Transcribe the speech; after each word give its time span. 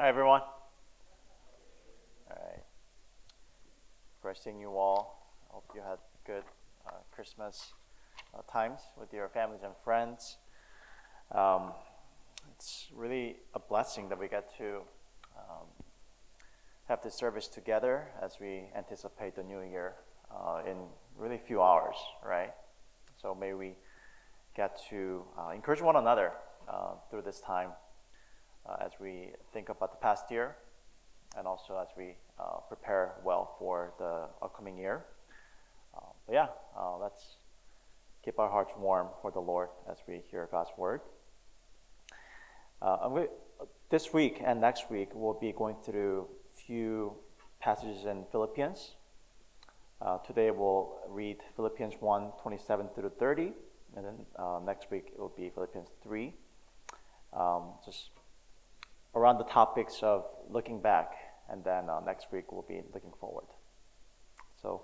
Hi, 0.00 0.08
everyone. 0.08 0.42
All 2.30 2.36
right. 2.36 2.62
First 4.22 4.44
seeing 4.44 4.60
you 4.60 4.76
all. 4.76 5.34
I 5.50 5.54
hope 5.54 5.64
you 5.74 5.80
had 5.80 5.98
good 6.24 6.44
uh, 6.86 6.92
Christmas 7.10 7.72
uh, 8.32 8.42
times 8.48 8.78
with 8.96 9.12
your 9.12 9.28
families 9.28 9.62
and 9.64 9.72
friends. 9.82 10.36
Um, 11.32 11.72
it's 12.54 12.86
really 12.94 13.38
a 13.54 13.58
blessing 13.58 14.08
that 14.10 14.20
we 14.20 14.28
get 14.28 14.56
to 14.58 14.82
um, 15.36 15.66
have 16.86 17.02
this 17.02 17.16
service 17.16 17.48
together 17.48 18.06
as 18.22 18.36
we 18.40 18.66
anticipate 18.76 19.34
the 19.34 19.42
new 19.42 19.62
year 19.62 19.94
uh, 20.30 20.60
in 20.64 20.76
really 21.16 21.38
few 21.38 21.60
hours, 21.60 21.96
right? 22.24 22.52
So 23.20 23.34
may 23.34 23.52
we 23.52 23.74
get 24.54 24.80
to 24.90 25.24
uh, 25.36 25.48
encourage 25.48 25.82
one 25.82 25.96
another 25.96 26.34
uh, 26.68 26.92
through 27.10 27.22
this 27.22 27.40
time 27.40 27.70
as 28.84 28.92
we 29.00 29.32
think 29.52 29.68
about 29.68 29.92
the 29.92 29.98
past 29.98 30.30
year 30.30 30.56
and 31.36 31.46
also 31.46 31.78
as 31.78 31.88
we 31.96 32.16
uh, 32.38 32.60
prepare 32.68 33.14
well 33.24 33.56
for 33.58 33.92
the 33.98 34.28
upcoming 34.42 34.76
year. 34.78 35.04
Uh, 35.94 36.00
but 36.26 36.32
yeah, 36.32 36.46
uh, 36.78 36.96
let's 36.98 37.36
keep 38.24 38.38
our 38.38 38.50
hearts 38.50 38.72
warm 38.78 39.08
for 39.22 39.30
the 39.30 39.40
Lord 39.40 39.68
as 39.90 39.98
we 40.06 40.22
hear 40.30 40.48
God's 40.50 40.70
word. 40.76 41.00
Uh, 42.80 43.24
this 43.90 44.12
week 44.12 44.40
and 44.44 44.60
next 44.60 44.90
week, 44.90 45.08
we'll 45.14 45.38
be 45.38 45.52
going 45.52 45.76
through 45.84 46.28
a 46.54 46.56
few 46.56 47.12
passages 47.60 48.04
in 48.04 48.24
Philippians. 48.30 48.92
Uh, 50.00 50.18
today 50.18 50.50
we'll 50.50 50.96
read 51.08 51.38
Philippians 51.56 51.94
1 51.98 52.32
27 52.40 52.88
through 52.94 53.10
30, 53.18 53.52
and 53.96 54.04
then 54.04 54.14
uh, 54.38 54.60
next 54.64 54.90
week 54.90 55.08
it 55.12 55.18
will 55.18 55.34
be 55.36 55.50
Philippians 55.50 55.88
3. 56.04 56.32
Um, 57.32 57.62
just 57.84 58.10
around 59.18 59.38
the 59.38 59.44
topics 59.44 60.00
of 60.02 60.24
looking 60.48 60.80
back, 60.80 61.12
and 61.50 61.64
then 61.64 61.90
uh, 61.90 62.00
next 62.00 62.28
week 62.32 62.52
we'll 62.52 62.62
be 62.68 62.80
looking 62.94 63.12
forward. 63.20 63.46
So, 64.62 64.82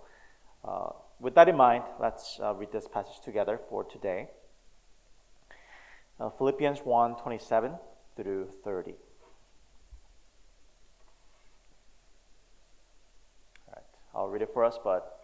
uh, 0.64 0.90
with 1.20 1.34
that 1.36 1.48
in 1.48 1.56
mind, 1.56 1.84
let's 2.00 2.38
uh, 2.42 2.55
read 2.55 2.72
this 2.72 2.88
passage 2.88 3.20
together 3.24 3.60
for 3.68 3.84
today. 3.84 4.28
Uh, 6.18 6.30
Philippians 6.30 6.80
1 6.80 7.16
27 7.16 7.72
through 8.16 8.48
30. 8.64 8.92
All 13.66 13.74
right, 13.74 13.84
I'll 14.14 14.28
read 14.28 14.42
it 14.42 14.50
for 14.52 14.64
us, 14.64 14.78
but 14.82 15.20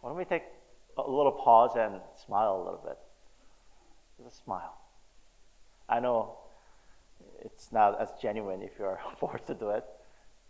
why 0.00 0.10
don't 0.10 0.18
we 0.18 0.24
take 0.24 0.44
a 0.96 1.02
little 1.02 1.32
pause 1.32 1.72
and 1.76 2.00
smile 2.26 2.56
a 2.56 2.62
little 2.64 2.82
bit? 2.84 2.98
Just 4.22 4.40
a 4.40 4.44
smile. 4.44 4.76
I 5.88 6.00
know 6.00 6.39
it's 7.44 7.72
not 7.72 8.00
as 8.00 8.12
genuine 8.20 8.62
if 8.62 8.70
you're 8.78 9.00
forced 9.18 9.46
to 9.46 9.54
do 9.54 9.70
it, 9.70 9.84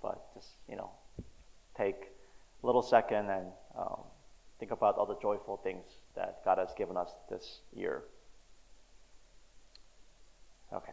but 0.03 0.35
just, 0.35 0.49
you 0.69 0.77
know, 0.77 0.91
take 1.77 2.11
a 2.63 2.67
little 2.67 2.83
second 2.83 3.31
and 3.31 3.47
um, 3.79 4.01
think 4.59 4.71
about 4.71 4.97
all 4.97 5.07
the 5.07 5.17
joyful 5.21 5.57
things 5.57 5.85
that 6.15 6.45
God 6.45 6.59
has 6.59 6.75
given 6.77 6.97
us 6.97 7.11
this 7.31 7.61
year. 7.75 8.03
Okay. 10.73 10.93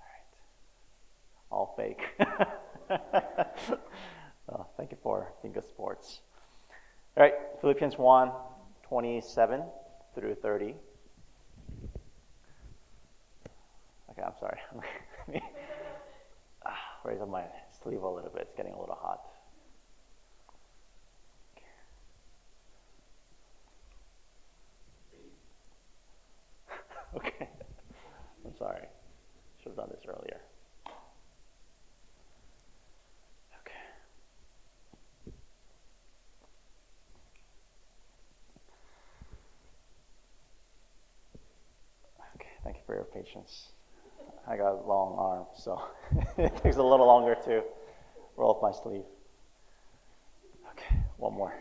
All 0.00 0.06
right. 0.10 0.26
All 1.50 1.74
fake. 1.76 2.02
oh, 4.50 4.66
thank 4.76 4.90
you 4.90 4.98
for 5.02 5.32
being 5.42 5.54
good 5.54 5.68
sports. 5.68 6.20
All 7.16 7.22
right, 7.22 7.34
Philippians 7.60 7.96
1 7.96 8.30
27 8.88 9.62
through 10.14 10.34
30. 10.36 10.74
Okay, 14.24 14.32
I'm 14.32 14.38
sorry. 14.40 14.58
ah, 16.66 16.78
raise 17.04 17.20
up 17.20 17.28
my 17.28 17.44
sleeve 17.82 18.02
a 18.02 18.08
little 18.08 18.30
bit. 18.30 18.42
It's 18.42 18.54
getting 18.56 18.72
a 18.72 18.80
little 18.80 18.94
hot. 18.98 19.20
okay. 27.16 27.48
I'm 28.44 28.56
sorry. 28.56 28.86
Should 29.62 29.70
have 29.70 29.76
done 29.76 29.88
this 29.90 30.04
earlier. 30.06 30.40
Okay. 33.60 33.72
Okay, 42.36 42.48
thank 42.64 42.76
you 42.76 42.82
for 42.86 42.94
your 42.94 43.04
patience. 43.04 43.68
I 44.46 44.56
got 44.56 44.72
a 44.72 44.86
long 44.86 45.16
arms, 45.18 45.48
so 45.56 45.80
it 46.36 46.54
takes 46.58 46.76
a 46.76 46.82
little 46.82 47.06
longer 47.06 47.34
to 47.46 47.62
roll 48.36 48.50
up 48.50 48.62
my 48.62 48.72
sleeve. 48.72 49.04
Okay, 50.72 50.96
one 51.16 51.32
more. 51.32 51.54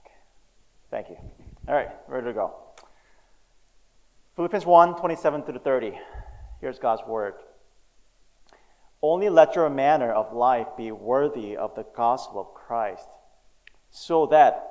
Okay, 0.00 0.14
thank 0.90 1.08
you. 1.08 1.16
All 1.68 1.74
right, 1.74 1.90
ready 2.08 2.26
to 2.26 2.32
go. 2.32 2.54
Philippians 4.34 4.66
1 4.66 4.96
27 4.96 5.42
through 5.44 5.58
30. 5.60 5.98
Here's 6.60 6.78
God's 6.78 7.02
word. 7.06 7.34
Only 9.02 9.28
let 9.28 9.54
your 9.54 9.70
manner 9.70 10.10
of 10.10 10.32
life 10.32 10.68
be 10.76 10.90
worthy 10.90 11.56
of 11.56 11.76
the 11.76 11.84
gospel 11.94 12.40
of 12.40 12.54
Christ, 12.54 13.08
so 13.90 14.26
that 14.26 14.68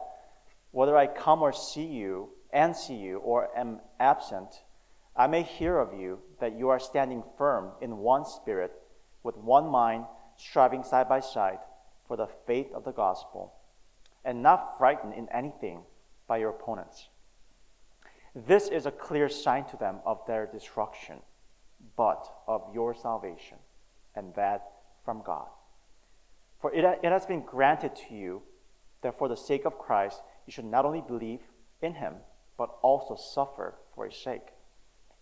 whether 0.72 0.98
I 0.98 1.08
come 1.08 1.42
or 1.42 1.54
see 1.54 1.86
you, 1.86 2.32
and 2.52 2.76
see 2.76 2.96
you, 2.96 3.20
or 3.20 3.50
am 3.58 3.80
absent, 3.98 4.62
I 5.18 5.28
may 5.28 5.44
hear 5.44 5.78
of 5.80 5.98
you 5.98 6.20
that 6.40 6.58
you 6.58 6.70
are 6.70 6.80
standing 6.80 7.24
firm 7.38 7.72
in 7.82 7.98
one 7.98 8.26
spirit, 8.26 8.74
with 9.24 9.38
one 9.38 9.70
mind, 9.70 10.06
striving 10.36 10.84
side 10.84 11.08
by 11.08 11.22
side 11.22 11.60
for 12.08 12.18
the 12.18 12.28
faith 12.46 12.68
of 12.74 12.84
the 12.84 12.92
gospel, 12.92 13.54
and 14.26 14.44
not 14.44 14.78
frightened 14.78 15.14
in 15.14 15.30
anything 15.30 15.84
by 16.28 16.38
your 16.38 16.50
opponents. 16.50 17.08
This 18.36 18.68
is 18.68 18.86
a 18.86 18.92
clear 18.92 19.30
sign 19.30 19.64
to 19.66 19.78
them 19.78 20.00
of 20.06 20.20
their 20.28 20.46
destruction, 20.46 21.22
but 21.96 22.28
of 22.46 22.74
your 22.74 22.94
salvation, 22.94 23.58
and 24.16 24.36
that 24.36 24.70
from 25.06 25.22
God. 25.26 25.48
For 26.60 26.74
it, 26.74 26.84
it 27.04 27.12
has 27.12 27.26
been 27.26 27.42
granted 27.42 27.96
to 28.08 28.14
you 28.14 28.42
that 29.02 29.18
for 29.18 29.30
the 29.30 29.38
sake 29.38 29.66
of 29.66 29.78
Christ 29.78 30.22
you 30.46 30.52
should 30.52 30.66
not 30.66 30.84
only 30.84 31.02
believe 31.02 31.40
in 31.82 31.94
him, 31.94 32.16
but 32.58 32.70
also 32.82 33.16
suffer 33.16 33.76
for 33.94 34.06
his 34.06 34.18
sake 34.18 34.50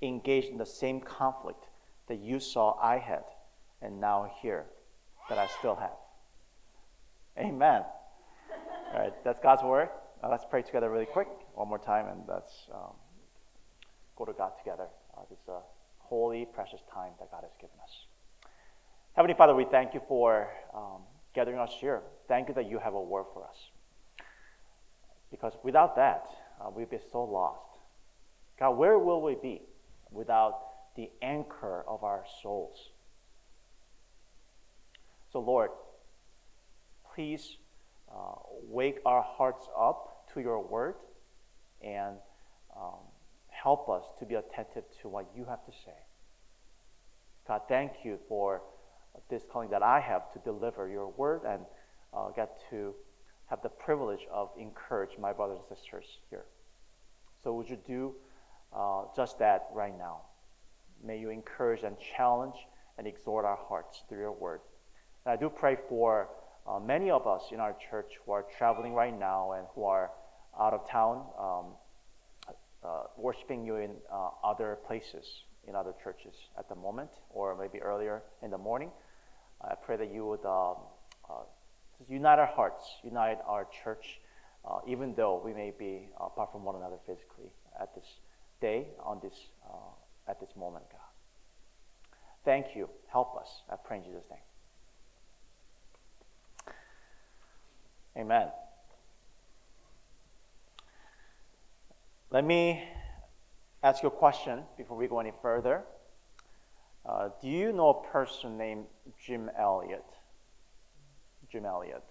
engaged 0.08 0.50
in 0.50 0.58
the 0.58 0.66
same 0.66 1.00
conflict 1.00 1.66
that 2.08 2.20
you 2.20 2.40
saw 2.40 2.78
I 2.82 2.98
had 2.98 3.24
and 3.82 4.00
now 4.00 4.32
here 4.42 4.66
that 5.30 5.38
I 5.38 5.48
still 5.60 5.76
have. 5.76 5.98
Amen. 7.38 7.84
All 8.94 9.00
right, 9.00 9.14
that's 9.24 9.40
God's 9.42 9.64
word. 9.64 9.90
Now 10.22 10.32
let's 10.32 10.46
pray 10.50 10.62
together 10.62 10.90
really 10.90 11.06
quick, 11.06 11.28
one 11.56 11.68
more 11.68 11.80
time, 11.80 12.08
and 12.08 12.22
let's 12.28 12.68
um, 12.74 12.94
go 14.16 14.26
to 14.26 14.34
God 14.34 14.52
together. 14.58 14.88
Uh, 15.18 15.22
this 15.30 15.40
holy, 15.98 16.46
precious 16.46 16.82
time 16.94 17.12
that 17.20 17.32
God 17.32 17.42
has 17.44 17.52
given 17.60 17.76
us. 17.82 18.06
Heavenly 19.14 19.36
Father, 19.36 19.56
we 19.56 19.66
thank 19.66 19.94
you 19.94 20.02
for 20.08 20.50
um, 20.76 21.02
gathering 21.34 21.58
us 21.58 21.72
here. 21.80 22.02
Thank 22.28 22.50
you 22.50 22.54
that 22.56 22.70
you 22.70 22.80
have 22.80 22.94
a 22.94 23.02
word 23.02 23.26
for 23.34 23.44
us. 23.44 23.56
Because 25.32 25.54
without 25.64 25.96
that, 25.96 26.26
uh, 26.62 26.70
we'd 26.70 26.90
be 26.90 27.00
so 27.12 27.24
lost. 27.24 27.62
God, 28.60 28.72
where 28.72 29.00
will 29.00 29.22
we 29.22 29.36
be 29.36 29.62
without 30.14 30.60
the 30.96 31.10
anchor 31.22 31.84
of 31.88 32.04
our 32.04 32.24
souls? 32.42 32.90
So, 35.32 35.40
Lord, 35.40 35.72
please 37.14 37.58
uh, 38.10 38.36
wake 38.68 39.00
our 39.06 39.24
hearts 39.24 39.68
up 39.78 40.28
to 40.34 40.42
your 40.42 40.62
word 40.62 40.96
and 41.82 42.18
um, 42.76 43.00
help 43.50 43.90
us 43.90 44.04
to 44.20 44.26
be 44.26 44.36
attentive 44.36 44.84
to 45.02 45.10
what 45.10 45.26
you 45.36 45.46
have 45.46 45.66
to 45.66 45.72
say. 45.72 45.98
God, 47.48 47.62
thank 47.68 47.92
you 48.04 48.20
for 48.28 48.62
this 49.30 49.44
calling 49.52 49.70
that 49.70 49.84
I 49.84 50.00
have 50.00 50.32
to 50.34 50.40
deliver 50.40 50.88
your 50.88 51.10
word 51.10 51.42
and 51.48 51.62
uh, 52.14 52.30
get 52.30 52.60
to 52.70 52.94
have 53.48 53.62
the 53.62 53.70
privilege 53.70 54.22
of 54.32 54.50
encourage 54.58 55.18
my 55.20 55.34
brothers 55.34 55.60
and 55.68 55.78
sisters 55.78 56.06
here. 56.30 56.46
So 57.44 57.54
would 57.54 57.70
you 57.70 57.78
do 57.86 58.16
uh, 58.76 59.04
just 59.16 59.40
that 59.40 59.68
right 59.74 59.98
now? 59.98 60.22
May 61.04 61.20
you 61.20 61.30
encourage 61.30 61.84
and 61.84 61.96
challenge 62.16 62.56
and 62.98 63.08
exhort 63.08 63.46
our 63.46 63.60
hearts 63.68 64.04
through 64.08 64.20
your 64.20 64.32
word. 64.32 64.62
And 65.26 65.34
I 65.34 65.36
do 65.36 65.50
pray 65.50 65.78
for 65.90 66.30
uh, 66.68 66.80
many 66.80 67.10
of 67.10 67.28
us 67.28 67.44
in 67.52 67.60
our 67.60 67.76
church 67.90 68.14
who 68.26 68.32
are 68.32 68.46
traveling 68.58 68.94
right 68.94 69.18
now 69.18 69.54
and 69.54 69.68
who 69.76 69.84
are 69.84 70.12
out 70.60 70.74
of 70.74 70.90
town, 70.90 71.26
um, 71.40 71.66
uh, 72.84 73.04
worshiping 73.18 73.66
you 73.66 73.78
in 73.78 73.92
uh, 74.12 74.30
other 74.44 74.78
places, 74.88 75.44
in 75.68 75.76
other 75.76 75.94
churches 76.04 76.36
at 76.58 76.70
the 76.70 76.76
moment, 76.76 77.10
or 77.30 77.58
maybe 77.60 77.82
earlier 77.82 78.22
in 78.42 78.52
the 78.52 78.58
morning. 78.58 78.92
I 79.62 79.76
pray 79.76 79.98
that 79.98 80.14
you 80.14 80.26
would 80.26 80.46
um, 80.46 80.76
uh, 81.30 81.44
unite 82.10 82.40
our 82.40 82.48
hearts, 82.48 82.86
unite 83.04 83.40
our 83.48 83.68
church, 83.84 84.20
uh, 84.66 84.80
even 84.88 85.14
though 85.16 85.42
we 85.44 85.54
may 85.54 85.74
be 85.78 86.10
apart 86.20 86.52
from 86.52 86.64
one 86.64 86.76
another 86.76 86.98
physically 87.06 87.50
at 87.80 87.94
this 87.96 88.06
day, 88.64 88.88
on 89.04 89.20
this, 89.22 89.36
uh, 89.70 90.32
at 90.32 90.40
this 90.40 90.56
moment, 90.56 90.86
God. 90.90 91.02
Thank 92.46 92.76
you. 92.76 92.90
Help 93.12 93.36
us. 93.36 93.62
I 93.70 93.76
pray 93.76 93.98
in 93.98 94.04
Jesus' 94.04 94.24
name. 94.30 94.40
Amen. 98.18 98.48
Let 102.32 102.46
me 102.46 102.84
ask 103.84 104.02
you 104.02 104.08
a 104.08 104.12
question 104.12 104.64
before 104.78 104.96
we 104.96 105.08
go 105.08 105.20
any 105.20 105.34
further. 105.42 105.84
Uh, 107.06 107.30
do 107.42 107.50
you 107.50 107.74
know 107.74 107.90
a 107.90 108.12
person 108.12 108.58
named 108.58 108.86
Jim 109.26 109.52
Elliot? 109.60 110.06
Jim 111.52 111.66
Elliot. 111.66 112.04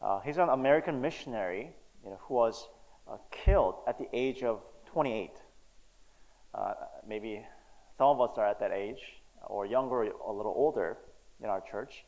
Uh, 0.00 0.20
he's 0.20 0.38
an 0.38 0.48
American 0.48 1.00
missionary 1.00 1.70
you 2.04 2.10
know, 2.10 2.18
who 2.20 2.34
was 2.34 2.68
uh, 3.10 3.16
killed 3.32 3.74
at 3.88 3.98
the 3.98 4.06
age 4.12 4.44
of 4.44 4.60
28. 4.88 5.30
Uh, 6.54 6.74
maybe 7.06 7.44
some 7.96 8.08
of 8.08 8.20
us 8.20 8.38
are 8.38 8.46
at 8.46 8.60
that 8.60 8.72
age, 8.72 9.00
or 9.46 9.66
younger, 9.66 10.10
or 10.10 10.32
a 10.32 10.36
little 10.36 10.54
older 10.56 10.98
in 11.42 11.48
our 11.48 11.60
church. 11.60 12.04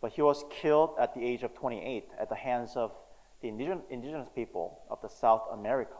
But 0.00 0.12
he 0.12 0.22
was 0.22 0.44
killed 0.50 0.90
at 1.00 1.14
the 1.14 1.24
age 1.24 1.42
of 1.42 1.54
28 1.54 2.08
at 2.18 2.28
the 2.28 2.34
hands 2.34 2.76
of 2.76 2.92
the 3.40 3.48
indigenous, 3.48 3.84
indigenous 3.90 4.28
people 4.34 4.80
of 4.90 5.00
the 5.02 5.08
South 5.08 5.42
America, 5.52 5.94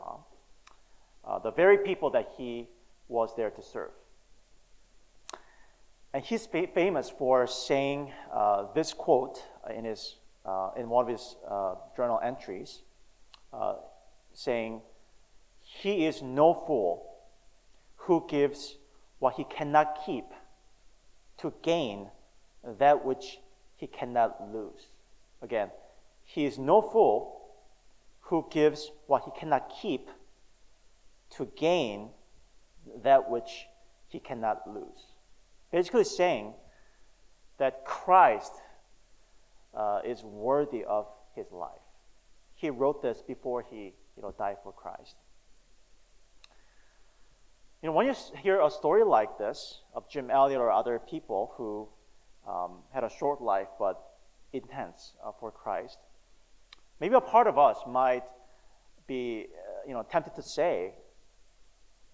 uh, 1.25 1.39
the 1.39 1.51
very 1.51 1.79
people 1.79 2.11
that 2.11 2.31
he 2.37 2.69
was 3.09 3.35
there 3.37 3.51
to 3.51 3.63
serve. 3.63 3.91
And 6.13 6.25
he's 6.25 6.47
famous 6.47 7.11
for 7.11 7.47
saying 7.47 8.13
uh, 8.33 8.73
this 8.75 8.95
quote 8.95 9.43
in, 9.75 9.85
his, 9.85 10.17
uh, 10.45 10.71
in 10.77 10.89
one 10.89 11.05
of 11.05 11.11
his 11.11 11.37
uh, 11.49 11.75
journal 11.95 12.19
entries, 12.23 12.83
uh, 13.53 13.75
saying, 14.33 14.81
He 15.81 16.07
is 16.07 16.23
no 16.23 16.55
fool 16.55 17.07
who 17.97 18.27
gives 18.29 18.77
what 19.19 19.35
he 19.35 19.45
cannot 19.45 20.05
keep 20.07 20.25
to 21.39 21.53
gain 21.63 22.09
that 22.79 23.05
which 23.05 23.39
he 23.77 23.87
cannot 23.87 24.53
lose. 24.53 24.89
Again, 25.43 25.71
he 26.25 26.45
is 26.45 26.59
no 26.59 26.81
fool 26.81 27.43
who 28.21 28.47
gives 28.51 28.91
what 29.07 29.25
he 29.25 29.31
cannot 29.39 29.73
keep 29.81 30.09
to 31.31 31.47
gain 31.57 32.11
that 33.03 33.29
which 33.29 33.67
he 34.09 34.19
cannot 34.19 34.69
lose. 34.69 35.15
Basically, 35.71 36.05
saying 36.05 36.55
that 37.59 37.85
Christ 37.85 38.53
uh, 39.75 40.01
is 40.05 40.23
worthy 40.23 40.85
of 40.85 41.07
his 41.35 41.53
life. 41.53 41.71
He 42.55 42.71
wrote 42.71 43.03
this 43.03 43.21
before 43.21 43.65
he 43.69 43.95
you 44.17 44.23
know, 44.23 44.35
died 44.39 44.57
for 44.63 44.73
Christ. 44.73 45.17
You 47.87 47.93
know, 47.93 47.99
when 47.99 48.09
you 48.09 48.15
hear 48.43 48.61
a 48.61 48.69
story 48.69 49.05
like 49.05 49.39
this 49.39 49.83
of 49.95 50.11
Jim 50.11 50.29
Elliot 50.29 50.61
or 50.61 50.73
other 50.73 50.99
people 50.99 51.53
who 51.55 51.87
um, 52.45 52.79
had 52.93 53.05
a 53.05 53.09
short 53.09 53.41
life 53.41 53.69
but 53.79 54.03
intense 54.53 55.13
uh, 55.25 55.31
for 55.39 55.53
Christ, 55.53 55.97
maybe 56.99 57.15
a 57.15 57.21
part 57.21 57.47
of 57.47 57.61
us 57.61 57.79
might 57.87 58.25
be, 59.07 59.47
uh, 59.47 59.87
you 59.87 59.95
know, 59.95 60.03
tempted 60.03 60.35
to 60.35 60.43
say, 60.43 60.95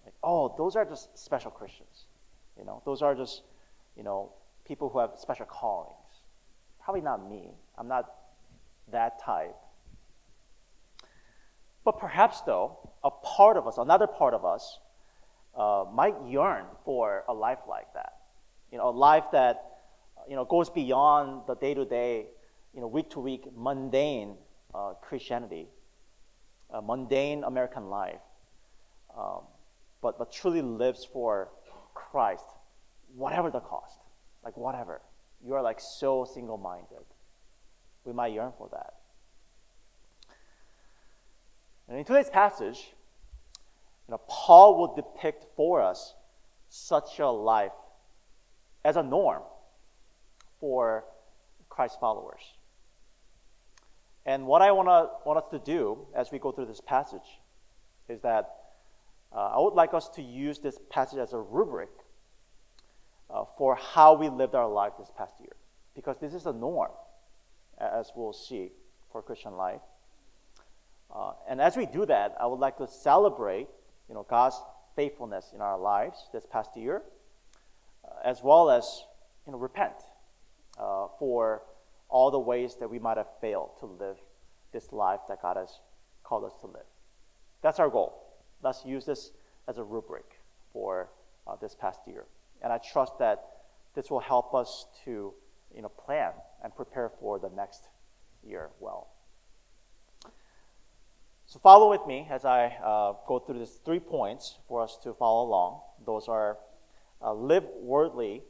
like, 0.05 0.13
"Oh, 0.21 0.53
those 0.59 0.75
are 0.75 0.85
just 0.85 1.17
special 1.17 1.49
Christians." 1.49 2.05
You 2.55 2.65
know, 2.65 2.83
those 2.85 3.01
are 3.01 3.15
just, 3.15 3.41
you 3.97 4.03
know, 4.03 4.31
people 4.65 4.89
who 4.89 4.99
have 4.99 5.13
special 5.17 5.47
callings. 5.47 6.21
Probably 6.83 7.01
not 7.01 7.27
me. 7.27 7.49
I'm 7.79 7.87
not 7.87 8.13
that 8.91 9.19
type. 9.19 9.55
But 11.83 11.97
perhaps, 11.97 12.41
though, 12.41 12.91
a 13.03 13.09
part 13.09 13.57
of 13.57 13.65
us, 13.65 13.79
another 13.79 14.05
part 14.05 14.35
of 14.35 14.45
us, 14.45 14.77
uh, 15.55 15.85
might 15.93 16.15
yearn 16.27 16.65
for 16.85 17.23
a 17.27 17.33
life 17.33 17.59
like 17.67 17.93
that. 17.93 18.13
You 18.71 18.77
know, 18.77 18.89
a 18.89 18.91
life 18.91 19.25
that 19.31 19.63
you 20.27 20.35
know 20.35 20.45
goes 20.45 20.69
beyond 20.69 21.43
the 21.47 21.55
day-to-day, 21.55 22.25
you 22.73 22.81
know, 22.81 22.87
week-to-week 22.87 23.47
mundane 23.55 24.35
uh, 24.73 24.93
Christianity, 25.01 25.67
a 26.69 26.81
mundane 26.81 27.43
American 27.43 27.89
life, 27.89 28.21
um, 29.17 29.41
but 30.01 30.17
but 30.17 30.31
truly 30.31 30.61
lives 30.61 31.05
for 31.05 31.49
Christ, 31.93 32.45
whatever 33.15 33.51
the 33.51 33.59
cost, 33.59 33.99
like 34.43 34.57
whatever. 34.57 35.01
You 35.45 35.53
are 35.55 35.61
like 35.61 35.79
so 35.79 36.25
single-minded. 36.25 37.05
We 38.05 38.13
might 38.13 38.33
yearn 38.33 38.53
for 38.57 38.69
that. 38.71 38.93
And 41.87 41.97
in 41.97 42.05
today's 42.05 42.29
passage, 42.29 42.93
you 44.07 44.11
know, 44.11 44.21
Paul 44.27 44.77
will 44.77 44.95
depict 44.95 45.45
for 45.55 45.81
us 45.81 46.13
such 46.69 47.19
a 47.19 47.27
life 47.27 47.71
as 48.83 48.97
a 48.97 49.03
norm 49.03 49.43
for 50.59 51.05
Christ 51.69 51.99
followers. 51.99 52.41
And 54.25 54.45
what 54.45 54.61
I 54.61 54.71
want 54.71 54.87
want 55.25 55.37
us 55.37 55.51
to 55.51 55.59
do 55.59 56.07
as 56.15 56.31
we 56.31 56.39
go 56.39 56.51
through 56.51 56.67
this 56.67 56.81
passage 56.81 57.39
is 58.07 58.21
that 58.21 58.49
uh, 59.33 59.51
I 59.55 59.59
would 59.59 59.73
like 59.73 59.93
us 59.93 60.09
to 60.09 60.21
use 60.21 60.59
this 60.59 60.77
passage 60.89 61.19
as 61.19 61.33
a 61.33 61.39
rubric 61.39 61.89
uh, 63.29 63.45
for 63.57 63.75
how 63.75 64.13
we 64.13 64.29
lived 64.29 64.55
our 64.55 64.67
life 64.67 64.93
this 64.97 65.11
past 65.17 65.33
year. 65.39 65.55
Because 65.95 66.17
this 66.19 66.33
is 66.33 66.45
a 66.45 66.53
norm, 66.53 66.91
as 67.79 68.11
we'll 68.15 68.33
see, 68.33 68.71
for 69.11 69.21
Christian 69.21 69.53
life. 69.53 69.81
Uh, 71.13 71.33
and 71.49 71.61
as 71.61 71.75
we 71.77 71.85
do 71.85 72.05
that, 72.05 72.35
I 72.39 72.45
would 72.47 72.59
like 72.59 72.77
to 72.77 72.87
celebrate 72.87 73.67
you 74.13 74.19
know, 74.19 74.27
God's 74.29 74.61
faithfulness 74.95 75.53
in 75.55 75.61
our 75.61 75.75
lives 75.75 76.29
this 76.31 76.45
past 76.45 76.77
year, 76.77 77.01
uh, 78.05 78.11
as 78.23 78.43
well 78.43 78.69
as 78.69 79.05
you 79.47 79.51
know, 79.51 79.57
repent 79.57 79.95
uh, 80.79 81.07
for 81.17 81.63
all 82.09 82.29
the 82.29 82.37
ways 82.37 82.75
that 82.79 82.87
we 82.87 82.99
might 82.99 83.17
have 83.17 83.25
failed 83.41 83.71
to 83.79 83.87
live 83.87 84.17
this 84.71 84.91
life 84.91 85.21
that 85.29 85.41
God 85.41 85.57
has 85.57 85.79
called 86.23 86.43
us 86.43 86.53
to 86.61 86.67
live. 86.67 86.85
That's 87.63 87.79
our 87.79 87.89
goal. 87.89 88.13
Let's 88.61 88.85
use 88.85 89.03
this 89.03 89.31
as 89.67 89.79
a 89.79 89.83
rubric 89.83 90.25
for 90.73 91.09
uh, 91.47 91.55
this 91.55 91.73
past 91.73 92.01
year. 92.05 92.25
And 92.61 92.71
I 92.71 92.77
trust 92.77 93.17
that 93.17 93.43
this 93.95 94.11
will 94.11 94.19
help 94.19 94.53
us 94.53 94.85
to 95.05 95.33
you 95.75 95.81
know, 95.81 95.89
plan 95.89 96.33
and 96.63 96.75
prepare 96.75 97.09
for 97.19 97.39
the 97.39 97.49
next 97.49 97.87
year 98.47 98.69
well. 98.79 99.07
So 101.53 101.59
follow 101.59 101.91
with 101.91 102.07
me 102.07 102.27
as 102.31 102.45
I 102.45 102.65
uh, 102.83 103.13
go 103.27 103.37
through 103.37 103.59
these 103.59 103.79
three 103.85 103.99
points 103.99 104.57
for 104.67 104.81
us 104.81 104.97
to 105.03 105.13
follow 105.13 105.47
along. 105.47 105.81
Those 106.03 106.27
are 106.27 106.57
uh, 107.21 107.31
live 107.31 107.63
worthily 107.79 108.41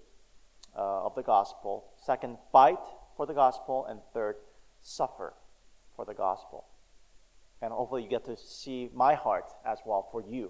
uh, 0.74 1.07
of 1.07 1.13
the 1.13 1.22
gospel. 1.22 1.91
Second, 1.98 2.38
fight 2.53 2.79
for 3.17 3.25
the 3.25 3.33
gospel. 3.33 3.86
And 3.89 4.00
third, 4.13 4.38
suffer 4.81 5.33
for 5.98 6.05
the 6.05 6.13
gospel. 6.13 6.63
And 7.62 7.74
hopefully 7.74 8.03
you 8.03 8.10
get 8.10 8.24
to 8.24 8.38
see 8.38 8.89
my 8.93 9.15
heart 9.15 9.51
as 9.65 9.79
well 9.86 10.07
for 10.10 10.22
you 10.22 10.50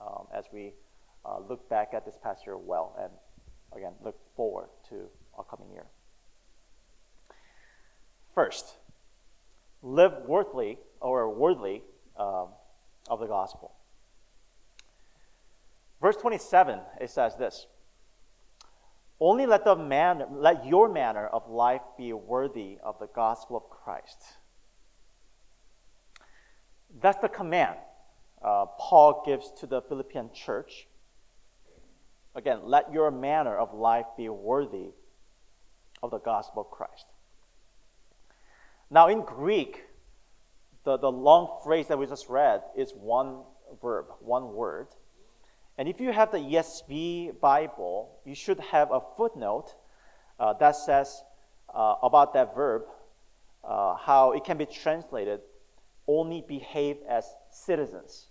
um, 0.00 0.26
as 0.34 0.46
we 0.52 0.72
uh, 1.24 1.38
look 1.48 1.68
back 1.68 1.90
at 1.94 2.04
this 2.04 2.18
past 2.20 2.44
year 2.44 2.58
well 2.58 2.96
and 3.00 3.12
again 3.72 3.92
look 4.02 4.18
forward 4.34 4.66
to 4.88 5.06
our 5.38 5.44
coming 5.44 5.70
year. 5.70 5.86
First, 8.34 8.78
live 9.80 10.14
worthily 10.26 10.78
or 11.04 11.30
worthy 11.30 11.82
um, 12.16 12.48
of 13.08 13.20
the 13.20 13.26
gospel. 13.26 13.72
Verse 16.00 16.16
27, 16.16 16.80
it 17.00 17.10
says 17.10 17.36
this 17.36 17.66
Only 19.20 19.46
let, 19.46 19.64
the 19.64 19.76
man, 19.76 20.24
let 20.30 20.66
your 20.66 20.88
manner 20.88 21.26
of 21.26 21.48
life 21.48 21.82
be 21.96 22.12
worthy 22.12 22.78
of 22.82 22.98
the 22.98 23.06
gospel 23.06 23.56
of 23.56 23.70
Christ. 23.70 24.22
That's 27.00 27.18
the 27.18 27.28
command 27.28 27.76
uh, 28.44 28.66
Paul 28.78 29.22
gives 29.24 29.50
to 29.60 29.66
the 29.66 29.80
Philippian 29.80 30.30
church. 30.32 30.86
Again, 32.34 32.60
let 32.64 32.92
your 32.92 33.10
manner 33.10 33.56
of 33.56 33.72
life 33.72 34.06
be 34.16 34.28
worthy 34.28 34.90
of 36.02 36.10
the 36.10 36.18
gospel 36.18 36.62
of 36.62 36.70
Christ. 36.70 37.06
Now, 38.90 39.08
in 39.08 39.22
Greek, 39.22 39.84
the, 40.84 40.98
the 40.98 41.10
long 41.10 41.60
phrase 41.64 41.88
that 41.88 41.98
we 41.98 42.06
just 42.06 42.28
read 42.28 42.62
is 42.76 42.92
one 42.92 43.42
verb, 43.82 44.06
one 44.20 44.52
word. 44.54 44.88
And 45.76 45.88
if 45.88 46.00
you 46.00 46.12
have 46.12 46.30
the 46.30 46.38
ESV 46.38 47.40
Bible, 47.40 48.18
you 48.24 48.34
should 48.34 48.60
have 48.60 48.90
a 48.92 49.00
footnote 49.16 49.74
uh, 50.38 50.52
that 50.54 50.76
says 50.76 51.22
uh, 51.74 51.96
about 52.02 52.34
that 52.34 52.54
verb 52.54 52.82
uh, 53.64 53.96
how 53.96 54.32
it 54.32 54.44
can 54.44 54.58
be 54.58 54.66
translated 54.66 55.40
only 56.06 56.44
behave 56.46 56.98
as 57.08 57.26
citizens. 57.50 58.26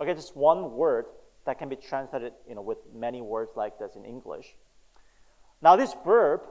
Okay, 0.00 0.14
just 0.14 0.36
one 0.36 0.72
word 0.72 1.06
that 1.46 1.58
can 1.58 1.68
be 1.68 1.76
translated 1.76 2.32
you 2.48 2.54
know, 2.54 2.62
with 2.62 2.78
many 2.94 3.20
words 3.20 3.52
like 3.56 3.78
this 3.78 3.96
in 3.96 4.04
English. 4.04 4.54
Now, 5.60 5.76
this 5.76 5.94
verb 6.04 6.42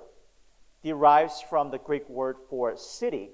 derives 0.83 1.41
from 1.49 1.71
the 1.71 1.77
Greek 1.77 2.07
word 2.09 2.35
for 2.49 2.75
city, 2.75 3.29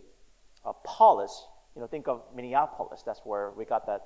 uh, 0.65 0.73
polis. 0.83 1.47
You 1.75 1.81
know, 1.81 1.87
think 1.87 2.07
of 2.07 2.23
Minneapolis. 2.35 3.03
That's 3.05 3.21
where 3.23 3.51
we 3.51 3.65
got 3.65 3.85
that 3.85 4.01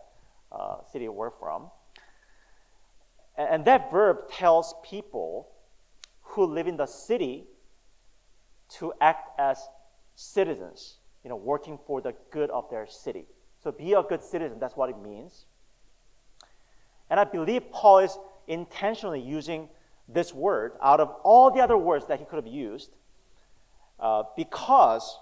uh, 0.51 0.77
city 0.91 1.07
word 1.07 1.31
from. 1.39 1.69
And 3.38 3.65
that 3.65 3.91
verb 3.91 4.29
tells 4.31 4.75
people 4.83 5.50
who 6.22 6.45
live 6.45 6.67
in 6.67 6.77
the 6.77 6.86
city 6.86 7.45
to 8.77 8.93
act 9.01 9.29
as 9.39 9.67
citizens, 10.15 10.98
you 11.24 11.29
know, 11.29 11.36
working 11.36 11.79
for 11.88 12.01
the 12.01 12.13
good 12.31 12.50
of 12.51 12.69
their 12.69 12.86
city. 12.88 13.25
So 13.63 13.72
be 13.72 13.93
a 13.93 14.03
good 14.03 14.24
citizen, 14.24 14.60
that's 14.60 14.75
what 14.75 14.89
it 14.89 14.98
means. 15.01 15.45
And 17.10 17.19
I 17.19 17.24
believe 17.24 17.72
Paul 17.72 18.00
is 18.00 18.17
intentionally 18.48 19.22
using 19.22 19.69
this 20.07 20.33
word 20.33 20.74
out 20.81 21.00
of 21.00 21.10
all 21.24 21.50
the 21.50 21.62
other 21.62 21.77
words 21.77 22.05
that 22.07 22.19
he 22.19 22.25
could 22.25 22.43
have 22.43 22.51
used 22.53 22.91
uh, 24.00 24.24
because 24.36 25.17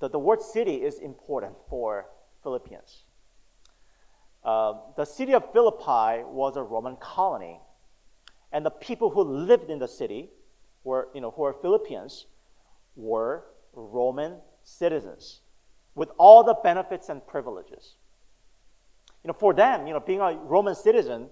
the, 0.00 0.08
the 0.08 0.18
word 0.18 0.42
city 0.42 0.76
is 0.76 0.98
important 0.98 1.54
for 1.68 2.06
Philippians. 2.42 3.02
Uh, 4.44 4.74
the 4.96 5.04
city 5.04 5.34
of 5.34 5.52
Philippi 5.52 6.22
was 6.24 6.56
a 6.56 6.62
Roman 6.62 6.96
colony, 6.96 7.60
and 8.52 8.64
the 8.64 8.70
people 8.70 9.10
who 9.10 9.22
lived 9.22 9.70
in 9.70 9.78
the 9.78 9.88
city 9.88 10.30
were, 10.84 11.08
you 11.14 11.20
know, 11.20 11.32
who 11.32 11.42
were 11.42 11.52
Philippians, 11.52 12.26
were 12.94 13.44
Roman 13.72 14.36
citizens 14.62 15.40
with 15.94 16.10
all 16.18 16.44
the 16.44 16.54
benefits 16.54 17.08
and 17.08 17.26
privileges. 17.26 17.94
You 19.24 19.28
know, 19.28 19.34
for 19.34 19.52
them, 19.52 19.86
you 19.86 19.92
know, 19.92 20.00
being 20.00 20.20
a 20.20 20.34
Roman 20.34 20.74
citizen 20.74 21.28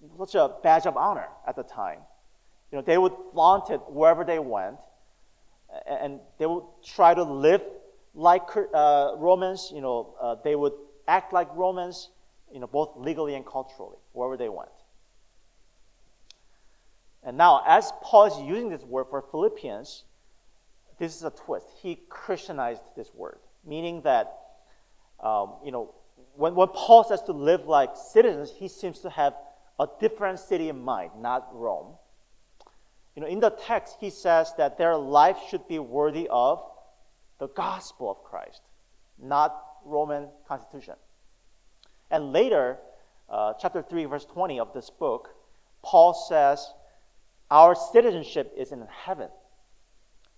was 0.00 0.32
such 0.32 0.38
a 0.38 0.54
badge 0.62 0.86
of 0.86 0.96
honor 0.96 1.28
at 1.46 1.56
the 1.56 1.62
time. 1.62 2.00
You 2.70 2.78
know, 2.78 2.82
they 2.82 2.98
would 2.98 3.12
flaunt 3.32 3.70
it 3.70 3.80
wherever 3.88 4.24
they 4.24 4.38
went, 4.38 4.76
and 5.86 6.20
they 6.38 6.46
would 6.46 6.64
try 6.84 7.14
to 7.14 7.22
live 7.22 7.62
like 8.14 8.42
uh, 8.74 9.12
Romans. 9.16 9.70
You 9.74 9.80
know, 9.80 10.14
uh, 10.20 10.36
they 10.42 10.56
would 10.56 10.74
act 11.08 11.32
like 11.32 11.48
Romans. 11.54 12.10
You 12.52 12.60
know, 12.60 12.66
both 12.66 12.96
legally 12.96 13.34
and 13.34 13.46
culturally, 13.46 13.96
wherever 14.12 14.36
they 14.36 14.50
went. 14.50 14.68
And 17.24 17.36
now, 17.36 17.62
as 17.66 17.92
Paul 18.02 18.26
is 18.26 18.38
using 18.38 18.68
this 18.68 18.82
word 18.82 19.06
for 19.08 19.22
Philippians, 19.30 20.04
this 20.98 21.16
is 21.16 21.22
a 21.22 21.30
twist. 21.30 21.66
He 21.80 22.00
Christianized 22.08 22.82
this 22.96 23.08
word, 23.14 23.38
meaning 23.64 24.02
that, 24.02 24.38
um, 25.20 25.54
you 25.64 25.70
know, 25.70 25.94
when, 26.34 26.54
when 26.54 26.68
Paul 26.68 27.04
says 27.04 27.22
to 27.22 27.32
live 27.32 27.66
like 27.66 27.90
citizens, 27.96 28.50
he 28.50 28.68
seems 28.68 28.98
to 29.00 29.10
have 29.10 29.34
a 29.78 29.86
different 30.00 30.38
city 30.38 30.68
in 30.68 30.82
mind, 30.82 31.12
not 31.18 31.48
Rome. 31.52 31.94
You 33.14 33.22
know, 33.22 33.28
in 33.28 33.40
the 33.40 33.50
text, 33.50 33.96
he 34.00 34.10
says 34.10 34.52
that 34.58 34.78
their 34.78 34.96
life 34.96 35.38
should 35.48 35.66
be 35.68 35.78
worthy 35.78 36.28
of 36.30 36.64
the 37.42 37.48
gospel 37.48 38.08
of 38.08 38.22
Christ, 38.22 38.60
not 39.20 39.52
Roman 39.84 40.28
constitution. 40.46 40.94
And 42.08 42.32
later, 42.32 42.78
uh, 43.28 43.54
chapter 43.60 43.82
3, 43.82 44.04
verse 44.04 44.24
20 44.26 44.60
of 44.60 44.72
this 44.72 44.90
book, 44.90 45.30
Paul 45.82 46.14
says, 46.14 46.64
Our 47.50 47.74
citizenship 47.74 48.54
is 48.56 48.70
in 48.70 48.86
heaven, 48.88 49.28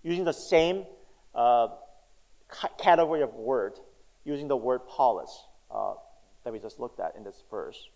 using 0.03 0.25
the 0.25 0.33
same 0.33 0.87
uh, 1.35 1.69
category 2.79 3.21
of 3.21 3.35
word, 3.35 3.75
using 4.25 4.49
the 4.49 4.57
word 4.57 4.81
polis 4.89 5.45
uh, 5.71 5.93
that 6.45 6.55
we 6.55 6.59
just 6.59 6.81
looked 6.81 7.01
at 7.01 7.17
in 7.17 7.23
this 7.23 7.45
verse. 7.51 7.87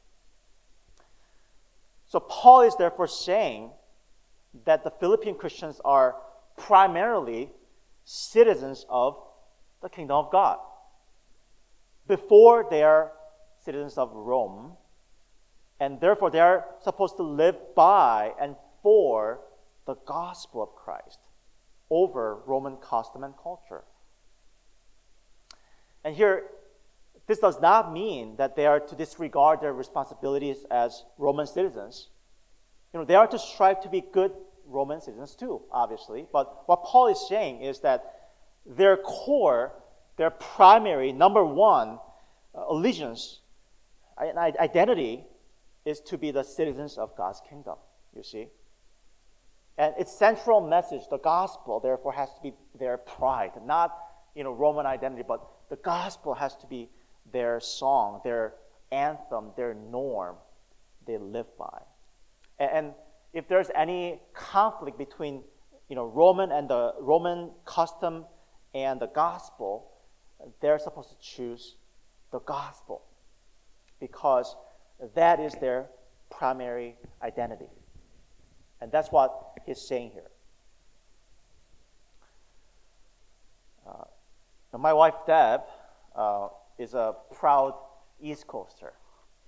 So 2.08 2.20
Paul 2.20 2.60
is 2.60 2.76
therefore 2.76 3.06
saying 3.06 3.70
that 4.66 4.84
the 4.84 4.90
Philippian 4.90 5.34
Christians 5.34 5.80
are 5.82 6.16
primarily 6.58 7.48
citizens 8.08 8.86
of 8.88 9.22
the 9.82 9.88
kingdom 9.90 10.16
of 10.16 10.32
God 10.32 10.58
before 12.06 12.66
they 12.70 12.82
are 12.82 13.12
citizens 13.62 13.98
of 13.98 14.10
Rome, 14.14 14.72
and 15.78 16.00
therefore 16.00 16.30
they 16.30 16.40
are 16.40 16.64
supposed 16.82 17.18
to 17.18 17.22
live 17.22 17.56
by 17.76 18.32
and 18.40 18.56
for 18.82 19.40
the 19.86 19.94
gospel 20.06 20.62
of 20.62 20.74
Christ 20.74 21.18
over 21.90 22.38
Roman 22.46 22.76
custom 22.76 23.24
and 23.24 23.34
culture. 23.36 23.84
And 26.02 26.16
here, 26.16 26.44
this 27.26 27.40
does 27.40 27.60
not 27.60 27.92
mean 27.92 28.36
that 28.36 28.56
they 28.56 28.64
are 28.64 28.80
to 28.80 28.96
disregard 28.96 29.60
their 29.60 29.74
responsibilities 29.74 30.64
as 30.70 31.04
Roman 31.18 31.46
citizens. 31.46 32.08
You 32.94 33.00
know, 33.00 33.04
they 33.04 33.16
are 33.16 33.26
to 33.26 33.38
strive 33.38 33.82
to 33.82 33.90
be 33.90 34.00
good 34.00 34.32
Roman 34.68 35.00
citizens 35.00 35.34
too, 35.34 35.62
obviously. 35.72 36.26
But 36.32 36.68
what 36.68 36.84
Paul 36.84 37.08
is 37.08 37.26
saying 37.28 37.62
is 37.62 37.80
that 37.80 38.14
their 38.66 38.96
core, 38.96 39.72
their 40.16 40.30
primary, 40.30 41.12
number 41.12 41.44
one 41.44 41.98
uh, 42.54 42.64
allegiance, 42.68 43.40
and 44.18 44.38
identity, 44.38 45.25
is 45.84 46.00
to 46.00 46.18
be 46.18 46.30
the 46.30 46.42
citizens 46.42 46.98
of 46.98 47.16
God's 47.16 47.40
kingdom, 47.48 47.76
you 48.14 48.22
see. 48.22 48.48
And 49.78 49.94
its 49.96 50.12
central 50.12 50.60
message, 50.60 51.02
the 51.08 51.18
gospel, 51.18 51.80
therefore, 51.80 52.12
has 52.12 52.28
to 52.34 52.42
be 52.42 52.52
their 52.78 52.98
pride, 52.98 53.52
not 53.64 53.96
you 54.34 54.44
know 54.44 54.52
Roman 54.52 54.87
identity, 54.87 55.22
but 55.26 55.40
the 55.70 55.76
gospel 55.76 56.34
has 56.34 56.56
to 56.56 56.66
be 56.66 56.88
their 57.32 57.60
song, 57.60 58.20
their 58.25 58.54
anthem, 58.90 59.50
their 59.56 59.75
norm 59.75 60.37
they 61.06 61.18
live 61.18 61.46
by. 61.58 61.82
And 62.58 62.92
if 63.32 63.49
there's 63.49 63.70
any 63.75 64.20
conflict 64.35 64.99
between 64.99 65.42
you 65.88 65.97
know, 65.97 66.06
Roman 66.06 66.52
and 66.52 66.68
the 66.68 66.94
Roman 67.00 67.50
custom 67.64 68.26
and 68.75 69.00
the 69.00 69.06
gospel, 69.06 69.90
they're 70.61 70.78
supposed 70.78 71.11
to 71.11 71.16
choose 71.18 71.76
the 72.30 72.40
gospel 72.40 73.02
because 74.00 74.54
that 75.14 75.40
is 75.40 75.54
their 75.54 75.87
primary 76.30 76.97
identity. 77.23 77.68
And 78.80 78.92
that's 78.92 79.11
what 79.11 79.32
he's 79.66 79.80
saying 79.80 80.11
here. 80.12 80.30
Uh, 83.87 84.04
my 84.78 84.92
wife 84.92 85.14
Deb 85.26 85.62
uh, 86.14 86.49
is 86.78 86.94
a 86.94 87.14
proud 87.35 87.75
East 88.20 88.47
Coaster. 88.47 88.92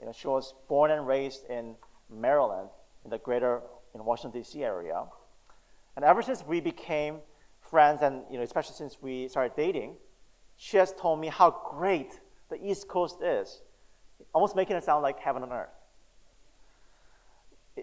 You 0.01 0.07
know, 0.07 0.13
she 0.13 0.27
was 0.27 0.55
born 0.69 0.91
and 0.91 1.07
raised 1.07 1.45
in 1.51 1.75
Maryland, 2.09 2.71
in 3.05 3.11
the 3.11 3.19
greater 3.19 3.63
in 3.95 4.05
Washington 4.05 4.41
D.C. 4.41 4.63
area, 4.63 5.05
and 5.97 6.05
ever 6.05 6.23
since 6.23 6.45
we 6.47 6.61
became 6.61 7.19
friends, 7.61 8.03
and 8.03 8.23
you 8.31 8.37
know, 8.37 8.43
especially 8.43 8.75
since 8.75 8.99
we 9.01 9.29
started 9.29 9.57
dating, 9.57 9.97
she 10.57 10.77
has 10.77 10.93
told 10.93 11.21
me 11.21 11.29
how 11.29 11.51
great 11.71 12.21
the 12.51 12.57
East 12.65 12.89
Coast 12.89 13.23
is, 13.23 13.63
almost 14.33 14.57
making 14.57 14.77
it 14.77 14.85
sound 14.85 15.03
like 15.03 15.19
heaven 15.19 15.43
on 15.43 15.53
earth. 15.53 15.69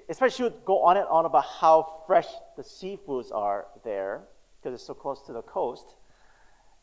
Especially, 0.09 0.35
she 0.35 0.43
would 0.43 0.65
go 0.65 0.83
on 0.83 0.97
and 0.97 1.07
on 1.07 1.25
about 1.25 1.45
how 1.45 2.03
fresh 2.05 2.27
the 2.55 2.61
seafoods 2.61 3.33
are 3.33 3.67
there 3.83 4.23
because 4.59 4.73
it's 4.73 4.85
so 4.85 4.93
close 4.93 5.21
to 5.23 5.33
the 5.33 5.41
coast. 5.41 5.95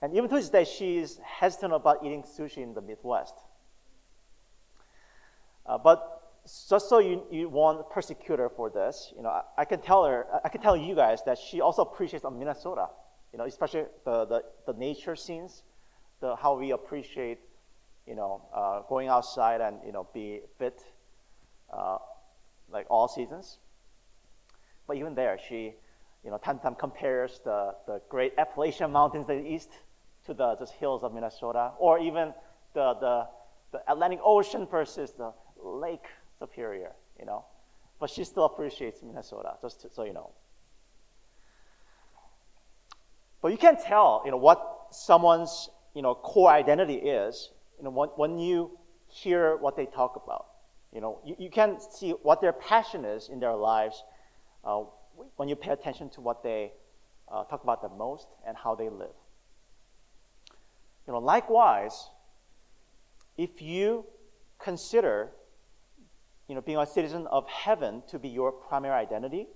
And 0.03 0.15
even 0.15 0.29
to 0.29 0.37
this 0.37 0.51
day, 0.51 0.65
she's 0.65 1.19
hesitant 1.19 1.73
about 1.73 2.05
eating 2.05 2.23
sushi 2.23 2.59
in 2.59 2.75
the 2.75 2.81
Midwest. 2.81 3.35
Uh, 5.67 5.79
but 5.79 6.14
just 6.45 6.89
so 6.89 6.99
you, 6.99 7.25
you 7.31 7.49
won't 7.49 7.89
persecute 7.91 8.39
her 8.39 8.51
for 8.51 8.69
this, 8.69 9.13
you 9.17 9.23
know, 9.23 9.31
I, 9.31 9.43
I, 9.59 9.65
can 9.65 9.81
tell 9.81 10.05
her, 10.05 10.27
I 10.45 10.49
can 10.51 10.61
tell 10.61 10.77
you 10.77 10.95
guys 10.95 11.21
that 11.25 11.39
she 11.39 11.61
also 11.61 11.83
appreciates 11.83 12.25
Minnesota, 12.31 12.89
you 13.33 13.39
know, 13.39 13.47
especially 13.47 13.85
the, 14.05 14.27
the, 14.27 14.43
the 14.67 14.79
nature 14.79 15.17
scenes, 15.17 15.63
the, 16.21 16.37
how 16.37 16.59
we 16.59 16.73
appreciate, 16.73 17.39
you 18.07 18.15
know, 18.15 18.43
uh, 18.55 18.83
going 18.89 19.09
outside 19.09 19.63
and, 19.63 19.79
you 19.87 19.93
know, 19.93 20.07
be 20.13 20.41
fit, 20.59 20.83
uh, 21.73 21.97
like 22.71 22.87
all 22.91 23.09
seasons. 23.09 23.59
But 24.87 24.99
even 24.99 25.15
there, 25.15 25.39
she, 25.49 25.75
you 26.25 26.31
know, 26.31 26.37
time 26.37 26.59
time 26.59 26.75
compares 26.75 27.41
the, 27.45 27.75
the 27.87 28.03
great 28.11 28.35
Appalachian 28.37 28.93
Mountains 28.93 29.31
in 29.31 29.43
the 29.43 29.49
east 29.49 29.71
to 30.27 30.35
the 30.35 30.57
just 30.57 30.75
hills 30.75 31.03
of 31.03 31.15
Minnesota, 31.15 31.73
or 31.79 31.99
even 31.99 32.35
the, 32.75 32.95
the, 33.01 33.27
the 33.73 33.91
Atlantic 33.91 34.21
Ocean 34.23 34.67
versus 34.71 35.13
the 35.13 35.33
Lake 35.63 36.07
Superior, 36.39 36.93
you 37.19 37.27
know. 37.27 37.45
But 38.01 38.11
she 38.11 38.25
still 38.25 38.45
appreciates 38.45 39.03
Minnesota, 39.03 39.55
just 39.63 39.83
to, 39.83 39.91
so 39.93 40.05
you 40.05 40.13
know. 40.13 40.31
But 43.41 43.53
you 43.53 43.59
can 43.59 43.77
tell, 43.77 44.23
you 44.25 44.31
know, 44.31 44.37
what 44.37 44.87
someone's, 44.91 45.69
you 45.95 46.03
know, 46.03 46.15
core 46.15 46.51
identity 46.51 46.95
is, 46.95 47.51
you 47.79 47.85
know, 47.85 47.91
when, 47.91 48.09
when 48.11 48.39
you 48.39 48.79
hear 49.07 49.57
what 49.57 49.77
they 49.77 49.87
talk 49.87 50.21
about. 50.23 50.47
You 50.93 51.01
know, 51.01 51.19
you, 51.25 51.37
you 51.39 51.51
can 51.51 51.79
see 51.81 52.13
what 52.23 52.41
their 52.41 52.53
passion 52.53 53.05
is 53.05 53.29
in 53.29 53.41
their 53.41 53.55
lives 53.55 54.03
uh, 54.65 54.85
when 55.37 55.49
you 55.49 55.57
pay 55.57 55.71
attention 55.71 56.09
to 56.11 56.21
what 56.21 56.43
they 56.43 56.73
uh, 57.29 57.45
talk 57.45 57.63
about 57.63 57.83
the 57.83 57.89
most 57.89 58.29
and 58.47 58.57
how 58.57 58.75
they 58.75 58.89
live. 58.89 59.15
You 61.07 61.13
know, 61.13 61.19
likewise, 61.19 62.09
if 63.37 63.61
you 63.61 64.07
consider 64.59 65.31
you 66.55 66.61
know, 66.61 66.63
being 66.63 66.79
a 66.79 66.87
citizen 66.87 67.27
of 67.27 67.49
heaven 67.49 68.01
to 68.07 68.17
be 68.17 68.29
your 68.29 68.53
primary 68.53 68.95
identity 68.95 69.49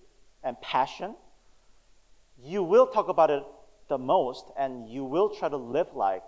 and 0.43 0.61
passion, 0.61 1.14
you 2.43 2.61
will 2.64 2.88
talk 2.88 3.07
about 3.07 3.31
it 3.31 3.45
the 3.88 3.97
most 3.97 4.50
and 4.59 4.88
you 4.88 5.05
will 5.05 5.31
try 5.31 5.49
to 5.49 5.57
live 5.57 5.87
like 5.95 6.25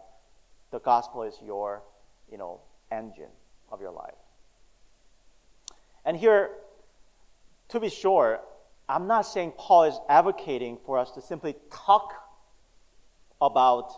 the 0.71 0.79
gospel 0.79 1.25
is 1.25 1.35
your, 1.45 1.83
you 2.31 2.39
know, 2.39 2.61
engine 2.93 3.33
of 3.73 3.81
your 3.81 3.91
life. 3.91 4.15
And 6.05 6.17
here, 6.17 6.50
to 7.71 7.81
be 7.81 7.89
sure, 7.89 8.39
I'm 8.89 9.09
not 9.09 9.23
saying 9.23 9.55
Paul 9.59 9.85
is 9.85 9.99
advocating 10.09 10.79
for 10.87 10.99
us 10.99 11.11
to 11.12 11.21
simply 11.21 11.57
talk 11.73 12.12
about, 13.41 13.91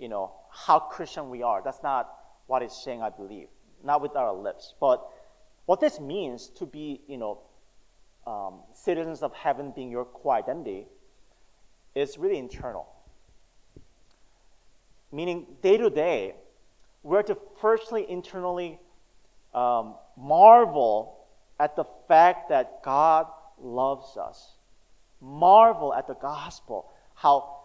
you 0.00 0.08
know, 0.08 0.32
how 0.50 0.80
Christian 0.80 1.30
we 1.30 1.44
are. 1.44 1.62
That's 1.62 1.84
not 1.84 2.10
what 2.48 2.62
he's 2.62 2.72
saying, 2.72 3.00
I 3.00 3.10
believe. 3.10 3.46
Not 3.84 4.02
with 4.02 4.16
our 4.16 4.34
lips. 4.34 4.74
But 4.80 5.08
what 5.66 5.80
this 5.80 6.00
means 6.00 6.48
to 6.56 6.66
be, 6.66 7.00
you 7.06 7.16
know, 7.16 7.40
um, 8.26 8.60
citizens 8.72 9.22
of 9.22 9.32
heaven 9.34 9.72
being 9.74 9.90
your 9.90 10.04
core 10.04 10.34
identity 10.34 10.86
is 11.94 12.18
really 12.18 12.38
internal. 12.38 12.86
Meaning, 15.12 15.46
day 15.62 15.76
to 15.76 15.90
day, 15.90 16.34
we're 17.02 17.22
to 17.22 17.36
firstly 17.60 18.08
internally 18.08 18.78
um, 19.54 19.94
marvel 20.16 21.26
at 21.58 21.76
the 21.76 21.84
fact 22.08 22.50
that 22.50 22.82
God 22.82 23.26
loves 23.60 24.16
us. 24.16 24.56
Marvel 25.20 25.92
at 25.92 26.06
the 26.06 26.14
gospel, 26.14 26.90
how 27.14 27.58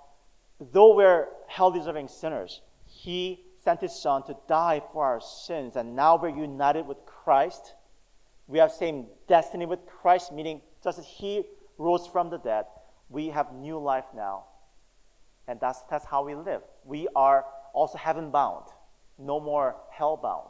though 0.60 0.96
we're 0.96 1.28
hell 1.48 1.72
deserving 1.72 2.08
sinners, 2.08 2.62
He 2.86 3.42
sent 3.64 3.82
His 3.82 3.96
Son 3.96 4.24
to 4.24 4.36
die 4.48 4.82
for 4.92 5.06
our 5.06 5.22
sins, 5.22 5.76
and 5.76 5.96
now 5.96 6.18
we're 6.18 6.30
united 6.30 6.86
with 6.86 7.06
Christ. 7.06 7.74
We 8.48 8.60
have 8.60 8.72
same 8.72 9.08
destiny 9.28 9.66
with 9.66 9.86
Christ, 9.86 10.32
meaning 10.32 10.62
just 10.84 11.00
as 11.00 11.06
He 11.06 11.44
rose 11.78 12.08
from 12.08 12.30
the 12.30 12.38
dead, 12.38 12.66
we 13.10 13.30
have 13.30 13.54
new 13.54 13.78
life 13.80 14.06
now. 14.16 14.46
And 15.48 15.60
that's, 15.60 15.82
that's 15.90 16.06
how 16.06 16.24
we 16.26 16.36
live. 16.36 16.62
We 16.84 17.08
are 17.16 17.46
also 17.74 17.98
heaven 17.98 18.32
bound, 18.32 18.66
no 19.18 19.40
more 19.40 19.76
hell 19.92 20.18
bound. 20.18 20.50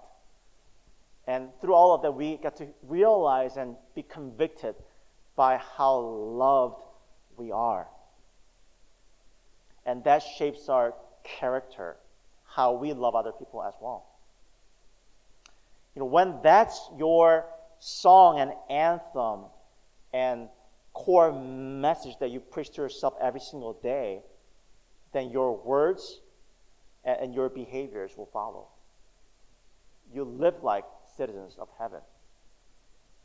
And 1.28 1.50
through 1.60 1.74
all 1.74 1.94
of 1.94 2.02
that, 2.04 2.12
we 2.12 2.38
get 2.38 2.56
to 2.58 2.68
realize 2.84 3.58
and 3.58 3.76
be 3.96 4.04
convicted 4.04 4.76
by 5.36 5.58
how 5.58 5.98
loved 5.98 6.84
we 7.36 7.52
are. 7.52 7.88
And 9.86 10.04
that 10.04 10.24
shapes 10.38 10.70
our 10.70 10.94
character, 11.24 11.98
how 12.46 12.74
we 12.74 12.94
love 12.94 13.16
other 13.16 13.32
people 13.32 13.64
as 13.64 13.74
well. 13.82 14.06
You 15.96 16.02
know, 16.02 16.06
when 16.06 16.40
that's 16.44 16.90
your 16.98 17.46
song 17.80 18.40
and 18.40 18.52
anthem 18.70 19.46
and 20.14 20.50
core 20.94 21.32
message 21.32 22.16
that 22.20 22.32
you 22.32 22.40
preach 22.40 22.70
to 22.72 22.82
yourself 22.82 23.14
every 23.22 23.40
single 23.40 23.74
day, 23.74 24.22
then 25.14 25.30
your 25.30 25.58
words 25.58 26.22
and 27.04 27.34
your 27.36 27.50
behaviors 27.50 28.18
will 28.18 28.30
follow. 28.32 28.68
You 30.14 30.24
live 30.24 30.64
like 30.64 30.86
citizens 31.18 31.56
of 31.60 31.68
heaven. 31.78 32.02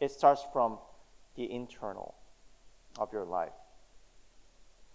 It 0.00 0.10
starts 0.10 0.44
from 0.52 0.78
the 1.36 1.50
internal 1.50 2.14
of 2.98 3.12
your 3.12 3.24
life. 3.24 3.52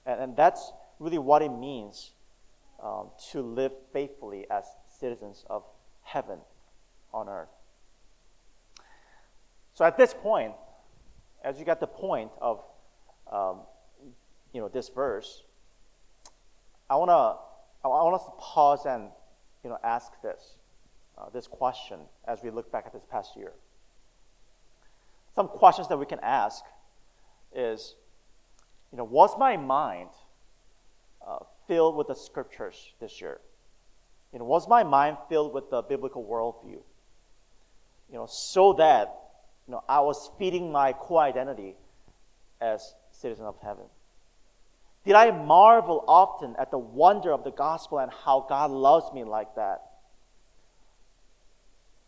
And, 0.05 0.21
and 0.21 0.37
that's 0.37 0.71
really 0.99 1.17
what 1.17 1.41
it 1.41 1.49
means 1.49 2.11
um, 2.83 3.09
to 3.31 3.41
live 3.41 3.71
faithfully 3.93 4.45
as 4.49 4.65
citizens 4.99 5.45
of 5.49 5.63
heaven 6.01 6.39
on 7.13 7.29
earth. 7.29 7.54
So 9.75 9.83
at 9.83 9.97
this 9.97 10.13
point, 10.13 10.53
as 11.43 11.59
you 11.59 11.65
get 11.65 11.79
the 11.79 11.87
point 11.87 12.31
of 12.41 12.63
um, 13.31 13.59
you 14.53 14.61
know 14.61 14.69
this 14.69 14.89
verse, 14.89 15.43
I 16.89 16.95
want 16.95 17.09
to 17.09 17.85
I 17.85 17.89
want 17.89 18.15
us 18.15 18.25
to 18.25 18.31
pause 18.39 18.85
and 18.85 19.09
you 19.63 19.69
know 19.69 19.77
ask 19.83 20.11
this 20.21 20.55
uh, 21.17 21.29
this 21.33 21.45
question 21.45 21.99
as 22.25 22.41
we 22.41 22.49
look 22.49 22.71
back 22.71 22.85
at 22.87 22.93
this 22.93 23.03
past 23.11 23.35
year. 23.35 23.51
Some 25.35 25.49
questions 25.49 25.89
that 25.89 25.97
we 25.97 26.05
can 26.05 26.19
ask 26.21 26.63
is, 27.53 27.95
you 28.93 28.97
know, 28.97 29.03
was 29.03 29.37
my 29.37 29.57
mind 29.57 30.09
uh, 31.27 31.39
filled 31.67 31.97
with 31.97 32.07
the 32.07 32.15
scriptures 32.15 32.93
this 33.01 33.19
year? 33.19 33.41
You 34.31 34.39
know, 34.39 34.45
was 34.45 34.69
my 34.69 34.83
mind 34.83 35.17
filled 35.27 35.53
with 35.53 35.69
the 35.69 35.81
biblical 35.81 36.23
worldview? 36.23 36.79
You 38.09 38.13
know, 38.17 38.27
so 38.29 38.71
that 38.73 39.24
you 39.67 39.73
know 39.73 39.83
I 39.87 40.01
was 40.01 40.31
feeding 40.37 40.71
my 40.71 40.93
core 40.93 41.21
identity 41.21 41.75
as 42.61 42.93
citizen 43.11 43.45
of 43.45 43.55
heaven. 43.61 43.85
Did 45.05 45.13
I 45.13 45.31
marvel 45.31 46.03
often 46.07 46.55
at 46.57 46.71
the 46.71 46.79
wonder 46.79 47.31
of 47.31 47.43
the 47.43 47.51
gospel 47.51 47.99
and 47.99 48.11
how 48.11 48.45
God 48.49 48.71
loves 48.71 49.13
me 49.13 49.23
like 49.23 49.55
that? 49.55 49.81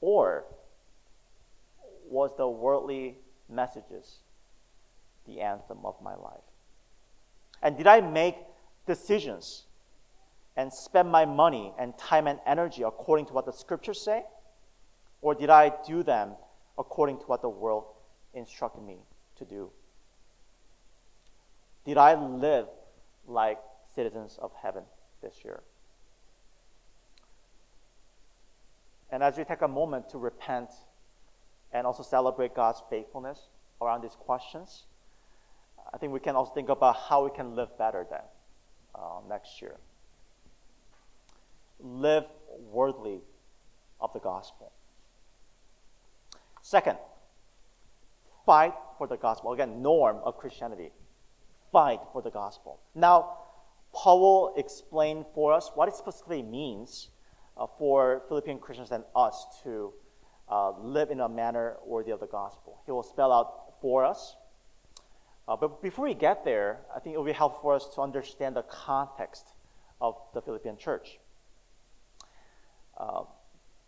Or 0.02 0.46
was 2.10 2.32
the 2.38 2.48
worldly 2.48 3.18
messages 3.50 4.18
the 5.28 5.42
anthem 5.42 5.80
of 5.86 5.96
my 6.02 6.16
life? 6.16 6.42
And 7.62 7.78
did 7.78 7.88
I 7.88 8.02
make 8.02 8.36
decisions 8.86 9.66
and 10.56 10.74
spend 10.74 11.10
my 11.10 11.26
money 11.26 11.74
and 11.78 11.96
time 11.98 12.28
and 12.28 12.40
energy 12.46 12.84
according 12.84 13.28
to 13.28 13.34
what 13.34 13.46
the 13.46 13.54
scriptures 13.54 14.02
say? 14.04 14.24
Or 15.22 15.36
did 15.36 15.50
I 15.50 15.72
do 15.86 16.02
them 16.04 16.32
according 16.78 17.18
to 17.20 17.24
what 17.26 17.42
the 17.42 17.50
world 17.50 17.86
instructed 18.34 18.84
me 18.84 18.98
to 19.38 19.46
do? 19.46 19.70
Did 21.86 21.98
I 21.98 22.16
live 22.16 22.68
like 23.28 23.60
citizens 23.96 24.38
of 24.42 24.52
heaven 24.62 24.84
this 25.22 25.44
year? 25.44 25.62
And 29.10 29.24
as 29.24 29.38
we 29.38 29.44
take 29.44 29.62
a 29.62 29.68
moment 29.68 30.10
to 30.10 30.18
repent 30.18 30.70
and 31.72 31.88
also 31.88 32.04
celebrate 32.04 32.54
God's 32.54 32.82
faithfulness 32.90 33.50
around 33.82 34.02
these 34.02 34.16
questions, 34.20 34.84
I 35.94 35.98
think 35.98 36.12
we 36.12 36.20
can 36.20 36.36
also 36.36 36.54
think 36.54 36.70
about 36.70 36.98
how 36.98 37.24
we 37.24 37.32
can 37.32 37.56
live 37.56 37.78
better 37.78 38.06
then 38.10 38.20
uh, 38.94 39.20
next 39.30 39.62
year. 39.62 39.78
Live 41.80 42.26
worthily 42.72 43.22
of 44.02 44.12
the 44.14 44.20
gospel. 44.20 44.72
Second, 46.68 46.98
fight 48.46 48.74
for 48.98 49.08
the 49.08 49.16
gospel. 49.16 49.54
Again, 49.54 49.82
norm 49.82 50.18
of 50.26 50.38
Christianity. 50.38 50.92
Fight 51.72 52.02
for 52.12 52.22
the 52.22 52.30
gospel. 52.30 52.82
Now, 52.94 53.38
Paul 53.94 54.20
will 54.20 54.54
explain 54.58 55.24
for 55.34 55.54
us 55.54 55.72
what 55.76 55.88
it 55.88 55.96
specifically 55.96 56.44
means 56.44 57.08
uh, 57.56 57.68
for 57.80 58.24
Philippian 58.28 58.60
Christians 58.60 58.92
and 58.92 59.06
us 59.16 59.46
to 59.64 59.94
uh, 60.50 60.72
live 60.72 61.10
in 61.10 61.22
a 61.22 61.30
manner 61.30 61.78
worthy 61.86 62.12
of 62.12 62.20
the 62.20 62.28
gospel. 62.28 62.82
He 62.86 62.92
will 62.92 63.02
spell 63.02 63.32
out 63.32 63.80
for 63.80 64.04
us. 64.04 64.36
Uh, 65.48 65.56
but 65.56 65.82
before 65.82 66.04
we 66.04 66.16
get 66.16 66.44
there, 66.44 66.82
I 66.94 67.00
think 67.00 67.14
it 67.14 67.18
will 67.18 67.24
be 67.24 67.32
helpful 67.32 67.62
for 67.62 67.76
us 67.76 67.88
to 67.96 68.02
understand 68.02 68.58
the 68.58 68.64
context 68.64 69.54
of 70.02 70.16
the 70.34 70.42
Philippian 70.42 70.76
church. 70.76 71.18
Uh, 72.98 73.22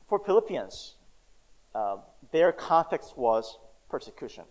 for 0.08 0.18
Philippians, 0.18 0.96
uh, 1.76 1.98
their 2.32 2.52
context 2.52 3.18
was 3.18 3.58
persecution. 3.90 4.44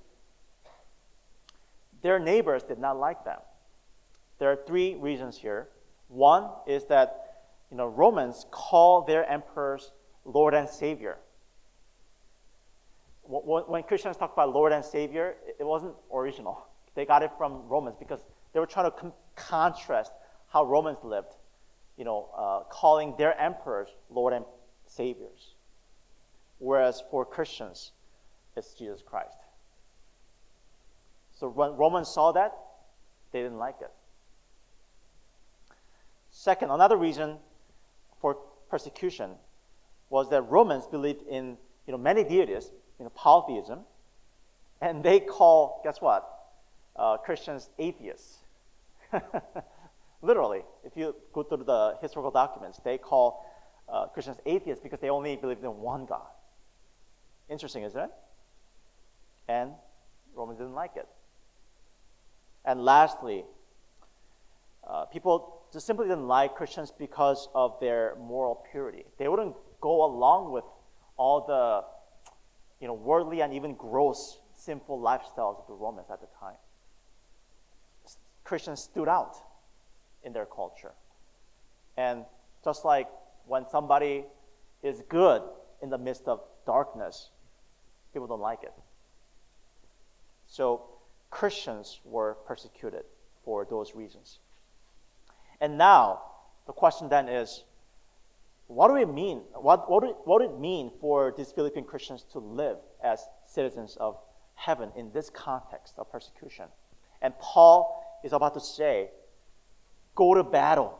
Their 2.02 2.18
neighbors 2.18 2.62
did 2.62 2.78
not 2.78 2.98
like 2.98 3.24
them. 3.24 3.38
There 4.38 4.50
are 4.50 4.58
three 4.66 4.94
reasons 4.94 5.36
here. 5.36 5.68
One 6.08 6.48
is 6.66 6.84
that 6.86 7.28
you 7.70 7.76
know, 7.76 7.86
Romans 7.86 8.46
call 8.50 9.02
their 9.02 9.28
emperors 9.28 9.92
Lord 10.24 10.54
and 10.54 10.68
Savior. 10.68 11.18
When 13.24 13.82
Christians 13.82 14.16
talk 14.16 14.32
about 14.32 14.54
Lord 14.54 14.72
and 14.72 14.82
Savior, 14.82 15.36
it 15.58 15.64
wasn't 15.64 15.94
original. 16.12 16.66
They 16.94 17.04
got 17.04 17.22
it 17.22 17.30
from 17.36 17.68
Romans 17.68 17.96
because 17.98 18.20
they 18.54 18.60
were 18.60 18.66
trying 18.66 18.90
to 18.90 19.12
contrast 19.36 20.12
how 20.48 20.64
Romans 20.64 20.98
lived, 21.04 21.34
you 21.98 22.04
know, 22.04 22.30
uh, 22.34 22.60
calling 22.70 23.14
their 23.18 23.38
emperors 23.38 23.88
Lord 24.08 24.32
and 24.32 24.46
Saviors. 24.86 25.54
Whereas 26.58 27.02
for 27.10 27.24
Christians, 27.24 27.92
it's 28.56 28.74
Jesus 28.74 29.02
Christ. 29.02 29.36
So 31.38 31.48
when 31.48 31.76
Romans 31.76 32.08
saw 32.08 32.32
that, 32.32 32.52
they 33.32 33.42
didn't 33.42 33.58
like 33.58 33.76
it. 33.80 33.90
Second, 36.30 36.70
another 36.70 36.96
reason 36.96 37.36
for 38.20 38.38
persecution 38.70 39.30
was 40.10 40.30
that 40.30 40.42
Romans 40.42 40.86
believed 40.86 41.22
in 41.28 41.56
you 41.86 41.92
know, 41.92 41.98
many 41.98 42.24
deities, 42.24 42.70
you 42.98 43.04
know, 43.04 43.10
polytheism, 43.10 43.80
and 44.80 45.02
they 45.02 45.20
call, 45.20 45.80
guess 45.84 46.00
what? 46.00 46.28
Uh, 46.96 47.16
Christians 47.16 47.70
atheists. 47.78 48.38
Literally, 50.22 50.62
if 50.84 50.96
you 50.96 51.14
go 51.32 51.42
through 51.42 51.64
the 51.64 51.96
historical 52.02 52.30
documents, 52.30 52.80
they 52.84 52.98
call 52.98 53.46
uh, 53.88 54.06
Christians 54.06 54.38
atheists 54.46 54.82
because 54.82 55.00
they 55.00 55.10
only 55.10 55.36
believe 55.36 55.58
in 55.62 55.78
one 55.80 56.04
God. 56.04 56.26
Interesting, 57.48 57.82
isn't 57.84 58.00
it? 58.00 58.10
And 59.48 59.72
Romans 60.34 60.58
didn't 60.58 60.74
like 60.74 60.96
it. 60.96 61.08
And 62.64 62.84
lastly, 62.84 63.44
uh, 64.86 65.06
people 65.06 65.62
just 65.72 65.86
simply 65.86 66.06
didn't 66.06 66.26
like 66.26 66.54
Christians 66.54 66.92
because 66.96 67.48
of 67.54 67.78
their 67.80 68.16
moral 68.20 68.64
purity. 68.70 69.04
They 69.18 69.28
wouldn't 69.28 69.54
go 69.80 70.04
along 70.04 70.52
with 70.52 70.64
all 71.16 71.46
the 71.46 71.84
you 72.80 72.86
know, 72.86 72.94
worldly 72.94 73.40
and 73.40 73.52
even 73.52 73.74
gross 73.74 74.38
sinful 74.54 75.00
lifestyles 75.00 75.60
of 75.60 75.66
the 75.66 75.74
Romans 75.74 76.08
at 76.10 76.20
the 76.20 76.28
time. 76.38 76.56
Christians 78.44 78.80
stood 78.80 79.08
out 79.08 79.36
in 80.22 80.32
their 80.32 80.46
culture. 80.46 80.92
And 81.96 82.24
just 82.64 82.84
like 82.84 83.08
when 83.46 83.68
somebody 83.68 84.24
is 84.82 85.02
good 85.08 85.42
in 85.82 85.90
the 85.90 85.98
midst 85.98 86.26
of 86.26 86.40
darkness, 86.66 87.30
people 88.12 88.26
don't 88.26 88.40
like 88.40 88.62
it. 88.62 88.72
So 90.46 90.82
Christians 91.30 92.00
were 92.04 92.34
persecuted 92.46 93.02
for 93.44 93.66
those 93.68 93.94
reasons. 93.94 94.38
And 95.60 95.76
now, 95.76 96.22
the 96.66 96.72
question 96.72 97.08
then 97.08 97.28
is 97.28 97.64
what 98.68 98.88
do 98.88 98.94
we 98.94 99.06
mean? 99.06 99.38
What, 99.54 99.90
what, 99.90 100.02
do, 100.02 100.14
what 100.24 100.40
do 100.40 100.44
it 100.44 100.60
mean 100.60 100.90
for 101.00 101.32
these 101.36 101.50
Philippine 101.52 101.84
Christians 101.84 102.24
to 102.32 102.38
live 102.38 102.76
as 103.02 103.26
citizens 103.46 103.96
of 103.98 104.18
heaven 104.54 104.90
in 104.94 105.10
this 105.12 105.30
context 105.30 105.94
of 105.96 106.10
persecution? 106.12 106.66
And 107.22 107.32
Paul 107.40 108.20
is 108.22 108.32
about 108.32 108.54
to 108.54 108.60
say, 108.60 109.08
go 110.14 110.34
to 110.34 110.44
battle 110.44 110.98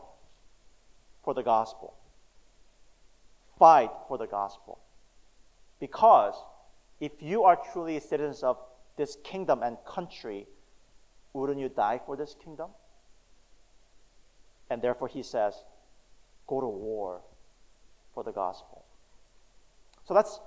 for 1.23 1.35
the 1.35 1.43
gospel, 1.43 1.93
fight 3.59 3.91
for 4.07 4.17
the 4.17 4.25
gospel. 4.25 4.79
Because 5.79 6.33
if 6.99 7.11
you 7.21 7.43
are 7.43 7.57
truly 7.71 7.99
citizens 7.99 8.43
of 8.43 8.57
this 8.97 9.17
kingdom 9.23 9.63
and 9.63 9.77
country, 9.85 10.47
wouldn't 11.33 11.59
you 11.59 11.69
die 11.69 11.99
for 12.05 12.17
this 12.17 12.35
kingdom? 12.43 12.69
And 14.69 14.81
therefore, 14.81 15.07
he 15.07 15.23
says, 15.23 15.55
go 16.47 16.59
to 16.61 16.67
war 16.67 17.21
for 18.13 18.23
the 18.23 18.31
gospel. 18.31 18.83
So 20.05 20.13
let's 20.13 20.39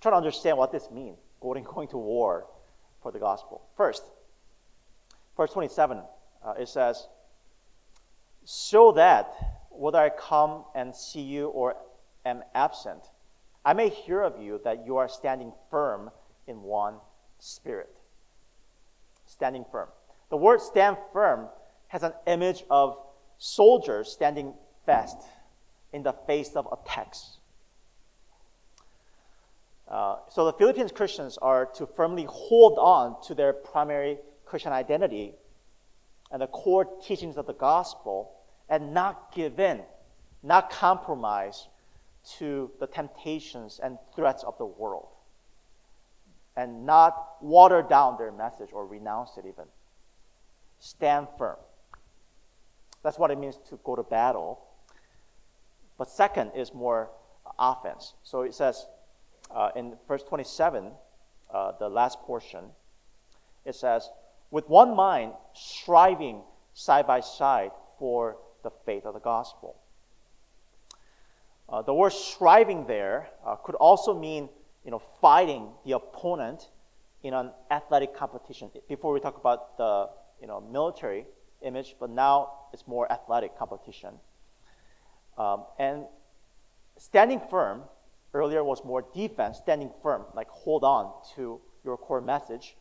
try 0.00 0.10
to 0.10 0.16
understand 0.16 0.58
what 0.58 0.72
this 0.72 0.90
means 0.90 1.18
going, 1.40 1.64
going 1.74 1.88
to 1.88 1.98
war 1.98 2.46
for 3.02 3.12
the 3.12 3.18
gospel. 3.18 3.62
First, 3.76 4.02
verse 5.36 5.52
27, 5.52 6.02
uh, 6.44 6.54
it 6.58 6.68
says, 6.68 7.06
So 8.44 8.92
that 8.92 9.32
whether 9.70 9.98
I 9.98 10.08
come 10.10 10.64
and 10.74 10.94
see 10.94 11.20
you 11.20 11.48
or 11.48 11.76
am 12.24 12.42
absent, 12.54 13.02
I 13.66 13.72
may 13.72 13.88
hear 13.88 14.22
of 14.22 14.40
you 14.40 14.60
that 14.62 14.86
you 14.86 14.96
are 14.98 15.08
standing 15.08 15.52
firm 15.72 16.12
in 16.46 16.62
one 16.62 16.94
spirit. 17.40 17.92
Standing 19.26 19.64
firm. 19.72 19.88
The 20.30 20.36
word 20.36 20.60
stand 20.60 20.96
firm 21.12 21.48
has 21.88 22.04
an 22.04 22.12
image 22.28 22.62
of 22.70 22.96
soldiers 23.38 24.08
standing 24.08 24.54
fast 24.86 25.16
in 25.92 26.04
the 26.04 26.12
face 26.28 26.54
of 26.54 26.68
attacks. 26.70 27.38
Uh, 29.88 30.18
so 30.30 30.44
the 30.44 30.52
Philippines 30.52 30.92
Christians 30.92 31.36
are 31.42 31.66
to 31.66 31.88
firmly 31.88 32.26
hold 32.28 32.78
on 32.78 33.20
to 33.26 33.34
their 33.34 33.52
primary 33.52 34.18
Christian 34.44 34.72
identity 34.72 35.34
and 36.30 36.40
the 36.40 36.46
core 36.46 36.84
teachings 37.04 37.36
of 37.36 37.48
the 37.48 37.54
gospel 37.54 38.30
and 38.68 38.94
not 38.94 39.34
give 39.34 39.58
in, 39.58 39.82
not 40.44 40.70
compromise 40.70 41.66
to 42.38 42.70
the 42.80 42.86
temptations 42.86 43.80
and 43.82 43.98
threats 44.14 44.42
of 44.44 44.58
the 44.58 44.66
world, 44.66 45.08
and 46.56 46.84
not 46.84 47.36
water 47.40 47.82
down 47.82 48.16
their 48.18 48.32
message 48.32 48.70
or 48.72 48.86
renounce 48.86 49.36
it 49.36 49.44
even. 49.46 49.64
Stand 50.78 51.28
firm. 51.38 51.56
That's 53.02 53.18
what 53.18 53.30
it 53.30 53.38
means 53.38 53.58
to 53.68 53.78
go 53.84 53.96
to 53.96 54.02
battle. 54.02 54.60
But 55.98 56.10
second 56.10 56.52
is 56.56 56.74
more 56.74 57.10
offense. 57.58 58.14
So 58.22 58.42
it 58.42 58.54
says 58.54 58.86
uh, 59.54 59.70
in 59.76 59.94
verse 60.08 60.22
27, 60.22 60.90
uh, 61.52 61.72
the 61.78 61.88
last 61.88 62.20
portion, 62.20 62.64
it 63.64 63.74
says, 63.74 64.10
with 64.50 64.68
one 64.68 64.94
mind, 64.94 65.32
striving 65.54 66.42
side 66.74 67.06
by 67.06 67.20
side 67.20 67.70
for 67.98 68.36
the 68.62 68.70
faith 68.84 69.04
of 69.06 69.14
the 69.14 69.20
gospel. 69.20 69.76
Uh, 71.68 71.82
the 71.82 71.92
word 71.92 72.12
striving 72.12 72.86
there 72.86 73.28
uh, 73.44 73.56
could 73.56 73.74
also 73.74 74.18
mean, 74.18 74.48
you 74.84 74.90
know, 74.90 75.02
fighting 75.20 75.68
the 75.84 75.92
opponent 75.92 76.70
in 77.22 77.34
an 77.34 77.50
athletic 77.70 78.14
competition. 78.14 78.70
Before 78.88 79.12
we 79.12 79.20
talk 79.20 79.36
about 79.36 79.76
the, 79.76 80.08
you 80.40 80.46
know, 80.46 80.60
military 80.60 81.26
image, 81.62 81.96
but 81.98 82.10
now 82.10 82.52
it's 82.72 82.86
more 82.86 83.10
athletic 83.10 83.58
competition. 83.58 84.14
Um, 85.36 85.64
and 85.78 86.04
standing 86.98 87.40
firm 87.50 87.82
earlier 88.32 88.62
was 88.62 88.84
more 88.84 89.04
defense, 89.14 89.58
standing 89.58 89.90
firm, 90.02 90.24
like 90.34 90.48
hold 90.48 90.84
on 90.84 91.12
to 91.34 91.60
your 91.84 91.96
core 91.96 92.20
message. 92.20 92.76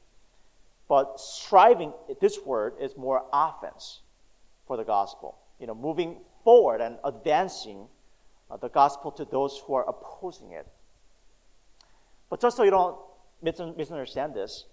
But 0.87 1.19
striving, 1.19 1.91
this 2.21 2.37
word 2.45 2.73
is 2.79 2.95
more 2.95 3.23
offense 3.33 4.01
for 4.67 4.77
the 4.77 4.83
gospel. 4.83 5.37
You 5.59 5.65
know, 5.65 5.73
moving 5.73 6.17
forward 6.43 6.81
and 6.81 6.97
advancing 7.03 7.87
uh, 8.49 8.57
the 8.57 8.69
gospel 8.69 9.11
to 9.11 9.25
those 9.25 9.61
who 9.65 9.73
are 9.73 9.87
opposing 9.87 10.51
it. 10.51 10.67
But 12.29 12.41
just 12.41 12.57
so 12.57 12.63
you 12.63 12.71
don't 12.71 12.97
misunderstand 13.41 14.33
this, 14.33 14.65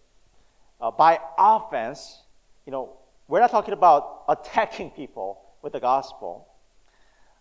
uh, 0.81 0.91
by 0.91 1.21
offense, 1.39 2.23
you 2.67 2.73
know, 2.73 2.97
we're 3.29 3.41
not 3.41 3.51
talking 3.51 3.75
about 3.75 4.25
attacking 4.29 4.91
people 4.91 5.41
with 5.63 5.73
the 5.73 5.81
gospel, 5.81 6.49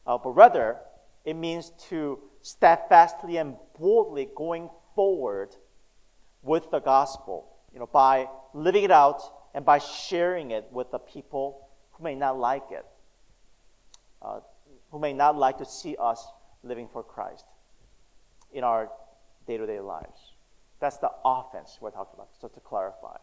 uh, 0.06 0.18
but 0.18 0.32
rather 0.32 0.78
it 1.26 1.36
means 1.36 1.72
to 1.90 2.20
steadfastly 2.42 3.38
and 3.38 3.56
boldly 3.80 4.30
going 4.36 4.70
forward 4.96 5.56
with 6.44 6.70
the 6.72 6.80
gospel, 6.80 7.48
you 7.74 7.80
know, 7.80 7.88
by 7.88 8.28
living 8.54 8.84
it 8.84 8.92
out 8.92 9.22
and 9.54 9.66
by 9.66 9.78
sharing 9.78 10.52
it 10.52 10.68
with 10.72 10.92
the 10.92 11.00
people 11.00 11.68
who 11.92 12.04
may 12.04 12.16
not 12.16 12.38
like 12.38 12.64
it, 12.72 12.86
uh, 14.22 14.40
who 14.92 15.00
may 15.00 15.14
not 15.14 15.38
like 15.38 15.58
to 15.58 15.66
see 15.66 15.96
us 16.00 16.28
living 16.64 16.88
for 16.92 17.04
Christ 17.04 17.46
in 18.54 18.64
our 18.64 18.90
day 19.48 19.58
to 19.58 19.66
day 19.66 19.80
lives. 19.80 20.34
That's 20.80 20.98
the 20.98 21.12
offense 21.24 21.78
we're 21.80 21.92
talking 21.92 22.14
about, 22.16 22.30
so 22.40 22.48
to 22.48 22.60
clarify. 22.60 23.18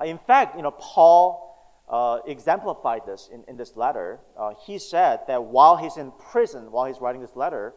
Uh, 0.00 0.04
in 0.04 0.18
fact, 0.18 0.56
you 0.56 0.62
know, 0.62 0.70
Paul 0.70 1.48
uh, 1.88 2.18
exemplified 2.26 3.02
this 3.06 3.28
in, 3.32 3.44
in 3.48 3.56
this 3.56 3.76
letter. 3.76 4.20
Uh, 4.36 4.52
he 4.64 4.78
said 4.78 5.20
that 5.28 5.42
while 5.42 5.76
he's 5.76 5.96
in 5.96 6.12
prison, 6.12 6.70
while 6.70 6.86
he's 6.86 7.00
writing 7.00 7.20
this 7.20 7.36
letter, 7.36 7.74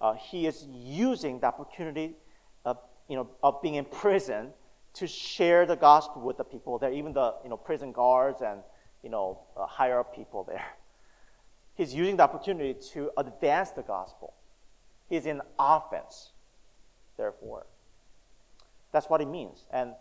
uh, 0.00 0.14
he 0.14 0.46
is 0.46 0.66
using 0.70 1.40
the 1.40 1.46
opportunity 1.46 2.14
of, 2.64 2.78
you 3.08 3.16
know, 3.16 3.28
of 3.42 3.60
being 3.62 3.74
in 3.74 3.84
prison 3.84 4.50
to 4.94 5.06
share 5.06 5.64
the 5.64 5.76
gospel 5.76 6.22
with 6.22 6.36
the 6.36 6.44
people 6.44 6.78
there, 6.78 6.92
even 6.92 7.12
the 7.12 7.34
you 7.42 7.50
know, 7.50 7.56
prison 7.56 7.92
guards 7.92 8.42
and 8.42 8.60
you 9.02 9.10
know, 9.10 9.40
uh, 9.56 9.66
higher 9.66 9.98
up 9.98 10.14
people 10.14 10.44
there. 10.44 10.64
He's 11.74 11.94
using 11.94 12.16
the 12.16 12.22
opportunity 12.22 12.74
to 12.92 13.10
advance 13.16 13.70
the 13.70 13.82
gospel. 13.82 14.34
He's 15.08 15.26
in 15.26 15.40
offense, 15.58 16.32
therefore. 17.16 17.66
That's 18.92 19.08
what 19.08 19.20
it 19.20 19.28
means. 19.28 19.64
And 19.72 19.94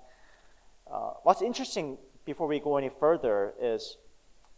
uh, 0.92 1.14
what's 1.24 1.42
interesting 1.42 1.98
before 2.26 2.48
we 2.48 2.60
go 2.60 2.78
any 2.78 2.90
further 3.00 3.54
is 3.60 3.98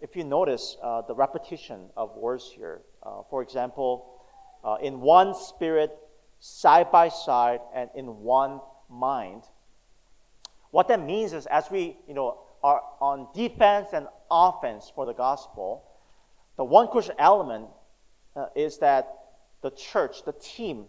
if 0.02 0.16
you 0.16 0.24
notice 0.24 0.76
uh, 0.84 1.02
the 1.02 1.16
repetition 1.16 1.90
of 1.96 2.16
words 2.18 2.52
here. 2.54 2.82
Uh, 3.02 3.22
for 3.30 3.42
example, 3.42 4.22
uh, 4.64 4.76
in 4.82 5.00
one 5.00 5.34
spirit, 5.34 5.96
side 6.40 6.92
by 6.92 7.08
side, 7.08 7.62
and 7.74 7.90
in 7.96 8.06
one 8.20 8.60
mind. 8.90 9.44
What 10.72 10.88
that 10.90 11.02
means 11.02 11.34
is 11.34 11.46
as 11.46 11.72
we 11.72 11.98
you 12.08 12.14
know, 12.14 12.40
are 12.64 12.82
on 13.00 13.28
defense 13.34 13.90
and 13.94 14.08
offense 14.30 14.92
for 14.94 15.06
the 15.06 15.14
gospel, 15.14 15.84
the 16.58 16.64
one 16.64 16.88
crucial 16.88 17.16
element 17.18 17.68
uh, 18.36 18.48
is 18.56 18.78
that 18.80 19.08
the 19.62 19.72
church, 19.72 20.24
the 20.26 20.34
team, 20.34 20.86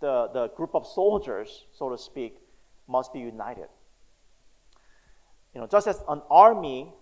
the, 0.00 0.28
the 0.32 0.48
group 0.48 0.74
of 0.74 0.86
soldiers, 0.86 1.64
so 1.72 1.90
to 1.90 1.98
speak, 1.98 2.36
must 2.88 3.12
be 3.12 3.20
united. 3.20 3.68
You 5.54 5.60
know, 5.60 5.66
just 5.66 5.86
as 5.86 6.02
an 6.08 6.22
army 6.30 6.92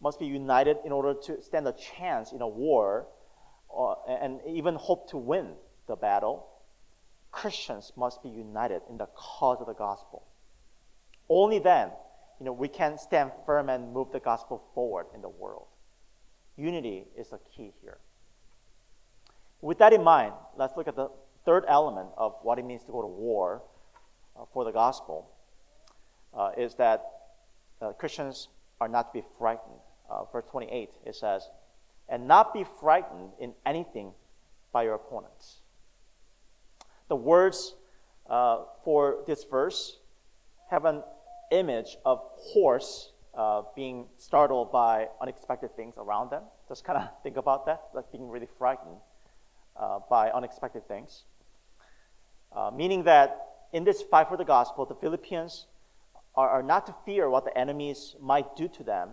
must 0.00 0.18
be 0.18 0.26
united 0.26 0.76
in 0.84 0.92
order 0.92 1.14
to 1.14 1.42
stand 1.42 1.66
a 1.66 1.72
chance 1.72 2.32
in 2.32 2.42
a 2.42 2.48
war 2.48 3.06
uh, 3.76 3.94
and 4.08 4.40
even 4.46 4.74
hope 4.74 5.08
to 5.10 5.16
win 5.16 5.52
the 5.86 5.96
battle, 5.96 6.46
Christians 7.30 7.92
must 7.96 8.22
be 8.22 8.28
united 8.28 8.82
in 8.90 8.98
the 8.98 9.08
cause 9.14 9.58
of 9.60 9.66
the 9.66 9.74
gospel. 9.74 10.24
Only 11.28 11.58
then, 11.58 11.90
you 12.38 12.46
know, 12.46 12.52
we 12.52 12.68
can 12.68 12.98
stand 12.98 13.30
firm 13.46 13.70
and 13.70 13.92
move 13.92 14.12
the 14.12 14.20
gospel 14.20 14.62
forward 14.74 15.06
in 15.14 15.22
the 15.22 15.28
world. 15.28 15.66
Unity 16.56 17.04
is 17.16 17.28
the 17.30 17.38
key 17.56 17.72
here. 17.80 17.98
With 19.60 19.78
that 19.78 19.92
in 19.92 20.02
mind, 20.02 20.34
let's 20.56 20.76
look 20.76 20.88
at 20.88 20.96
the 20.96 21.10
third 21.44 21.64
element 21.68 22.08
of 22.16 22.34
what 22.42 22.58
it 22.58 22.64
means 22.64 22.84
to 22.84 22.92
go 22.92 23.00
to 23.00 23.08
war 23.08 23.62
uh, 24.36 24.44
for 24.52 24.64
the 24.64 24.72
gospel. 24.72 25.30
Uh, 26.34 26.50
is 26.56 26.74
that 26.76 27.04
uh, 27.80 27.92
Christians 27.92 28.48
are 28.80 28.88
not 28.88 29.12
to 29.12 29.20
be 29.20 29.26
frightened. 29.38 29.78
Uh, 30.10 30.24
verse 30.32 30.44
28, 30.50 30.90
it 31.06 31.14
says, 31.14 31.48
and 32.08 32.26
not 32.26 32.52
be 32.52 32.64
frightened 32.80 33.30
in 33.38 33.54
anything 33.64 34.12
by 34.72 34.82
your 34.82 34.94
opponents. 34.94 35.60
The 37.08 37.16
words 37.16 37.74
uh, 38.28 38.64
for 38.84 39.18
this 39.26 39.44
verse 39.44 39.98
have 40.70 40.84
an 40.84 41.02
image 41.50 41.96
of 42.04 42.20
horse 42.36 43.11
uh, 43.34 43.62
being 43.74 44.06
startled 44.18 44.70
by 44.70 45.08
unexpected 45.20 45.74
things 45.76 45.94
around 45.96 46.30
them. 46.30 46.42
Just 46.68 46.84
kind 46.84 46.98
of 46.98 47.08
think 47.22 47.36
about 47.36 47.66
that, 47.66 47.82
like 47.94 48.10
being 48.12 48.28
really 48.28 48.48
frightened 48.58 48.96
uh, 49.76 50.00
by 50.10 50.30
unexpected 50.30 50.86
things. 50.88 51.24
Uh, 52.54 52.70
meaning 52.74 53.04
that 53.04 53.46
in 53.72 53.84
this 53.84 54.02
fight 54.02 54.28
for 54.28 54.36
the 54.36 54.44
gospel, 54.44 54.84
the 54.84 54.94
Philippians 54.94 55.66
are, 56.34 56.48
are 56.48 56.62
not 56.62 56.86
to 56.86 56.94
fear 57.04 57.28
what 57.30 57.44
the 57.44 57.56
enemies 57.56 58.16
might 58.20 58.54
do 58.56 58.68
to 58.68 58.82
them, 58.82 59.10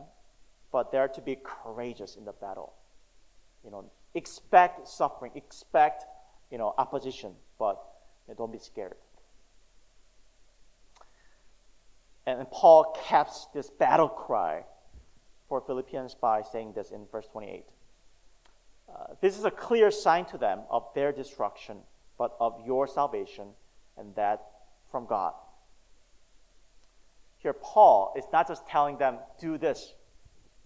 but 0.71 0.91
they're 0.91 1.07
to 1.07 1.21
be 1.21 1.37
courageous 1.43 2.15
in 2.15 2.25
the 2.25 2.33
battle. 2.33 2.73
You 3.63 3.71
know, 3.71 3.91
expect 4.13 4.87
suffering, 4.87 5.31
expect 5.35 6.05
you 6.51 6.57
know 6.57 6.73
opposition, 6.77 7.33
but 7.57 7.81
you 8.27 8.33
know, 8.33 8.37
don't 8.37 8.51
be 8.51 8.59
scared. 8.59 8.95
And 12.37 12.49
Paul 12.51 12.95
caps 13.07 13.47
this 13.53 13.69
battle 13.69 14.09
cry 14.09 14.63
for 15.47 15.61
Philippians 15.61 16.15
by 16.15 16.43
saying 16.43 16.73
this 16.73 16.91
in 16.91 17.05
verse 17.11 17.27
28. 17.31 17.63
Uh, 18.87 19.13
this 19.21 19.37
is 19.37 19.45
a 19.45 19.51
clear 19.51 19.91
sign 19.91 20.25
to 20.25 20.37
them 20.37 20.61
of 20.69 20.87
their 20.93 21.11
destruction, 21.11 21.77
but 22.17 22.35
of 22.39 22.59
your 22.65 22.87
salvation, 22.87 23.49
and 23.97 24.15
that 24.15 24.41
from 24.91 25.05
God. 25.05 25.33
Here, 27.37 27.53
Paul 27.53 28.13
is 28.17 28.25
not 28.33 28.47
just 28.47 28.67
telling 28.67 28.97
them, 28.97 29.17
do 29.39 29.57
this, 29.57 29.93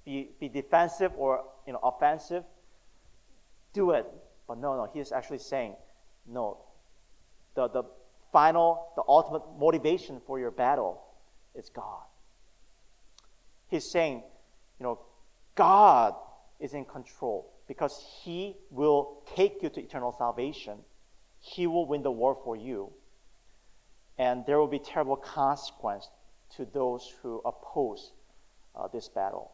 be, 0.05 0.31
be 0.39 0.49
defensive 0.49 1.11
or 1.17 1.43
you 1.67 1.73
know, 1.73 1.79
offensive, 1.83 2.43
do 3.73 3.91
it. 3.91 4.05
But 4.47 4.57
no, 4.57 4.75
no, 4.75 4.89
he 4.91 4.99
is 4.99 5.11
actually 5.11 5.39
saying, 5.39 5.75
no, 6.27 6.57
the, 7.55 7.67
the 7.69 7.83
final, 8.31 8.87
the 8.95 9.03
ultimate 9.07 9.43
motivation 9.59 10.21
for 10.25 10.39
your 10.39 10.51
battle 10.51 11.01
is 11.55 11.69
God. 11.69 12.03
He's 13.67 13.89
saying, 13.89 14.23
you 14.79 14.83
know, 14.83 14.99
God 15.55 16.15
is 16.59 16.73
in 16.73 16.85
control 16.85 17.51
because 17.67 18.03
He 18.23 18.55
will 18.69 19.23
take 19.35 19.61
you 19.61 19.69
to 19.69 19.81
eternal 19.81 20.13
salvation. 20.17 20.79
He 21.39 21.67
will 21.67 21.85
win 21.85 22.03
the 22.03 22.11
war 22.11 22.37
for 22.43 22.55
you. 22.55 22.91
And 24.17 24.45
there 24.45 24.59
will 24.59 24.67
be 24.67 24.79
terrible 24.79 25.15
consequence 25.15 26.09
to 26.55 26.65
those 26.65 27.11
who 27.21 27.41
oppose 27.45 28.11
uh, 28.75 28.87
this 28.87 29.07
battle 29.09 29.51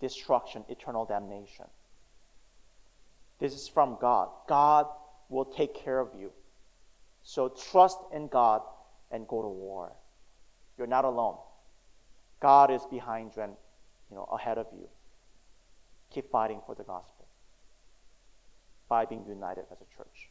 destruction, 0.00 0.64
eternal 0.68 1.04
damnation. 1.04 1.64
This 3.38 3.54
is 3.54 3.68
from 3.68 3.96
God. 4.00 4.28
God 4.48 4.86
will 5.28 5.44
take 5.44 5.74
care 5.74 5.98
of 5.98 6.08
you. 6.18 6.32
So 7.22 7.48
trust 7.48 7.98
in 8.12 8.26
God 8.26 8.62
and 9.10 9.26
go 9.28 9.42
to 9.42 9.48
war. 9.48 9.92
You're 10.78 10.86
not 10.86 11.04
alone. 11.04 11.36
God 12.40 12.70
is 12.70 12.84
behind 12.86 13.32
you 13.36 13.42
and 13.42 13.52
you 14.10 14.16
know, 14.16 14.24
ahead 14.32 14.58
of 14.58 14.66
you. 14.72 14.88
Keep 16.10 16.30
fighting 16.30 16.60
for 16.66 16.74
the 16.74 16.82
gospel 16.82 17.26
by 18.88 19.06
being 19.06 19.24
united 19.26 19.64
as 19.70 19.78
a 19.80 19.96
church. 19.96 20.28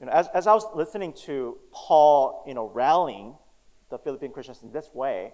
You 0.00 0.06
know, 0.06 0.12
as, 0.12 0.28
as 0.28 0.46
I 0.46 0.54
was 0.54 0.64
listening 0.74 1.12
to 1.26 1.58
Paul, 1.72 2.42
you 2.46 2.54
know, 2.54 2.70
rallying 2.72 3.34
the 3.90 3.98
Philippine 3.98 4.32
Christians 4.32 4.62
in 4.62 4.72
this 4.72 4.88
way, 4.94 5.32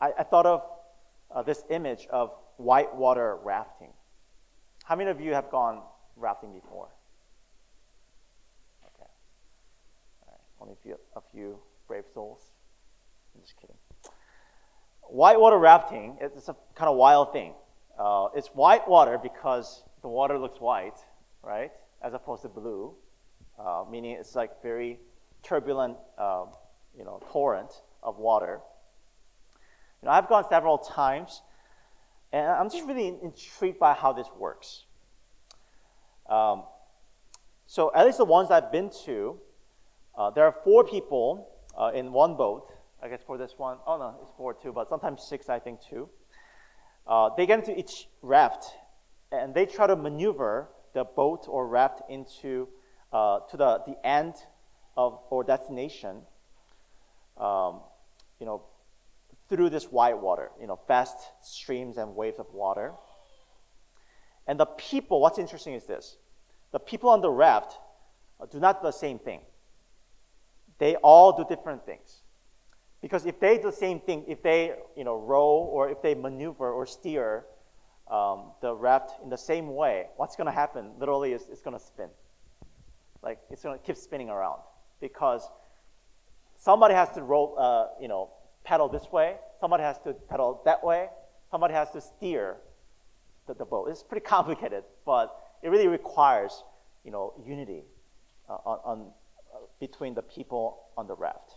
I, 0.00 0.10
I 0.18 0.22
thought 0.24 0.46
of 0.46 0.62
uh, 1.30 1.42
this 1.42 1.62
image 1.70 2.08
of 2.10 2.32
whitewater 2.56 3.36
rafting. 3.36 3.92
How 4.84 4.96
many 4.96 5.10
of 5.10 5.20
you 5.20 5.34
have 5.34 5.50
gone 5.50 5.82
rafting 6.16 6.52
before? 6.52 6.88
Okay. 8.86 9.10
All 10.26 10.32
right. 10.32 10.40
Only 10.60 10.74
a 10.74 10.82
few, 10.82 10.98
a 11.14 11.20
few 11.32 11.58
brave 11.86 12.04
souls. 12.12 12.52
I'm 13.34 13.42
just 13.42 13.60
kidding. 13.60 13.76
Whitewater 15.02 15.58
rafting 15.58 16.18
is 16.20 16.48
a 16.48 16.56
kind 16.74 16.88
of 16.90 16.96
wild 16.96 17.32
thing. 17.32 17.54
Uh, 17.98 18.28
it's 18.34 18.48
white 18.48 18.88
water 18.88 19.18
because 19.22 19.84
the 20.02 20.08
water 20.08 20.38
looks 20.38 20.60
white, 20.60 20.98
right, 21.42 21.70
as 22.02 22.12
opposed 22.12 22.42
to 22.42 22.48
blue 22.48 22.94
uh, 23.58 23.84
meaning 23.90 24.12
it's 24.12 24.34
like 24.34 24.62
very 24.62 24.98
turbulent, 25.42 25.96
uh, 26.18 26.44
you 26.96 27.04
know, 27.04 27.20
torrent 27.30 27.82
of 28.02 28.18
water. 28.18 28.60
You 30.02 30.06
know, 30.06 30.12
I've 30.12 30.28
gone 30.28 30.44
several 30.48 30.78
times, 30.78 31.42
and 32.32 32.46
I'm 32.46 32.68
just 32.70 32.86
really 32.86 33.08
intrigued 33.22 33.78
by 33.78 33.94
how 33.94 34.12
this 34.12 34.26
works. 34.38 34.84
Um, 36.28 36.64
so, 37.66 37.90
at 37.94 38.04
least 38.04 38.18
the 38.18 38.24
ones 38.24 38.50
I've 38.50 38.70
been 38.70 38.90
to, 39.04 39.40
uh, 40.16 40.30
there 40.30 40.44
are 40.44 40.54
four 40.64 40.84
people 40.84 41.48
uh, 41.78 41.90
in 41.94 42.12
one 42.12 42.36
boat. 42.36 42.72
I 43.02 43.08
guess 43.08 43.20
for 43.26 43.36
this 43.36 43.54
one, 43.58 43.78
oh 43.86 43.98
no, 43.98 44.14
it's 44.22 44.32
four 44.36 44.54
too, 44.54 44.72
but 44.72 44.88
sometimes 44.88 45.22
six, 45.22 45.48
I 45.48 45.58
think, 45.58 45.80
too. 45.82 46.08
Uh, 47.06 47.30
they 47.36 47.46
get 47.46 47.58
into 47.58 47.78
each 47.78 48.08
raft, 48.22 48.64
and 49.30 49.54
they 49.54 49.66
try 49.66 49.86
to 49.86 49.96
maneuver 49.96 50.68
the 50.94 51.04
boat 51.04 51.44
or 51.48 51.68
raft 51.68 52.02
into 52.08 52.68
uh, 53.12 53.40
to 53.50 53.56
the, 53.56 53.82
the 53.86 54.06
end 54.06 54.34
of 54.96 55.20
or 55.30 55.44
destination, 55.44 56.22
um, 57.38 57.80
you 58.40 58.46
know, 58.46 58.62
through 59.48 59.70
this 59.70 59.84
white 59.84 60.18
water, 60.18 60.50
you 60.60 60.66
know, 60.66 60.78
fast 60.88 61.16
streams 61.42 61.98
and 61.98 62.16
waves 62.16 62.38
of 62.38 62.46
water. 62.52 62.92
And 64.46 64.58
the 64.58 64.66
people, 64.66 65.20
what's 65.20 65.38
interesting 65.38 65.74
is 65.74 65.84
this 65.86 66.16
the 66.72 66.78
people 66.78 67.10
on 67.10 67.20
the 67.20 67.30
raft 67.30 67.78
uh, 68.40 68.46
do 68.46 68.58
not 68.58 68.80
do 68.80 68.88
the 68.88 68.92
same 68.92 69.18
thing. 69.18 69.40
They 70.78 70.96
all 70.96 71.36
do 71.36 71.44
different 71.48 71.84
things. 71.86 72.22
Because 73.02 73.26
if 73.26 73.38
they 73.40 73.56
do 73.56 73.64
the 73.64 73.72
same 73.72 74.00
thing, 74.00 74.24
if 74.26 74.42
they 74.42 74.74
you 74.96 75.04
know, 75.04 75.16
row 75.16 75.46
or 75.46 75.90
if 75.90 76.02
they 76.02 76.14
maneuver 76.14 76.72
or 76.72 76.86
steer 76.86 77.44
um, 78.10 78.52
the 78.60 78.74
raft 78.74 79.12
in 79.22 79.30
the 79.30 79.38
same 79.38 79.74
way, 79.74 80.06
what's 80.16 80.36
going 80.36 80.46
to 80.46 80.52
happen 80.52 80.92
literally 80.98 81.32
is 81.32 81.46
it's 81.50 81.62
going 81.62 81.78
to 81.78 81.84
spin 81.84 82.08
like 83.26 83.40
it's 83.50 83.62
going 83.62 83.78
to 83.78 83.84
keep 83.84 83.96
spinning 83.96 84.30
around 84.30 84.60
because 85.00 85.42
somebody 86.56 86.94
has 86.94 87.10
to 87.10 87.22
roll, 87.22 87.56
uh, 87.58 87.88
you 88.00 88.08
know, 88.08 88.30
pedal 88.64 88.88
this 88.88 89.10
way, 89.12 89.36
somebody 89.60 89.82
has 89.82 89.98
to 89.98 90.12
pedal 90.12 90.62
that 90.64 90.82
way, 90.82 91.08
somebody 91.50 91.74
has 91.74 91.90
to 91.90 92.00
steer 92.00 92.56
the, 93.46 93.54
the 93.54 93.64
boat. 93.64 93.88
It's 93.90 94.02
pretty 94.02 94.24
complicated, 94.24 94.84
but 95.04 95.36
it 95.62 95.70
really 95.70 95.88
requires, 95.88 96.62
you 97.04 97.10
know, 97.10 97.34
unity 97.44 97.82
uh, 98.48 98.54
on, 98.64 98.78
on 98.84 99.06
between 99.80 100.14
the 100.14 100.22
people 100.22 100.78
on 100.96 101.06
the 101.06 101.14
raft. 101.14 101.52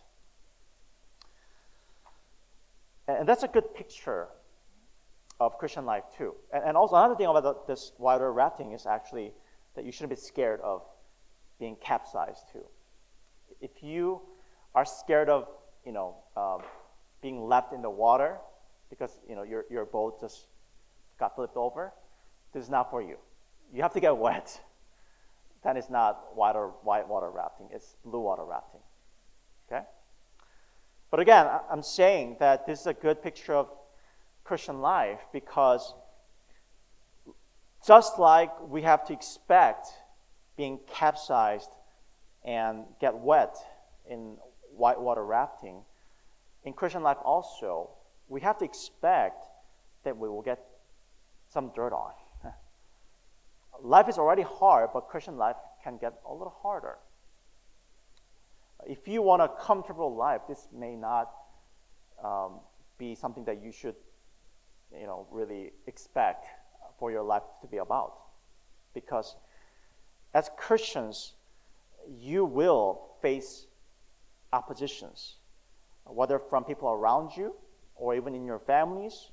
And, 3.08 3.28
that's 3.28 3.44
a 3.44 3.48
good 3.48 3.74
picture 3.74 4.28
of 5.40 5.58
Christian 5.58 5.86
life 5.86 6.04
too. 6.18 6.36
And, 6.54 6.76
also 6.76 6.96
another 6.96 7.16
thing 7.16 7.28
about 7.28 7.68
this 7.68 7.94
water 7.98 8.32
rafting 8.32 8.74
is 8.74 8.86
actually 8.86 9.34
that 9.76 9.86
you 9.86 9.92
shouldn't 9.92 10.12
be 10.12 10.16
scared 10.16 10.60
of 10.62 10.84
being 11.60 11.76
capsized 11.82 12.44
too. 12.52 12.66
If 13.62 13.82
you 13.82 14.22
are 14.76 14.86
scared 14.86 15.30
of, 15.30 15.48
you 15.86 15.92
know, 15.92 16.16
um, 16.38 16.62
being 17.22 17.48
left 17.48 17.74
in 17.74 17.82
the 17.82 17.90
water 17.90 18.38
because, 18.90 19.20
you 19.28 19.36
know, 19.36 19.44
your, 19.44 19.66
your 19.70 19.86
boat 19.86 20.20
just 20.22 20.48
got 21.20 21.36
flipped 21.36 21.58
over, 21.58 21.94
this 22.54 22.64
is 22.64 22.70
not 22.70 22.90
for 22.90 23.02
you. 23.02 23.18
You 23.74 23.82
have 23.82 23.94
to 23.94 24.00
get 24.00 24.18
wet. 24.18 24.60
That 25.64 25.78
is 25.78 25.90
not 25.90 26.36
water, 26.36 26.68
white 26.84 27.08
water 27.08 27.30
rafting. 27.30 27.68
It's 27.72 27.96
blue 28.06 28.22
water 28.22 28.46
rafting. 28.46 28.82
Okay? 29.70 29.84
But 31.12 31.20
again, 31.20 31.48
I'm 31.70 31.84
saying 31.84 32.38
that 32.40 32.66
this 32.66 32.82
is 32.82 32.88
a 32.88 32.94
good 32.94 33.22
picture 33.22 33.54
of 33.54 33.70
Christian 34.44 34.80
life 34.82 35.20
because 35.34 35.94
just 37.86 38.20
like 38.20 38.52
we 38.68 38.82
have 38.84 39.06
to 39.06 39.14
expect 39.14 39.88
being 40.58 40.80
capsized 40.92 41.70
and 42.44 42.86
get 43.00 43.18
wet 43.18 43.56
in 44.10 44.38
whitewater 44.76 45.26
rafting, 45.26 45.84
in 46.64 46.74
Christian 46.74 47.04
life 47.04 47.18
also, 47.24 47.92
we 48.28 48.42
have 48.42 48.58
to 48.60 48.66
expect 48.66 49.46
that 50.04 50.18
we 50.18 50.30
will 50.30 50.42
get 50.42 50.60
some 51.50 51.72
dirt 51.76 51.94
on. 51.94 52.12
Life 53.82 54.08
is 54.10 54.18
already 54.18 54.44
hard, 54.44 54.90
but 54.94 55.08
Christian 55.08 55.38
life 55.38 55.56
can 55.84 55.98
get 55.98 56.14
a 56.28 56.34
little 56.34 56.56
harder. 56.62 56.98
If 58.88 59.08
you 59.08 59.22
want 59.22 59.42
a 59.42 59.50
comfortable 59.50 60.16
life, 60.16 60.42
this 60.48 60.68
may 60.74 60.96
not 60.96 61.32
um, 62.24 62.60
be 62.98 63.16
something 63.16 63.44
that 63.46 63.62
you 63.62 63.72
should, 63.72 63.96
you 64.94 65.06
know, 65.06 65.28
really 65.32 65.72
expect 65.88 66.48
for 66.98 67.12
your 67.12 67.24
life 67.24 67.44
to 67.62 67.68
be 67.68 67.78
about, 67.78 68.14
because 68.94 69.36
as 70.34 70.50
Christians, 70.58 71.34
you 72.20 72.46
will 72.46 73.02
face 73.22 73.68
oppositions, 74.54 75.36
whether 76.06 76.40
from 76.40 76.64
people 76.64 76.90
around 76.90 77.36
you 77.36 77.54
or 77.96 78.16
even 78.16 78.34
in 78.34 78.46
your 78.46 78.60
families, 78.60 79.32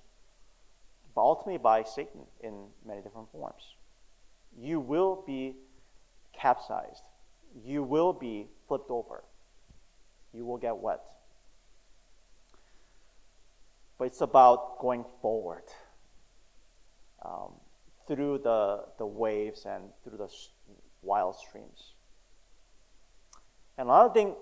but 1.15 1.23
ultimately 1.23 1.59
by 1.59 1.83
Satan 1.83 2.23
in 2.41 2.67
many 2.85 3.01
different 3.01 3.31
forms. 3.31 3.76
You 4.59 4.81
will 4.81 5.23
be 5.27 5.57
capsized. 6.33 7.03
You 7.65 7.83
will 7.83 8.13
be 8.13 8.49
flipped 8.69 8.91
over. 8.91 9.25
You 10.33 10.45
will 10.45 10.59
get 10.59 10.77
wet. 10.77 11.01
But 13.99 14.07
it's 14.07 14.21
about 14.21 14.79
going 14.79 15.05
forward 15.23 15.65
um, 17.25 17.53
through 18.07 18.39
the, 18.39 18.85
the 18.99 19.07
waves 19.07 19.65
and 19.65 19.85
through 20.05 20.19
the 20.19 20.29
wild 21.03 21.37
streams. 21.37 21.95
And 23.79 23.89
another 23.89 24.13
thing 24.13 24.35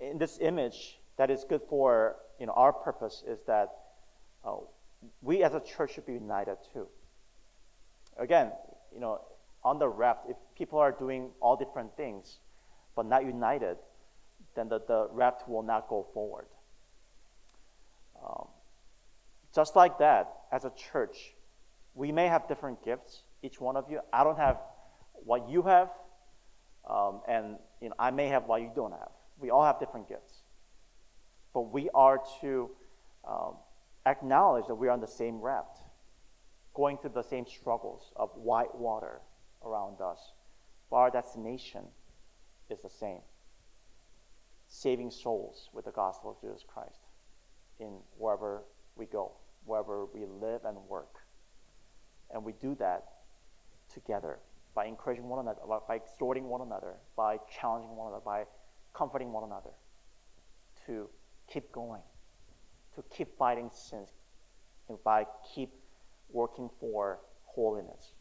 in 0.00 0.18
this 0.18 0.38
image 0.40 0.98
that 1.16 1.30
is 1.30 1.44
good 1.44 1.62
for 1.68 2.16
you 2.38 2.46
know, 2.46 2.52
our 2.52 2.72
purpose 2.72 3.24
is 3.26 3.40
that 3.46 3.68
uh, 4.44 4.56
we 5.22 5.42
as 5.42 5.54
a 5.54 5.60
church 5.60 5.94
should 5.94 6.06
be 6.06 6.12
united 6.12 6.56
too. 6.72 6.86
Again, 8.16 8.52
you 8.92 9.00
know, 9.00 9.20
on 9.64 9.78
the 9.78 9.88
raft, 9.88 10.20
if 10.28 10.36
people 10.56 10.78
are 10.78 10.92
doing 10.92 11.30
all 11.40 11.56
different 11.56 11.96
things 11.96 12.38
but 12.94 13.06
not 13.06 13.24
united, 13.24 13.76
then 14.56 14.68
the, 14.68 14.80
the 14.88 15.08
raft 15.12 15.48
will 15.48 15.62
not 15.62 15.88
go 15.88 16.06
forward. 16.12 16.46
Um, 18.24 18.48
just 19.54 19.76
like 19.76 19.98
that, 19.98 20.32
as 20.50 20.64
a 20.64 20.70
church, 20.70 21.34
we 21.94 22.12
may 22.12 22.26
have 22.26 22.48
different 22.48 22.84
gifts, 22.84 23.22
each 23.42 23.60
one 23.60 23.76
of 23.76 23.84
you. 23.90 24.00
I 24.12 24.24
don't 24.24 24.38
have 24.38 24.58
what 25.14 25.48
you 25.48 25.62
have, 25.62 25.90
um, 26.88 27.20
and 27.28 27.56
you 27.80 27.88
know, 27.88 27.94
I 27.98 28.10
may 28.10 28.28
have 28.28 28.46
what 28.46 28.62
you 28.62 28.70
don't 28.74 28.92
have. 28.92 29.10
We 29.38 29.50
all 29.50 29.64
have 29.64 29.78
different 29.78 30.08
gifts. 30.08 30.42
But 31.54 31.72
we 31.72 31.88
are 31.94 32.20
to 32.40 32.70
um, 33.28 33.54
acknowledge 34.06 34.66
that 34.66 34.74
we 34.74 34.88
are 34.88 34.92
on 34.92 35.00
the 35.00 35.06
same 35.06 35.40
raft, 35.40 35.78
going 36.74 36.98
through 36.98 37.12
the 37.14 37.22
same 37.22 37.46
struggles 37.46 38.12
of 38.16 38.30
white 38.34 38.74
water 38.74 39.20
around 39.64 40.00
us. 40.00 40.32
But 40.90 40.96
our 40.96 41.10
destination 41.10 41.84
is 42.70 42.80
the 42.80 42.90
same 42.90 43.20
saving 44.68 45.10
souls 45.10 45.70
with 45.72 45.86
the 45.86 45.90
gospel 45.90 46.30
of 46.30 46.40
Jesus 46.40 46.64
Christ 46.66 47.00
in 47.80 47.98
wherever 48.18 48.62
we 48.96 49.06
go, 49.06 49.32
wherever 49.64 50.04
we 50.04 50.26
live 50.26 50.64
and 50.64 50.76
work. 50.88 51.16
And 52.32 52.44
we 52.44 52.52
do 52.52 52.74
that 52.78 53.04
together 53.92 54.38
by 54.74 54.86
encouraging 54.86 55.28
one 55.28 55.40
another, 55.40 55.60
by 55.88 55.96
exhorting 55.96 56.44
one 56.48 56.60
another, 56.60 56.94
by 57.16 57.38
challenging 57.60 57.96
one 57.96 58.08
another, 58.08 58.22
by 58.24 58.44
comforting 58.94 59.32
one 59.32 59.44
another 59.44 59.70
to 60.86 61.08
keep 61.52 61.72
going, 61.72 62.02
to 62.94 63.02
keep 63.10 63.36
fighting 63.38 63.70
sins, 63.72 64.10
and 64.88 65.02
by 65.02 65.24
keep 65.54 65.70
working 66.30 66.68
for 66.80 67.18
holiness, 67.44 68.12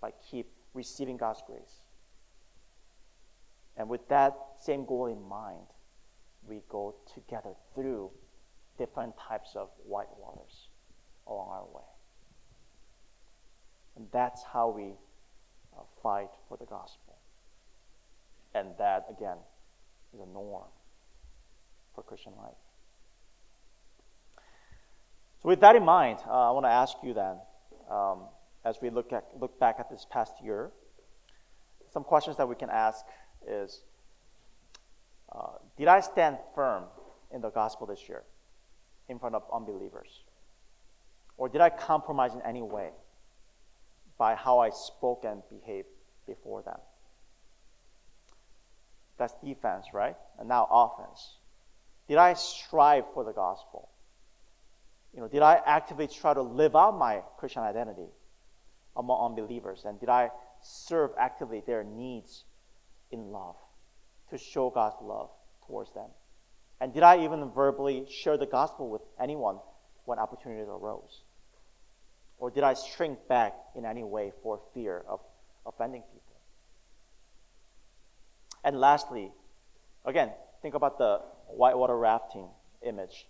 by 0.00 0.12
keep 0.30 0.46
receiving 0.74 1.16
God's 1.16 1.42
grace. 1.46 1.82
And 3.76 3.88
with 3.88 4.08
that 4.08 4.36
same 4.58 4.84
goal 4.84 5.06
in 5.06 5.22
mind, 5.22 5.66
we 6.46 6.62
go 6.68 6.96
together 7.14 7.50
through 7.74 8.10
different 8.76 9.14
types 9.16 9.54
of 9.54 9.68
white 9.84 10.08
waters 10.18 10.68
along 11.26 11.48
our 11.50 11.64
way. 11.64 11.86
And 13.96 14.06
that's 14.12 14.42
how 14.42 14.70
we 14.70 14.94
uh, 15.76 15.82
fight 16.02 16.30
for 16.48 16.56
the 16.56 16.66
gospel. 16.66 17.16
And 18.54 18.68
that, 18.78 19.06
again, 19.10 19.36
is 20.14 20.20
a 20.20 20.26
norm 20.26 20.64
for 21.94 22.02
Christian 22.02 22.32
life. 22.36 22.54
So, 25.42 25.48
with 25.48 25.60
that 25.60 25.76
in 25.76 25.84
mind, 25.84 26.18
uh, 26.26 26.48
I 26.48 26.50
want 26.50 26.64
to 26.64 26.70
ask 26.70 26.96
you 27.02 27.14
then, 27.14 27.36
um, 27.90 28.22
as 28.64 28.78
we 28.82 28.90
look, 28.90 29.12
at, 29.12 29.28
look 29.38 29.58
back 29.58 29.76
at 29.78 29.90
this 29.90 30.06
past 30.10 30.32
year, 30.42 30.70
some 31.92 32.04
questions 32.04 32.36
that 32.36 32.48
we 32.48 32.54
can 32.54 32.70
ask 32.70 33.04
is 33.46 33.82
uh, 35.34 35.52
Did 35.76 35.88
I 35.88 36.00
stand 36.00 36.38
firm 36.54 36.84
in 37.32 37.40
the 37.40 37.50
gospel 37.50 37.86
this 37.86 38.08
year 38.08 38.24
in 39.08 39.18
front 39.18 39.34
of 39.34 39.42
unbelievers? 39.52 40.22
Or 41.36 41.48
did 41.48 41.60
I 41.60 41.70
compromise 41.70 42.34
in 42.34 42.42
any 42.42 42.62
way 42.62 42.90
by 44.18 44.34
how 44.34 44.58
I 44.58 44.70
spoke 44.70 45.24
and 45.24 45.42
behaved 45.48 45.86
before 46.26 46.62
them? 46.62 46.78
That's 49.18 49.34
defense, 49.42 49.86
right? 49.92 50.16
And 50.38 50.48
now 50.48 50.68
offense. 50.70 51.36
Did 52.08 52.18
I 52.18 52.34
strive 52.34 53.04
for 53.14 53.24
the 53.24 53.32
gospel? 53.32 53.88
You 55.14 55.20
know, 55.20 55.28
did 55.28 55.42
I 55.42 55.60
actively 55.64 56.06
try 56.06 56.34
to 56.34 56.42
live 56.42 56.76
out 56.76 56.96
my 56.98 57.22
Christian 57.38 57.62
identity 57.62 58.08
among 58.98 59.30
unbelievers? 59.30 59.84
And 59.86 59.98
did 59.98 60.08
I 60.08 60.30
serve 60.60 61.12
actively 61.18 61.62
their 61.66 61.84
needs 61.84 62.44
in 63.10 63.30
love 63.30 63.56
to 64.30 64.36
show 64.36 64.70
God's 64.70 64.96
love 65.00 65.30
towards 65.66 65.92
them? 65.94 66.10
And 66.80 66.92
did 66.92 67.02
I 67.02 67.24
even 67.24 67.50
verbally 67.50 68.06
share 68.10 68.36
the 68.36 68.46
gospel 68.46 68.90
with 68.90 69.02
anyone 69.20 69.58
when 70.04 70.18
opportunities 70.18 70.68
arose? 70.68 71.22
Or 72.38 72.50
did 72.50 72.62
I 72.62 72.74
shrink 72.74 73.18
back 73.28 73.54
in 73.74 73.84
any 73.84 74.04
way 74.04 74.32
for 74.42 74.60
fear 74.74 75.02
of 75.08 75.20
offending 75.66 76.02
people? 76.02 76.36
And 78.62 78.78
lastly, 78.78 79.32
again, 80.04 80.30
think 80.62 80.74
about 80.74 80.98
the 80.98 81.20
whitewater 81.48 81.96
rafting 81.96 82.48
image. 82.82 83.26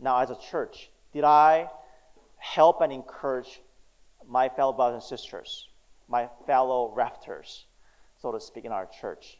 Now, 0.00 0.18
as 0.20 0.30
a 0.30 0.36
church, 0.50 0.90
did 1.12 1.24
I 1.24 1.68
help 2.38 2.80
and 2.80 2.92
encourage 2.92 3.60
my 4.32 4.48
fellow 4.48 4.72
brothers 4.72 4.94
and 4.94 5.02
sisters, 5.02 5.68
my 6.08 6.26
fellow 6.46 6.90
rafters, 6.96 7.66
so 8.20 8.32
to 8.32 8.40
speak, 8.40 8.64
in 8.64 8.72
our 8.72 8.86
church, 8.86 9.38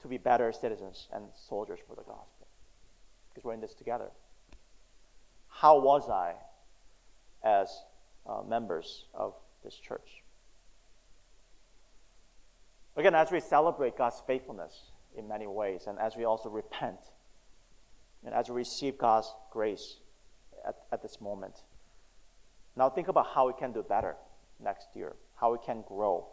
to 0.00 0.08
be 0.08 0.16
better 0.16 0.50
citizens 0.50 1.08
and 1.12 1.26
soldiers 1.34 1.78
for 1.86 1.94
the 1.94 2.02
gospel? 2.02 2.46
Because 3.28 3.44
we're 3.44 3.52
in 3.52 3.60
this 3.60 3.74
together. 3.74 4.08
How 5.48 5.78
was 5.78 6.08
I 6.08 6.36
as 7.44 7.68
uh, 8.26 8.40
members 8.48 9.04
of 9.12 9.34
this 9.62 9.74
church? 9.74 10.22
Again, 12.96 13.14
as 13.14 13.30
we 13.30 13.40
celebrate 13.40 13.98
God's 13.98 14.22
faithfulness 14.26 14.84
in 15.18 15.28
many 15.28 15.46
ways, 15.46 15.82
and 15.86 15.98
as 15.98 16.16
we 16.16 16.24
also 16.24 16.48
repent, 16.48 17.00
and 18.24 18.34
as 18.34 18.48
we 18.48 18.56
receive 18.56 18.96
God's 18.96 19.34
grace 19.50 19.98
at, 20.66 20.76
at 20.92 21.02
this 21.02 21.20
moment, 21.20 21.56
now 22.76 22.90
think 22.90 23.08
about 23.08 23.28
how 23.34 23.46
we 23.46 23.52
can 23.52 23.72
do 23.72 23.82
better 23.82 24.16
next 24.60 24.88
year, 24.94 25.14
how 25.36 25.52
we 25.52 25.58
can 25.64 25.84
grow 25.86 26.26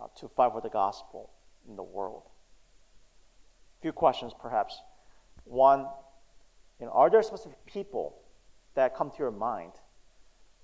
uh, 0.00 0.06
to 0.16 0.28
fight 0.28 0.52
for 0.52 0.60
the 0.60 0.68
gospel 0.68 1.30
in 1.68 1.76
the 1.76 1.82
world. 1.82 2.22
A 3.78 3.82
few 3.82 3.92
questions, 3.92 4.32
perhaps. 4.38 4.80
One, 5.44 5.86
you 6.80 6.86
know, 6.86 6.92
are 6.92 7.10
there 7.10 7.22
specific 7.22 7.64
people 7.66 8.16
that 8.74 8.96
come 8.96 9.10
to 9.10 9.18
your 9.18 9.30
mind 9.30 9.72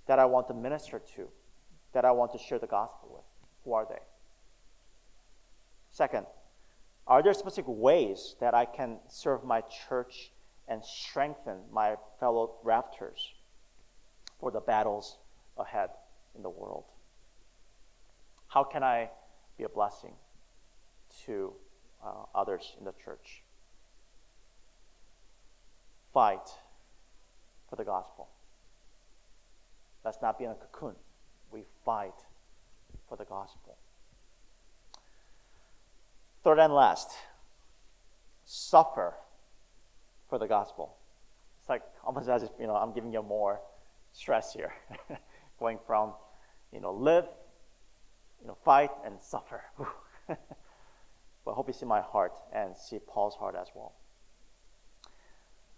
that 0.07 0.19
I 0.19 0.25
want 0.25 0.49
to 0.49 0.55
minister 0.55 1.01
to, 1.17 1.29
that 1.93 2.05
I 2.05 2.11
want 2.11 2.33
to 2.33 2.39
share 2.39 2.59
the 2.59 2.67
gospel 2.67 3.11
with? 3.13 3.25
Who 3.65 3.75
are 3.75 3.87
they? 3.89 4.01
Second, 5.91 6.27
are 7.07 7.23
there 7.23 7.35
specific 7.35 7.67
ways 7.69 8.37
that 8.41 8.55
I 8.55 8.65
can 8.65 8.99
serve 9.09 9.45
my 9.45 9.63
church 9.89 10.33
and 10.69 10.85
strengthen 10.85 11.59
my 11.73 11.97
fellow 12.19 12.55
rafters 12.63 13.35
for 14.41 14.51
the 14.51 14.61
battles 14.61 15.19
ahead 15.59 15.91
in 16.35 16.43
the 16.43 16.51
world? 16.51 16.85
How 18.49 18.65
can 18.65 18.83
I 18.83 19.11
be 19.57 19.65
a 19.65 19.69
blessing 19.69 20.15
to 21.27 21.53
uh, 22.05 22.25
others 22.35 22.75
in 22.79 22.85
the 22.85 22.95
church? 23.05 23.43
Fight 26.13 26.49
for 27.69 27.77
the 27.77 27.85
gospel. 27.85 28.29
Let's 30.05 30.19
not 30.21 30.39
be 30.39 30.45
in 30.45 30.51
a 30.51 30.55
cocoon. 30.55 30.97
We 31.53 31.63
fight 31.85 32.15
for 33.09 33.17
the 33.17 33.25
gospel. 33.25 33.77
Third 36.43 36.59
and 36.59 36.73
last, 36.73 37.11
suffer 38.45 39.15
for 40.29 40.39
the 40.39 40.47
gospel. 40.47 40.97
It's 41.61 41.69
like 41.69 41.83
almost 42.03 42.29
as 42.29 42.43
if 42.43 42.51
you 42.59 42.67
know 42.67 42.75
I'm 42.75 42.95
giving 42.95 43.13
you 43.13 43.23
more 43.23 43.61
stress 44.13 44.53
here, 44.53 44.73
going 45.59 45.79
from 45.87 46.13
you 46.73 46.81
know 46.81 46.93
live, 46.93 47.27
you 48.41 48.49
know 48.49 48.57
fight 48.65 48.91
and 49.05 49.21
suffer. 49.21 49.63
but 50.29 50.39
I 51.51 51.53
hope 51.53 51.69
you 51.69 51.75
see 51.75 51.87
my 51.87 52.01
heart 52.01 52.33
and 52.53 52.77
see 52.77 52.99
Paul's 52.99 53.35
heart 53.35 53.57
as 53.61 53.69
well. 53.75 53.95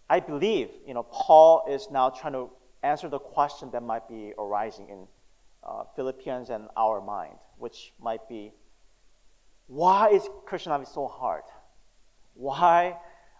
I 0.08 0.20
believe 0.20 0.68
you 0.86 0.94
know 0.94 1.04
Paul 1.04 1.64
is 1.68 1.88
now 1.90 2.10
trying 2.10 2.34
to 2.34 2.50
answer 2.82 3.08
the 3.08 3.18
question 3.18 3.70
that 3.72 3.82
might 3.82 4.08
be 4.08 4.32
arising 4.38 4.88
in 4.88 5.06
uh, 5.62 5.84
Philippians 5.94 6.50
and 6.50 6.68
our 6.76 7.00
mind, 7.00 7.36
which 7.58 7.92
might 8.00 8.28
be 8.28 8.52
why 9.68 10.08
is 10.10 10.28
Christian 10.44 10.72
life 10.72 10.86
so 10.86 11.06
hard? 11.06 11.44
Why 12.34 12.96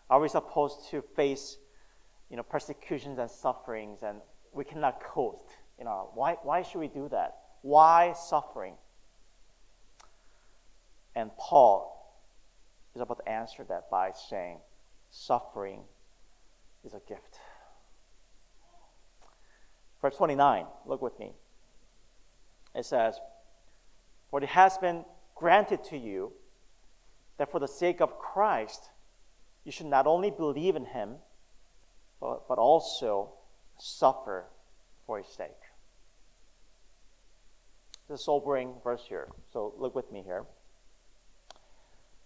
are 0.09 0.21
we 0.21 0.29
supposed 0.29 0.89
to 0.91 1.03
face 1.15 1.59
you 2.31 2.37
know, 2.37 2.43
persecutions 2.43 3.19
and 3.19 3.31
sufferings 3.31 4.03
and 4.03 4.23
we 4.53 4.65
cannot 4.65 5.03
coast? 5.03 5.57
You 5.79 5.85
know, 5.85 6.11
why, 6.15 6.37
why 6.43 6.63
should 6.63 6.79
we 6.79 6.89
do 6.89 7.09
that? 7.09 7.37
Why 7.63 8.13
suffering? 8.13 8.75
And 11.15 11.31
Paul 11.37 11.93
is 12.95 13.01
about 13.01 13.19
to 13.25 13.29
answer 13.29 13.65
that 13.65 13.91
by 13.91 14.13
saying, 14.29 14.59
suffering 15.11 15.81
is 16.85 16.95
a 16.95 17.01
gift. 17.09 17.39
Verse 20.01 20.17
29, 20.17 20.67
look 20.87 21.01
with 21.01 21.19
me. 21.19 21.33
It 22.75 22.85
says, 22.85 23.19
For 24.31 24.43
it 24.43 24.49
has 24.49 24.79
been 24.79 25.05
granted 25.35 25.85
to 25.85 25.99
you 25.99 26.33
that 27.39 27.51
for 27.51 27.61
the 27.61 27.69
sake 27.69 28.01
of 28.01 28.19
Christ, 28.19 28.91
you 29.65 29.73
should 29.73 29.87
not 29.87 30.07
only 30.07 30.31
believe 30.31 30.75
in 30.75 30.87
him, 30.87 31.17
but, 32.21 32.49
but 32.49 32.59
also 32.59 33.33
suffer 33.79 34.47
for 35.07 35.19
his 35.19 35.27
sake. 35.27 35.51
It's 38.09 38.21
a 38.21 38.25
sobering 38.25 38.75
verse 38.83 39.03
here. 39.09 39.29
So 39.53 39.75
look 39.79 39.95
with 39.95 40.11
me 40.13 40.23
here. 40.25 40.45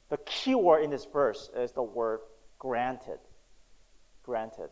The 0.08 0.18
key 0.18 0.54
word 0.54 0.82
in 0.84 0.90
this 0.90 1.04
verse 1.04 1.50
is 1.56 1.72
the 1.72 1.82
word 1.82 2.20
granted. 2.58 3.18
Granted. 4.22 4.70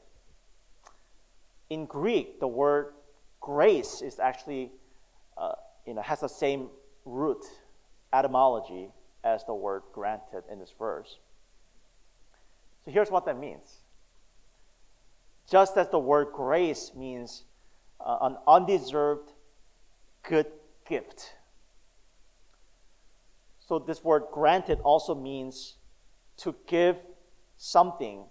In 1.70 1.86
Greek, 1.86 2.40
the 2.40 2.48
word 2.48 2.92
grace 3.40 4.00
is 4.00 4.18
actually, 4.18 4.70
uh, 5.36 5.52
you 5.86 5.94
know, 5.94 6.02
has 6.02 6.20
the 6.20 6.28
same 6.28 6.68
root 7.04 7.44
etymology 8.12 8.90
as 9.24 9.44
the 9.44 9.54
word 9.54 9.82
granted 9.92 10.44
in 10.50 10.58
this 10.58 10.72
verse. 10.78 11.18
So 12.84 12.90
here's 12.90 13.10
what 13.10 13.24
that 13.26 13.38
means. 13.38 13.78
Just 15.50 15.76
as 15.76 15.88
the 15.90 15.98
word 15.98 16.28
grace 16.32 16.92
means 16.96 17.44
uh, 18.00 18.18
an 18.22 18.36
undeserved 18.46 19.32
good 20.22 20.46
gift. 20.88 21.34
So 23.66 23.78
this 23.78 24.02
word 24.04 24.24
granted 24.32 24.80
also 24.80 25.14
means 25.14 25.76
to 26.38 26.54
give 26.66 26.96
something 27.56 28.24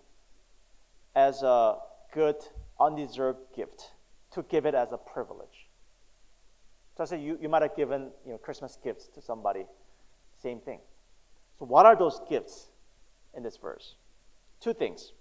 as 1.16 1.41
a 1.43 1.78
good, 2.14 2.36
undeserved 2.80 3.39
gift, 3.55 3.91
to 4.32 4.43
give 4.43 4.66
it 4.66 4.76
as 4.76 4.91
a 4.91 4.97
privilege. 4.97 5.70
So 6.95 7.03
I 7.03 7.05
say 7.07 7.22
you, 7.22 7.38
you 7.41 7.49
might 7.49 7.61
have 7.61 7.76
given 7.76 8.09
you 8.26 8.34
know, 8.34 8.38
Christmas 8.38 8.78
gifts 8.84 9.07
to 9.16 9.22
somebody, 9.22 9.66
same 10.41 10.59
thing. 10.59 10.80
So 11.57 11.66
what 11.66 11.86
are 11.86 11.95
those 11.95 12.22
gifts 12.30 12.68
in 13.36 13.43
this 13.43 13.57
verse? 13.57 13.95
Two 14.59 14.74
things. 14.74 15.14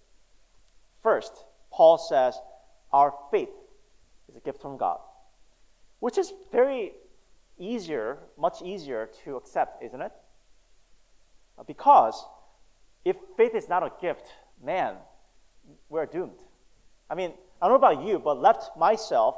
First, 1.02 1.44
Paul 1.72 1.98
says 1.98 2.38
our 2.92 3.14
faith 3.30 3.48
is 4.28 4.36
a 4.36 4.40
gift 4.40 4.60
from 4.60 4.76
God, 4.76 4.98
which 6.00 6.18
is 6.18 6.32
very 6.50 6.92
easier, 7.58 8.18
much 8.38 8.62
easier 8.62 9.08
to 9.24 9.36
accept, 9.36 9.82
isn't 9.82 10.00
it? 10.00 10.12
Because 11.66 12.24
if 13.04 13.16
faith 13.36 13.54
is 13.54 13.68
not 13.68 13.82
a 13.82 13.92
gift, 14.00 14.26
man, 14.62 14.96
we're 15.88 16.06
doomed. 16.06 16.38
I 17.08 17.14
mean, 17.14 17.32
I 17.60 17.68
don't 17.68 17.80
know 17.80 17.88
about 17.88 18.04
you, 18.06 18.18
but 18.18 18.40
left 18.40 18.76
myself, 18.76 19.36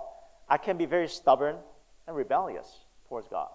I 0.49 0.57
can 0.57 0.77
be 0.77 0.87
very 0.87 1.09
stubborn 1.09 1.57
and 2.07 2.17
rebellious 2.17 2.81
towards 3.09 3.29
God. 3.29 3.49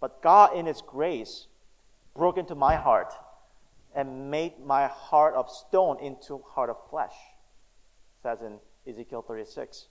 But 0.00 0.22
God, 0.22 0.56
in 0.56 0.66
His 0.66 0.82
grace, 0.82 1.46
broke 2.14 2.36
into 2.36 2.54
my 2.54 2.76
heart 2.76 3.12
and 3.94 4.30
made 4.30 4.58
my 4.64 4.86
heart 4.86 5.34
of 5.34 5.50
stone 5.50 5.98
into 6.00 6.42
heart 6.54 6.70
of 6.70 6.76
flesh, 6.90 7.14
says 8.22 8.38
in 8.42 8.58
Ezekiel 8.88 9.22
36. 9.22 9.88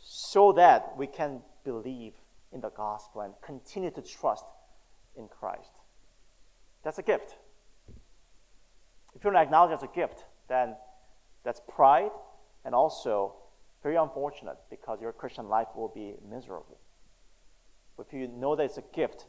So 0.00 0.52
that 0.52 0.94
we 0.96 1.06
can 1.06 1.42
believe 1.64 2.14
in 2.52 2.60
the 2.60 2.70
gospel 2.70 3.22
and 3.22 3.34
continue 3.42 3.90
to 3.90 4.02
trust 4.02 4.44
in 5.16 5.28
Christ. 5.28 5.70
That's 6.82 6.98
a 6.98 7.02
gift. 7.02 7.36
If 9.14 9.24
you 9.24 9.30
don't 9.30 9.36
acknowledge 9.36 9.70
it 9.70 9.74
as 9.74 9.82
a 9.82 9.94
gift, 9.94 10.24
then 10.48 10.74
that's 11.44 11.60
pride 11.68 12.10
and 12.64 12.74
also 12.74 13.34
very 13.82 13.96
unfortunate 13.96 14.56
because 14.70 15.00
your 15.00 15.12
Christian 15.12 15.48
life 15.48 15.68
will 15.74 15.92
be 15.94 16.14
miserable. 16.28 16.78
But 17.96 18.06
if 18.06 18.12
you 18.12 18.28
know 18.28 18.56
that 18.56 18.64
it's 18.64 18.78
a 18.78 18.84
gift, 18.94 19.26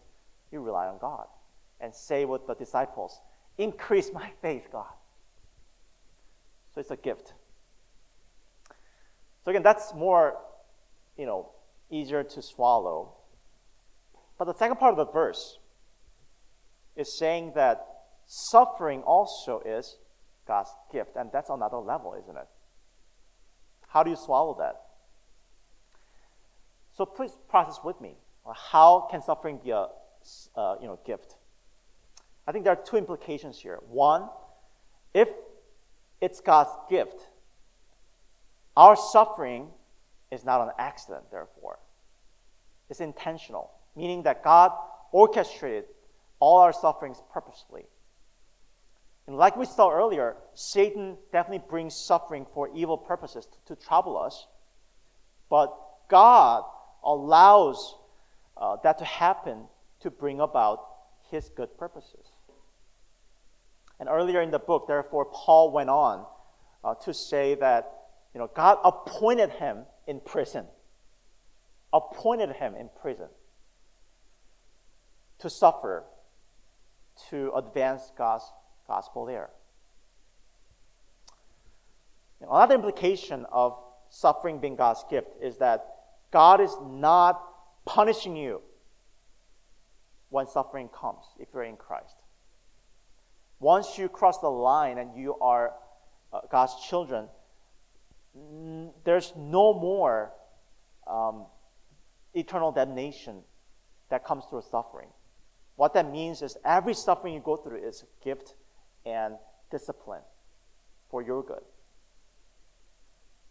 you 0.52 0.62
rely 0.62 0.88
on 0.88 0.98
God 1.00 1.28
and 1.80 1.94
say 1.94 2.26
with 2.26 2.48
the 2.48 2.56
disciples, 2.56 3.20
Increase 3.58 4.12
my 4.12 4.32
faith, 4.42 4.70
God. 4.72 4.92
So 6.74 6.82
it's 6.82 6.90
a 6.90 6.98
gift. 6.98 7.34
So 9.44 9.52
again, 9.52 9.64
that's 9.64 9.94
more, 9.94 10.38
you 11.18 11.26
know, 11.26 11.50
easier 11.90 12.24
to 12.24 12.42
swallow. 12.42 13.14
But 14.38 14.46
the 14.46 14.54
second 14.54 14.78
part 14.78 14.98
of 14.98 14.98
the 14.98 15.12
verse 15.12 15.60
is 16.96 17.18
saying 17.18 17.54
that 17.56 17.86
suffering 18.26 19.02
also 19.02 19.62
is 19.66 19.98
God's 20.48 20.70
gift, 20.92 21.16
and 21.16 21.30
that's 21.32 21.50
another 21.50 21.78
level, 21.78 22.16
isn't 22.22 22.36
it? 22.36 22.48
How 23.88 24.04
do 24.04 24.10
you 24.10 24.16
swallow 24.16 24.56
that? 24.60 24.82
So 26.96 27.06
please 27.06 27.32
process 27.50 27.80
with 27.84 28.00
me. 28.02 28.16
How 28.72 29.08
can 29.10 29.22
suffering 29.22 29.60
be 29.64 29.72
a 29.72 29.88
uh, 30.56 30.76
you 30.82 30.88
know, 30.88 31.00
gift? 31.06 31.36
I 32.48 32.52
think 32.52 32.66
there 32.66 32.74
are 32.74 32.84
two 32.84 32.98
implications 32.98 33.60
here. 33.60 33.80
One, 33.88 34.30
if 35.14 35.30
it's 36.22 36.42
God's 36.42 36.72
gift, 36.90 37.30
our 38.76 38.96
suffering 38.96 39.68
is 40.32 40.44
not 40.44 40.62
an 40.62 40.74
accident, 40.78 41.26
therefore. 41.32 41.80
It's 42.90 43.00
intentional, 43.00 43.72
meaning 43.96 44.24
that 44.24 44.44
God 44.44 44.72
orchestrated 45.12 45.86
all 46.40 46.60
our 46.60 46.74
sufferings 46.74 47.22
purposefully. 47.32 47.86
And 49.28 49.38
like 49.38 49.56
we 49.56 49.66
saw 49.66 49.90
earlier, 49.92 50.36
Satan 50.54 51.18
definitely 51.32 51.66
brings 51.70 51.96
suffering 51.96 52.46
for 52.54 52.70
evil 52.76 52.98
purposes 52.98 53.46
to, 53.46 53.76
to 53.76 53.82
trouble 53.82 54.18
us. 54.18 54.48
But 55.50 55.74
God 56.10 56.64
allows 57.04 57.96
uh, 58.58 58.78
that 58.84 58.98
to 59.00 59.06
happen 59.06 59.66
to 60.02 60.12
bring 60.12 60.40
about 60.40 60.86
his 61.32 61.50
good 61.50 61.78
purposes. 61.78 62.28
And 64.00 64.10
earlier 64.10 64.42
in 64.42 64.52
the 64.52 64.60
book, 64.60 64.88
therefore, 64.88 65.26
Paul 65.26 65.72
went 65.72 65.90
on 65.90 66.26
uh, 66.84 66.96
to 67.06 67.14
say 67.14 67.56
that 67.56 68.03
you 68.34 68.40
know, 68.40 68.50
God 68.54 68.80
appointed 68.84 69.52
him 69.52 69.86
in 70.08 70.20
prison, 70.20 70.66
appointed 71.92 72.52
him 72.54 72.76
in 72.76 72.90
prison 73.02 73.28
to 75.40 75.50
suffer, 75.50 76.04
to 77.30 77.52
advance 77.54 78.12
God's 78.18 78.46
gospel 78.88 79.26
there. 79.26 79.50
Another 82.42 82.76
implication 82.76 83.46
of 83.52 83.78
suffering 84.10 84.60
being 84.60 84.76
God's 84.76 85.04
gift 85.10 85.30
is 85.42 85.58
that 85.58 85.86
God 86.32 86.60
is 86.60 86.76
not 86.84 87.42
punishing 87.86 88.36
you 88.36 88.62
when 90.30 90.48
suffering 90.48 90.90
comes 90.90 91.24
if 91.40 91.48
you're 91.54 91.64
in 91.64 91.78
Christ. 91.78 92.16
Once 93.60 93.98
you 93.98 94.10
cross 94.10 94.40
the 94.40 94.50
line 94.50 94.98
and 94.98 95.16
you 95.16 95.36
are 95.40 95.74
uh, 96.34 96.42
God's 96.52 96.76
children, 96.88 97.28
there's 99.04 99.34
no 99.36 99.74
more 99.74 100.32
um, 101.08 101.46
eternal 102.34 102.72
damnation 102.72 103.42
that 104.10 104.26
comes 104.26 104.46
through 104.50 104.64
suffering. 104.70 105.10
What 105.76 105.94
that 105.94 106.12
means 106.12 106.42
is 106.42 106.58
every 106.64 106.94
suffering 106.94 107.34
you 107.34 107.40
go 107.40 107.58
through 107.58 107.88
is 107.88 108.04
a 108.04 108.24
gift 108.24 108.56
and 109.06 109.36
discipline 109.72 110.22
for 111.10 111.22
your 111.22 111.44
good. 111.44 111.64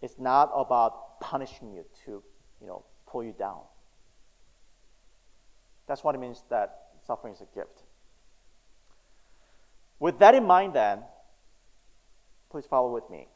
It's 0.01 0.19
not 0.19 0.51
about 0.55 1.21
punishing 1.21 1.73
you 1.73 1.85
to, 2.05 2.23
you 2.61 2.67
know, 2.67 2.85
pull 3.07 3.23
you 3.23 3.35
down. 3.39 3.61
That's 5.87 6.03
what 6.03 6.15
it 6.15 6.19
means 6.19 6.43
that 6.51 6.79
suffering 7.07 7.35
is 7.35 7.41
a 7.41 7.55
gift. 7.55 7.83
With 9.99 10.19
that 10.19 10.35
in 10.35 10.45
mind, 10.45 10.75
then, 10.75 11.01
please 12.51 12.67
follow 12.67 12.93
with 12.93 13.09
me. 13.11 13.29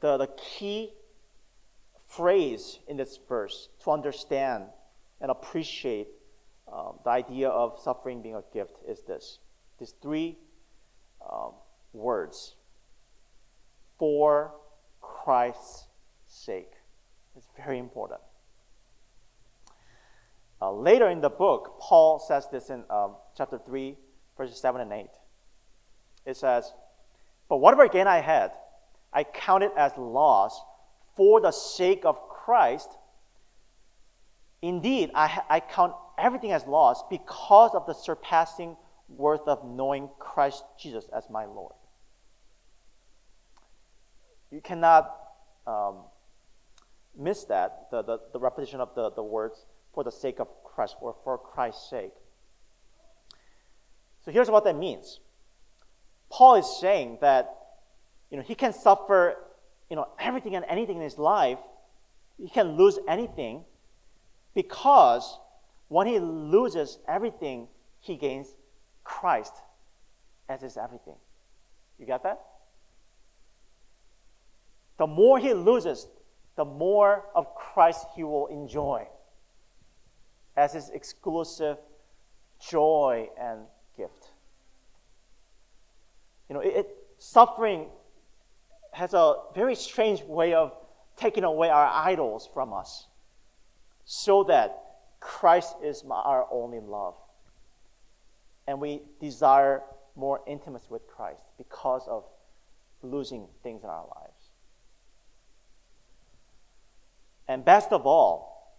The, 0.00 0.16
the 0.16 0.28
key 0.36 0.92
phrase 2.06 2.78
in 2.88 2.96
this 2.96 3.18
verse 3.28 3.68
to 3.84 3.90
understand 3.90 4.64
and 5.20 5.30
appreciate 5.30 6.08
um, 6.72 6.98
the 7.04 7.10
idea 7.10 7.48
of 7.48 7.78
suffering 7.82 8.22
being 8.22 8.34
a 8.34 8.42
gift 8.52 8.76
is 8.88 9.02
this 9.02 9.38
these 9.78 9.94
three 10.02 10.38
um, 11.30 11.52
words 11.92 12.54
for 13.98 14.52
Christ's 15.00 15.86
sake. 16.28 16.72
It's 17.36 17.46
very 17.56 17.78
important. 17.78 18.20
Uh, 20.62 20.72
later 20.72 21.08
in 21.08 21.20
the 21.20 21.30
book, 21.30 21.78
Paul 21.80 22.18
says 22.18 22.46
this 22.52 22.68
in 22.68 22.84
um, 22.90 23.16
chapter 23.36 23.58
3, 23.58 23.96
verses 24.36 24.60
7 24.60 24.80
and 24.80 24.92
8. 24.92 25.06
It 26.26 26.36
says, 26.36 26.72
But 27.48 27.58
whatever 27.58 27.88
gain 27.88 28.06
I 28.06 28.18
had, 28.20 28.52
I 29.12 29.24
count 29.24 29.64
it 29.64 29.72
as 29.76 29.92
loss 29.96 30.60
for 31.16 31.40
the 31.40 31.50
sake 31.50 32.04
of 32.04 32.16
Christ. 32.28 32.88
Indeed, 34.62 35.10
I, 35.14 35.40
I 35.48 35.60
count 35.60 35.94
everything 36.18 36.52
as 36.52 36.66
loss 36.66 37.02
because 37.08 37.74
of 37.74 37.86
the 37.86 37.94
surpassing 37.94 38.76
worth 39.08 39.46
of 39.46 39.64
knowing 39.64 40.08
Christ 40.18 40.62
Jesus 40.78 41.06
as 41.14 41.28
my 41.30 41.44
Lord. 41.44 41.74
You 44.50 44.60
cannot 44.60 45.16
um, 45.66 45.96
miss 47.16 47.44
that, 47.44 47.88
the, 47.90 48.02
the, 48.02 48.18
the 48.32 48.38
repetition 48.38 48.80
of 48.80 48.94
the, 48.94 49.10
the 49.10 49.22
words 49.22 49.66
for 49.94 50.04
the 50.04 50.12
sake 50.12 50.40
of 50.40 50.48
Christ 50.64 50.96
or 51.00 51.16
for 51.24 51.38
Christ's 51.38 51.88
sake. 51.90 52.12
So 54.24 54.30
here's 54.30 54.50
what 54.50 54.64
that 54.64 54.76
means. 54.76 55.20
Paul 56.30 56.56
is 56.56 56.78
saying 56.80 57.18
that 57.20 57.59
you 58.30 58.36
know, 58.36 58.42
he 58.42 58.54
can 58.54 58.72
suffer 58.72 59.36
you 59.90 59.96
know, 59.96 60.08
everything 60.18 60.54
and 60.54 60.64
anything 60.68 60.96
in 60.96 61.02
his 61.02 61.18
life. 61.18 61.58
He 62.38 62.48
can 62.48 62.76
lose 62.76 62.98
anything 63.08 63.64
because 64.54 65.38
when 65.88 66.06
he 66.06 66.18
loses 66.20 66.98
everything, 67.08 67.66
he 68.00 68.16
gains 68.16 68.54
Christ 69.04 69.52
as 70.48 70.62
his 70.62 70.76
everything. 70.76 71.16
You 71.98 72.06
get 72.06 72.22
that? 72.22 72.40
The 74.96 75.06
more 75.06 75.38
he 75.38 75.52
loses, 75.52 76.06
the 76.56 76.64
more 76.64 77.24
of 77.34 77.54
Christ 77.54 78.06
he 78.14 78.22
will 78.22 78.46
enjoy 78.46 79.06
as 80.56 80.72
his 80.72 80.90
exclusive 80.90 81.78
joy 82.60 83.28
and 83.40 83.60
gift. 83.96 84.28
You 86.48 86.54
know, 86.54 86.60
it, 86.60 86.76
it, 86.76 86.96
suffering 87.18 87.86
has 89.00 89.14
a 89.14 89.34
very 89.54 89.74
strange 89.74 90.22
way 90.24 90.52
of 90.52 90.76
taking 91.16 91.42
away 91.42 91.70
our 91.70 91.86
idols 91.86 92.46
from 92.52 92.74
us 92.74 93.06
so 94.04 94.44
that 94.44 94.78
Christ 95.20 95.74
is 95.82 96.04
our 96.10 96.46
only 96.50 96.80
love. 96.80 97.14
And 98.66 98.78
we 98.78 99.00
desire 99.18 99.82
more 100.16 100.42
intimacy 100.46 100.86
with 100.90 101.06
Christ 101.06 101.40
because 101.56 102.06
of 102.08 102.24
losing 103.02 103.46
things 103.62 103.82
in 103.82 103.88
our 103.88 104.04
lives. 104.04 104.50
And 107.48 107.64
best 107.64 107.92
of 107.92 108.06
all, 108.06 108.76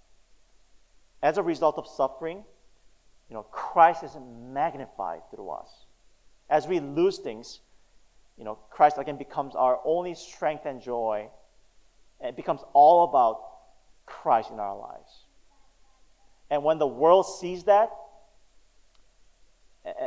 as 1.24 1.40
a 1.40 1.44
result 1.44 1.80
of 1.80 1.88
suffering, 1.88 2.44
you 3.28 3.34
know, 3.34 3.44
Christ 3.50 4.04
is 4.04 4.16
magnified 4.54 5.22
through 5.32 5.50
us. 5.50 5.86
As 6.48 6.68
we 6.68 6.80
lose 6.80 7.18
things, 7.18 7.62
you 8.42 8.46
know, 8.46 8.58
Christ 8.72 8.98
again 8.98 9.18
becomes 9.18 9.54
our 9.54 9.80
only 9.86 10.16
strength 10.16 10.66
and 10.66 10.82
joy, 10.82 11.30
it 12.20 12.36
becomes 12.36 12.62
all 12.74 13.04
about 13.04 13.40
Christ 14.08 14.50
in 14.50 14.60
our 14.60 14.76
lives. 14.76 15.26
And 16.50 16.64
when 16.64 16.80
the 16.80 16.88
world 16.88 17.28
sees 17.28 17.66
that, 17.66 17.92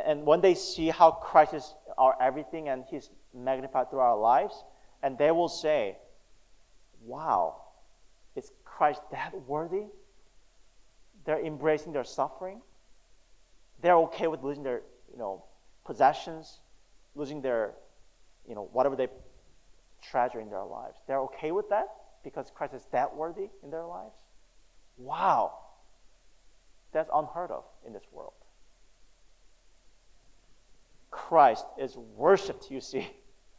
and 0.05 0.25
when 0.25 0.41
they 0.41 0.53
see 0.53 0.89
how 0.89 1.11
Christ 1.11 1.53
is 1.53 1.75
our 1.97 2.21
everything 2.21 2.67
and 2.67 2.83
He's 2.91 3.09
magnified 3.33 3.89
through 3.89 3.99
our 3.99 4.17
lives, 4.17 4.65
and 5.01 5.17
they 5.17 5.31
will 5.31 5.47
say, 5.47 5.95
Wow, 7.05 7.61
is 8.35 8.51
Christ 8.65 8.99
that 9.13 9.33
worthy? 9.47 9.85
They're 11.23 11.39
embracing 11.39 11.93
their 11.93 12.03
suffering. 12.03 12.59
They're 13.81 13.95
okay 13.95 14.27
with 14.27 14.43
losing 14.43 14.63
their, 14.63 14.81
you 15.09 15.17
know, 15.17 15.45
possessions, 15.85 16.59
losing 17.15 17.41
their, 17.41 17.75
you 18.47 18.55
know, 18.55 18.69
whatever 18.71 18.95
they 18.95 19.07
treasure 20.01 20.39
in 20.39 20.49
their 20.49 20.63
lives. 20.63 20.97
They're 21.07 21.21
okay 21.21 21.51
with 21.51 21.69
that 21.69 21.87
because 22.23 22.51
Christ 22.53 22.73
is 22.73 22.85
that 22.91 23.15
worthy 23.15 23.49
in 23.63 23.71
their 23.71 23.85
lives. 23.85 24.15
Wow. 24.97 25.57
That's 26.91 27.09
unheard 27.13 27.51
of 27.51 27.63
in 27.85 27.93
this 27.93 28.03
world. 28.11 28.33
Christ 31.11 31.65
is 31.77 31.97
worshiped, 32.15 32.69
you 32.69 32.81
see, 32.81 33.07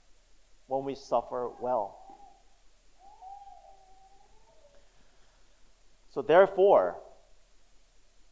when 0.67 0.85
we 0.85 0.95
suffer 0.95 1.51
well. 1.61 1.99
So, 6.11 6.23
therefore, 6.23 6.97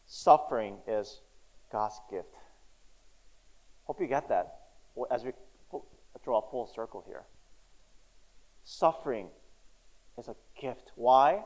suffering 0.06 0.76
is 0.86 1.20
God's 1.70 2.00
gift. 2.10 2.34
Hope 3.84 4.00
you 4.00 4.06
get 4.06 4.28
that 4.30 4.60
as 5.10 5.22
we 5.24 5.32
draw 6.24 6.38
a 6.38 6.50
full 6.50 6.66
circle 6.66 7.04
here. 7.06 7.22
Suffering 8.64 9.28
is 10.18 10.28
a 10.28 10.34
gift. 10.60 10.90
Why? 10.96 11.42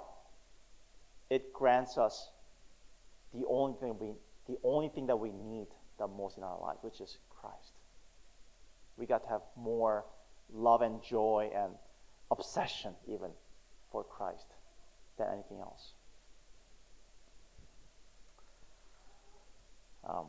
It 1.30 1.52
grants 1.52 1.98
us 1.98 2.30
the 3.34 3.44
only 3.48 3.76
thing 3.78 3.98
we 3.98 4.12
the 4.46 4.58
only 4.64 4.88
thing 4.88 5.06
that 5.08 5.16
we 5.16 5.30
need 5.30 5.66
the 5.98 6.08
most 6.08 6.38
in 6.38 6.42
our 6.42 6.58
life, 6.58 6.78
which 6.80 7.00
is 7.02 7.18
Christ. 7.28 7.72
We 8.96 9.04
got 9.04 9.22
to 9.24 9.28
have 9.28 9.42
more 9.56 10.06
love 10.50 10.80
and 10.80 11.02
joy 11.02 11.50
and 11.54 11.72
obsession 12.30 12.94
even 13.06 13.30
for 13.92 14.04
Christ 14.04 14.46
than 15.18 15.26
anything 15.32 15.58
else. 15.60 15.92
Um, 20.08 20.26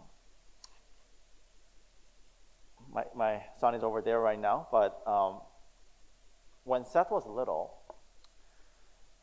my, 2.92 3.04
my 3.16 3.42
son 3.60 3.76
is 3.76 3.84
over 3.84 4.02
there 4.02 4.20
right 4.20 4.40
now, 4.40 4.68
but 4.72 5.02
um, 5.08 5.42
when 6.64 6.86
Seth 6.86 7.12
was 7.12 7.26
little, 7.28 7.74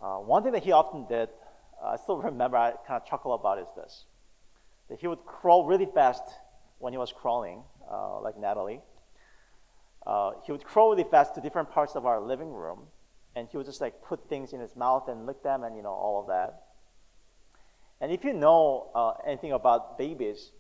uh, 0.01 0.17
one 0.17 0.43
thing 0.43 0.53
that 0.53 0.65
he 0.65 0.73
often 0.73 1.07
did 1.07 1.29
uh, 1.83 1.91
I 1.91 1.97
still 1.97 2.17
remember, 2.23 2.57
I 2.57 2.73
kind 2.87 3.01
of 3.01 3.07
chuckle 3.07 3.35
about 3.35 3.59
is 3.59 3.69
this. 3.77 4.05
That 4.89 5.01
he 5.01 5.07
would 5.07 5.25
crawl 5.25 5.67
really 5.67 5.89
fast 5.93 6.23
when 6.79 6.93
he 6.93 6.99
was 6.99 7.13
crawling, 7.13 7.63
uh, 7.91 8.21
like 8.21 8.39
Natalie. 8.39 8.81
Uh, 10.07 10.33
he 10.45 10.53
would 10.53 10.65
crawl 10.65 10.91
really 10.91 11.09
fast 11.11 11.35
to 11.35 11.41
different 11.41 11.71
parts 11.71 11.97
of 11.97 12.07
our 12.07 12.21
living 12.21 12.53
room, 12.53 12.83
and 13.35 13.49
he 13.51 13.57
would 13.57 13.67
just 13.67 13.81
like 13.81 14.03
put 14.03 14.29
things 14.29 14.53
in 14.53 14.61
his 14.61 14.77
mouth 14.77 15.09
and 15.09 15.27
lick 15.27 15.43
them, 15.43 15.65
and 15.65 15.77
you 15.77 15.83
know 15.83 15.91
all 15.91 16.21
of 16.21 16.29
that. 16.29 16.63
And 18.01 18.13
if 18.13 18.25
you 18.25 18.33
know 18.33 18.91
uh, 18.95 19.15
anything 19.27 19.53
about 19.53 19.99
babies, 19.99 20.53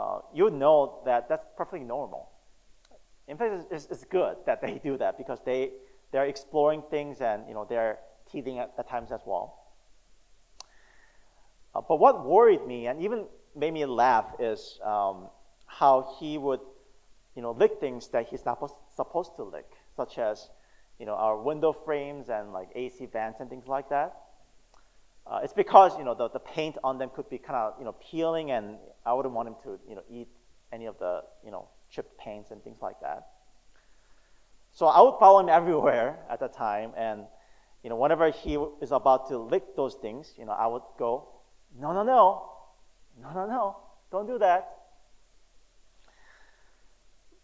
uh, 0.00 0.20
you 0.32 0.48
know 0.48 1.02
that 1.04 1.28
that's 1.28 1.44
perfectly 1.56 1.84
normal. 1.84 2.30
In 3.28 3.36
fact, 3.36 3.66
it's, 3.70 3.86
it's, 3.90 4.04
good 4.04 4.36
that 4.46 4.60
they 4.62 4.80
do 4.82 4.96
that 4.96 5.18
because 5.18 5.40
they 5.44 5.70
they're 6.10 6.26
exploring 6.26 6.82
things 6.90 7.20
and 7.20 7.46
you 7.46 7.54
know 7.54 7.66
they're 7.68 7.98
teething 8.32 8.58
at, 8.58 8.72
at 8.78 8.88
times 8.88 9.12
as 9.12 9.20
well. 9.26 9.60
Uh, 11.74 11.82
but 11.86 12.00
what 12.00 12.26
worried 12.26 12.66
me 12.66 12.86
and 12.86 13.02
even 13.02 13.26
made 13.54 13.72
me 13.72 13.84
laugh 13.84 14.26
is 14.40 14.80
um, 14.84 15.28
how 15.66 16.16
he 16.18 16.38
would, 16.38 16.60
you 17.36 17.42
know, 17.42 17.52
lick 17.52 17.78
things 17.78 18.08
that 18.08 18.26
he's 18.28 18.44
not 18.44 18.58
supposed 18.96 19.36
to 19.36 19.44
lick, 19.44 19.70
such 19.96 20.18
as, 20.18 20.50
you 20.98 21.06
know, 21.06 21.14
our 21.14 21.40
window 21.40 21.72
frames 21.72 22.28
and 22.28 22.52
like 22.52 22.68
AC 22.74 23.06
vents 23.06 23.40
and 23.40 23.48
things 23.50 23.68
like 23.68 23.88
that. 23.90 24.16
Uh, 25.30 25.40
it's 25.44 25.52
because 25.52 25.96
you 25.96 26.04
know 26.04 26.14
the, 26.14 26.28
the 26.28 26.40
paint 26.40 26.76
on 26.82 26.98
them 26.98 27.10
could 27.14 27.30
be 27.30 27.38
kind 27.38 27.56
of 27.56 27.74
you 27.78 27.84
know 27.84 27.94
peeling, 28.10 28.50
and 28.50 28.76
I 29.06 29.12
wouldn't 29.12 29.34
want 29.34 29.48
him 29.48 29.54
to 29.62 29.78
you 29.88 29.94
know 29.94 30.02
eat 30.10 30.28
any 30.72 30.86
of 30.86 30.98
the 30.98 31.22
you 31.44 31.50
know 31.50 31.68
chipped 31.90 32.18
paints 32.18 32.50
and 32.50 32.62
things 32.64 32.78
like 32.82 33.00
that. 33.00 33.28
So 34.72 34.86
I 34.86 35.00
would 35.00 35.18
follow 35.18 35.38
him 35.38 35.48
everywhere 35.60 36.18
at 36.28 36.40
the 36.40 36.48
time, 36.48 36.92
and 36.96 37.26
you 37.84 37.90
know 37.90 37.96
whenever 37.96 38.30
he 38.30 38.58
is 38.82 38.90
about 38.90 39.28
to 39.28 39.38
lick 39.38 39.76
those 39.76 39.94
things, 39.94 40.34
you 40.36 40.44
know 40.44 40.52
I 40.52 40.66
would 40.66 40.82
go 40.98 41.28
no, 41.78 41.92
no, 41.92 42.02
no. 42.02 42.50
No, 43.22 43.32
no, 43.32 43.46
no. 43.46 43.76
Don't 44.10 44.26
do 44.26 44.38
that. 44.38 44.68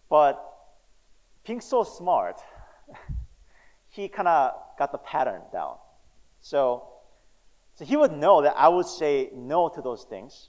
But 0.08 0.42
being 1.46 1.60
so 1.60 1.84
smart, 1.84 2.40
he 3.88 4.08
kind 4.08 4.28
of 4.28 4.54
got 4.78 4.92
the 4.92 4.98
pattern 4.98 5.42
down. 5.52 5.76
So, 6.40 6.88
so 7.76 7.84
he 7.84 7.96
would 7.96 8.12
know 8.12 8.42
that 8.42 8.54
I 8.56 8.68
would 8.68 8.86
say 8.86 9.30
no 9.32 9.68
to 9.68 9.80
those 9.80 10.04
things. 10.04 10.48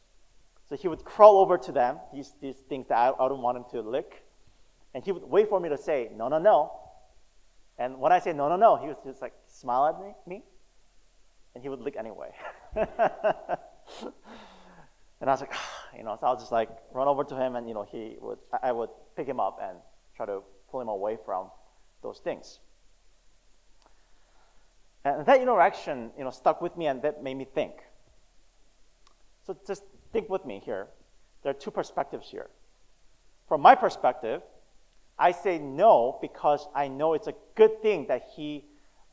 So 0.68 0.76
he 0.76 0.88
would 0.88 1.06
crawl 1.06 1.40
over 1.40 1.58
to 1.58 1.72
them, 1.72 2.00
these, 2.14 2.34
these 2.42 2.58
things 2.68 2.88
that 2.90 2.98
I, 2.98 3.12
I 3.24 3.30
don't 3.30 3.42
want 3.42 3.58
him 3.58 3.66
to 3.72 3.82
lick. 3.82 4.24
And 4.94 5.04
he 5.04 5.12
would 5.12 5.24
wait 5.24 5.48
for 5.48 5.60
me 5.60 5.70
to 5.70 5.78
say, 5.78 6.10
no, 6.16 6.28
no, 6.28 6.40
no. 6.40 6.72
And 7.78 8.00
when 8.00 8.12
I 8.12 8.20
say 8.20 8.34
no, 8.34 8.50
no, 8.50 8.58
no, 8.58 8.76
he 8.76 8.88
would 8.88 8.98
just 9.06 9.22
like 9.22 9.34
smile 9.48 9.88
at 9.88 10.00
me, 10.02 10.14
me 10.26 10.44
and 11.58 11.64
he 11.64 11.70
would 11.70 11.82
lick 11.82 11.96
anyway. 11.98 12.30
and 12.76 12.88
I 15.24 15.26
was 15.26 15.42
like, 15.42 15.54
you 15.98 16.04
know, 16.04 16.16
so 16.20 16.28
I 16.28 16.32
was 16.32 16.44
just 16.44 16.52
like 16.52 16.70
run 16.94 17.08
over 17.08 17.24
to 17.24 17.36
him, 17.36 17.56
and 17.56 17.68
you 17.68 17.74
know, 17.74 17.84
he 17.92 18.16
would, 18.22 18.38
I 18.62 18.72
would 18.72 18.90
pick 19.16 19.28
him 19.28 19.40
up 19.40 19.58
and 19.60 19.80
try 20.16 20.28
to 20.28 20.42
pull 20.70 20.82
him 20.82 20.88
away 20.88 21.18
from 21.26 21.50
those 22.04 22.20
things. 22.20 22.60
And 25.16 25.26
that 25.26 25.42
interaction, 25.42 26.12
you 26.18 26.24
know, 26.24 26.32
stuck 26.32 26.62
with 26.62 26.76
me, 26.76 26.88
and 26.88 27.02
that 27.02 27.24
made 27.24 27.36
me 27.36 27.46
think. 27.46 27.74
So 29.46 29.58
just 29.66 29.84
think 30.12 30.30
with 30.30 30.46
me 30.46 30.62
here. 30.64 30.88
There 31.44 31.52
are 31.52 31.54
two 31.54 31.72
perspectives 31.72 32.30
here. 32.30 32.50
From 33.48 33.62
my 33.62 33.76
perspective, 33.76 34.42
I 35.18 35.32
say 35.32 35.60
no 35.60 36.18
because 36.22 36.68
I 36.76 36.90
know 36.90 37.14
it's 37.14 37.28
a 37.28 37.36
good 37.56 37.82
thing 37.82 38.08
that 38.08 38.30
he, 38.36 38.66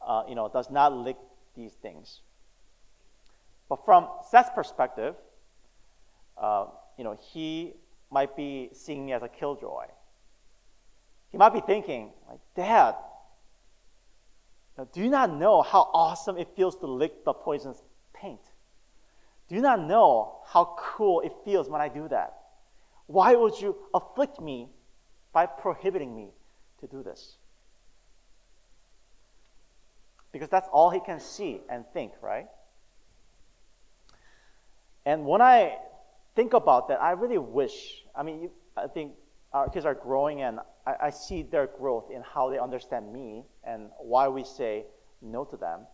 uh, 0.04 0.24
you 0.28 0.34
know, 0.34 0.48
does 0.48 0.68
not 0.70 0.92
lick 0.92 1.16
these 1.56 1.72
things. 1.74 2.20
But 3.68 3.84
from 3.84 4.08
Seth's 4.28 4.50
perspective, 4.54 5.14
uh, 6.36 6.66
you 6.98 7.04
know, 7.04 7.16
he 7.32 7.74
might 8.10 8.36
be 8.36 8.70
seeing 8.72 9.06
me 9.06 9.12
as 9.12 9.22
a 9.22 9.28
killjoy. 9.28 9.86
He 11.30 11.38
might 11.38 11.54
be 11.54 11.60
thinking, 11.60 12.10
like, 12.28 12.40
Dad, 12.56 12.96
do 14.92 15.00
you 15.00 15.08
not 15.08 15.32
know 15.32 15.62
how 15.62 15.88
awesome 15.92 16.36
it 16.36 16.48
feels 16.56 16.76
to 16.76 16.86
lick 16.86 17.24
the 17.24 17.32
poisonous 17.32 17.80
paint? 18.12 18.40
Do 19.48 19.54
you 19.54 19.62
not 19.62 19.80
know 19.80 20.38
how 20.46 20.74
cool 20.78 21.20
it 21.20 21.32
feels 21.44 21.68
when 21.68 21.80
I 21.80 21.88
do 21.88 22.08
that? 22.08 22.34
Why 23.06 23.34
would 23.34 23.60
you 23.60 23.76
afflict 23.92 24.40
me 24.40 24.68
by 25.32 25.46
prohibiting 25.46 26.16
me 26.16 26.30
to 26.80 26.86
do 26.86 27.02
this? 27.02 27.36
Because 30.32 30.48
that's 30.48 30.68
all 30.72 30.90
he 30.90 31.00
can 31.00 31.20
see 31.20 31.60
and 31.68 31.84
think, 31.92 32.12
right? 32.20 32.46
And 35.06 35.26
when 35.26 35.40
I 35.40 35.76
think 36.34 36.54
about 36.54 36.88
that, 36.88 37.00
I 37.00 37.12
really 37.12 37.38
wish, 37.38 38.02
I 38.16 38.22
mean, 38.22 38.50
I 38.76 38.88
think 38.88 39.12
our 39.54 39.70
kids 39.70 39.86
are 39.86 39.94
growing 39.94 40.42
and 40.42 40.58
I, 40.86 40.94
I 41.04 41.10
see 41.10 41.42
their 41.42 41.68
growth 41.68 42.10
in 42.12 42.22
how 42.22 42.50
they 42.50 42.58
understand 42.58 43.12
me 43.12 43.44
and 43.62 43.88
why 43.98 44.28
we 44.28 44.44
say 44.44 44.84
no 45.22 45.44
to 45.44 45.56
them. 45.56 45.86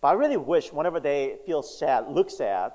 But 0.00 0.08
I 0.08 0.12
really 0.12 0.36
wish 0.36 0.72
whenever 0.72 1.00
they 1.00 1.36
feel 1.44 1.62
sad, 1.62 2.06
look 2.08 2.30
sad, 2.30 2.72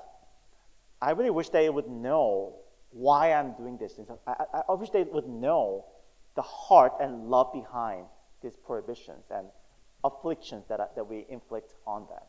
I 1.01 1.11
really 1.11 1.29
wish 1.29 1.49
they 1.49 1.69
would 1.69 1.87
know 1.87 2.55
why 2.91 3.33
I'm 3.33 3.53
doing 3.53 3.77
this. 3.77 3.99
I, 4.27 4.31
I, 4.53 4.61
I 4.69 4.73
wish 4.73 4.89
they 4.89 5.03
would 5.03 5.27
know 5.27 5.85
the 6.35 6.41
heart 6.41 6.93
and 6.99 7.29
love 7.29 7.53
behind 7.53 8.05
these 8.43 8.55
prohibitions 8.55 9.23
and 9.31 9.47
afflictions 10.03 10.65
that, 10.69 10.95
that 10.95 11.07
we 11.07 11.25
inflict 11.29 11.73
on 11.85 12.05
them. 12.07 12.23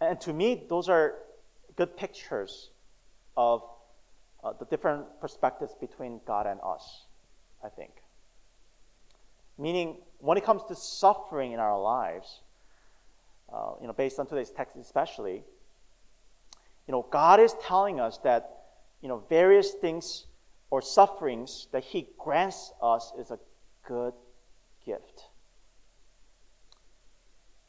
And 0.00 0.20
to 0.22 0.32
me, 0.32 0.64
those 0.68 0.88
are 0.88 1.14
good 1.76 1.96
pictures 1.96 2.70
of 3.36 3.62
uh, 4.42 4.52
the 4.58 4.64
different 4.66 5.04
perspectives 5.20 5.74
between 5.80 6.20
God 6.26 6.46
and 6.46 6.60
us, 6.64 7.06
I 7.64 7.68
think. 7.68 7.92
Meaning, 9.58 9.98
when 10.18 10.36
it 10.36 10.44
comes 10.44 10.62
to 10.68 10.74
suffering 10.74 11.52
in 11.52 11.60
our 11.60 11.80
lives, 11.80 12.40
uh, 13.52 13.72
you 13.80 13.86
know, 13.86 13.92
based 13.92 14.18
on 14.18 14.26
today's 14.26 14.50
text 14.50 14.76
especially, 14.76 15.44
you 16.86 16.92
know, 16.92 17.06
God 17.10 17.38
is 17.38 17.54
telling 17.62 18.00
us 18.00 18.18
that, 18.24 18.62
you 19.00 19.08
know, 19.08 19.22
various 19.28 19.72
things 19.72 20.26
or 20.70 20.82
sufferings 20.82 21.68
that 21.72 21.84
He 21.84 22.08
grants 22.18 22.72
us 22.82 23.12
is 23.18 23.30
a 23.30 23.38
good 23.86 24.14
gift. 24.84 25.24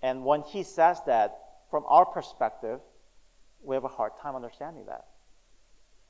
And 0.02 0.26
when 0.26 0.42
He 0.42 0.64
says 0.64 1.02
that, 1.06 1.40
from 1.70 1.84
our 1.88 2.06
perspective, 2.06 2.80
we 3.64 3.76
have 3.76 3.84
a 3.84 3.90
hard 3.90 4.14
time 4.22 4.36
understanding 4.36 4.86
that. 4.88 5.06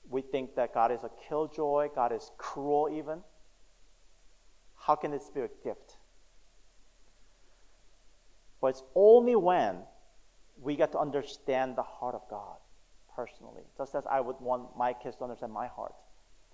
We 0.09 0.21
think 0.21 0.55
that 0.55 0.73
God 0.73 0.91
is 0.91 1.03
a 1.03 1.09
killjoy, 1.27 1.89
God 1.95 2.11
is 2.11 2.31
cruel, 2.37 2.89
even. 2.93 3.21
How 4.75 4.95
can 4.95 5.11
this 5.11 5.29
be 5.33 5.41
a 5.41 5.49
gift? 5.63 5.97
But 8.61 8.67
it's 8.67 8.83
only 8.95 9.35
when 9.35 9.77
we 10.61 10.75
get 10.75 10.91
to 10.93 10.99
understand 10.99 11.75
the 11.75 11.83
heart 11.83 12.15
of 12.15 12.21
God 12.29 12.57
personally, 13.15 13.63
just 13.77 13.95
as 13.95 14.05
I 14.09 14.21
would 14.21 14.39
want 14.39 14.77
my 14.77 14.93
kids 14.93 15.17
to 15.17 15.23
understand 15.23 15.53
my 15.53 15.67
heart. 15.67 15.93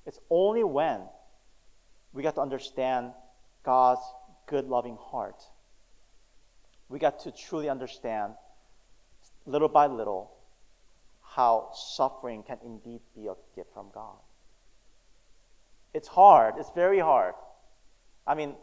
It's 0.06 0.20
only 0.30 0.64
when 0.64 1.02
we 2.14 2.24
get 2.24 2.36
to 2.36 2.42
understand 2.42 3.12
God's 3.64 4.02
good, 4.48 4.66
loving 4.66 4.98
heart. 5.00 5.44
We 6.88 6.98
get 6.98 7.20
to 7.22 7.32
truly 7.32 7.70
understand, 7.70 8.34
little 9.46 9.70
by 9.70 9.86
little, 9.88 10.32
how 11.36 11.70
suffering 11.74 12.44
can 12.44 12.58
indeed 12.66 13.02
be 13.16 13.28
a 13.28 13.36
gift 13.56 13.72
from 13.74 13.88
God. 13.94 14.18
It's 15.94 16.08
hard, 16.08 16.56
it's 16.58 16.72
very 16.72 17.00
hard. 17.00 17.36
I 18.26 18.34
mean, 18.36 18.56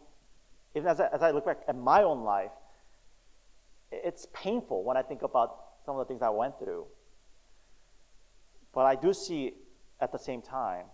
even 0.74 0.88
as 0.88 1.00
I, 1.00 1.08
as 1.12 1.22
I 1.22 1.30
look 1.30 1.46
back 1.46 1.60
at 1.68 1.76
my 1.76 2.02
own 2.02 2.22
life, 2.24 2.50
it's 3.92 4.26
painful 4.32 4.82
when 4.82 4.96
I 4.96 5.02
think 5.02 5.22
about 5.22 5.56
some 5.84 5.96
of 5.96 6.06
the 6.06 6.12
things 6.12 6.22
I 6.22 6.30
went 6.30 6.58
through. 6.58 6.86
But 8.74 8.84
I 8.84 8.96
do 8.96 9.14
see 9.14 9.54
at 10.00 10.10
the 10.10 10.18
same 10.18 10.42
time, 10.42 10.86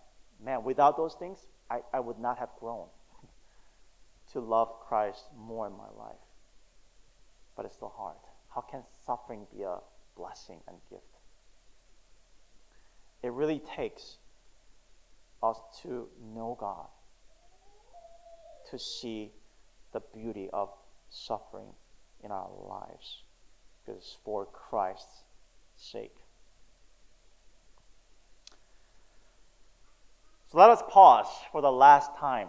man, 0.44 0.64
without 0.64 0.96
those 0.96 1.14
things, 1.14 1.48
I, 1.70 1.80
I 1.92 2.00
would 2.00 2.18
not 2.18 2.38
have 2.38 2.50
grown 2.60 2.86
to 4.32 4.40
love 4.40 4.68
Christ 4.86 5.24
more 5.36 5.66
in 5.66 5.72
my 5.72 5.88
life. 5.98 6.16
But 7.56 7.64
it's 7.64 7.74
still 7.74 7.92
hard. 7.96 8.16
How 8.54 8.60
can 8.60 8.82
suffering 9.06 9.46
be 9.54 9.62
a 9.62 9.78
blessing 10.16 10.60
and 10.68 10.76
gift? 10.90 11.21
It 13.22 13.32
really 13.32 13.60
takes 13.76 14.16
us 15.42 15.58
to 15.82 16.08
know 16.34 16.56
God, 16.58 16.86
to 18.70 18.78
see 18.78 19.32
the 19.92 20.00
beauty 20.14 20.48
of 20.52 20.70
suffering 21.10 21.74
in 22.24 22.30
our 22.30 22.48
lives, 22.68 23.22
because 23.84 24.16
for 24.24 24.46
Christ's 24.46 25.22
sake. 25.76 26.14
So 30.50 30.58
let 30.58 30.70
us 30.70 30.82
pause 30.88 31.26
for 31.50 31.62
the 31.62 31.72
last 31.72 32.14
time 32.16 32.48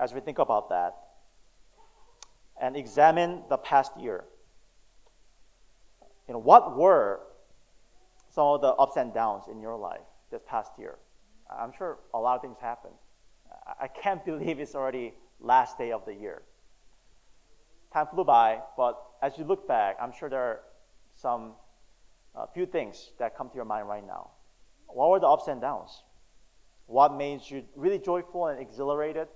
as 0.00 0.14
we 0.14 0.20
think 0.20 0.38
about 0.38 0.70
that 0.70 0.94
and 2.60 2.76
examine 2.76 3.42
the 3.48 3.58
past 3.58 3.92
year. 3.98 4.24
You 6.26 6.34
know, 6.34 6.40
what 6.40 6.76
were 6.76 7.20
some 8.34 8.46
of 8.48 8.60
the 8.60 8.72
ups 8.74 8.96
and 8.96 9.14
downs 9.14 9.44
in 9.48 9.60
your 9.60 9.76
life 9.76 10.00
this 10.32 10.42
past 10.46 10.72
year. 10.76 10.98
I'm 11.48 11.72
sure 11.76 11.98
a 12.12 12.18
lot 12.18 12.34
of 12.34 12.42
things 12.42 12.56
happened. 12.60 12.94
I 13.80 13.86
can't 13.86 14.24
believe 14.30 14.58
it's 14.58 14.74
already 14.74 15.14
last 15.40 15.78
day 15.78 15.92
of 15.92 16.04
the 16.04 16.14
year. 16.14 16.42
Time 17.92 18.06
flew 18.12 18.24
by, 18.24 18.58
but 18.76 19.00
as 19.22 19.38
you 19.38 19.44
look 19.44 19.68
back, 19.68 19.96
I'm 20.02 20.12
sure 20.18 20.28
there 20.28 20.42
are 20.42 20.60
some 21.14 21.52
uh, 22.34 22.46
few 22.52 22.66
things 22.66 23.12
that 23.20 23.36
come 23.36 23.48
to 23.50 23.54
your 23.54 23.64
mind 23.64 23.88
right 23.88 24.04
now. 24.04 24.30
What 24.88 25.10
were 25.10 25.20
the 25.20 25.28
ups 25.28 25.46
and 25.46 25.60
downs? 25.60 26.02
What 26.86 27.14
made 27.14 27.40
you 27.46 27.62
really 27.76 28.00
joyful 28.00 28.48
and 28.48 28.60
exhilarated? 28.60 29.28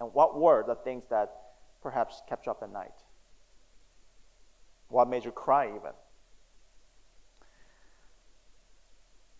And 0.00 0.12
what 0.12 0.38
were 0.38 0.64
the 0.66 0.74
things 0.74 1.04
that 1.10 1.32
perhaps 1.80 2.20
kept 2.28 2.46
you 2.46 2.52
up 2.52 2.62
at 2.64 2.72
night? 2.72 2.90
What 4.88 5.08
made 5.08 5.24
you 5.24 5.30
cry 5.30 5.68
even? 5.68 5.92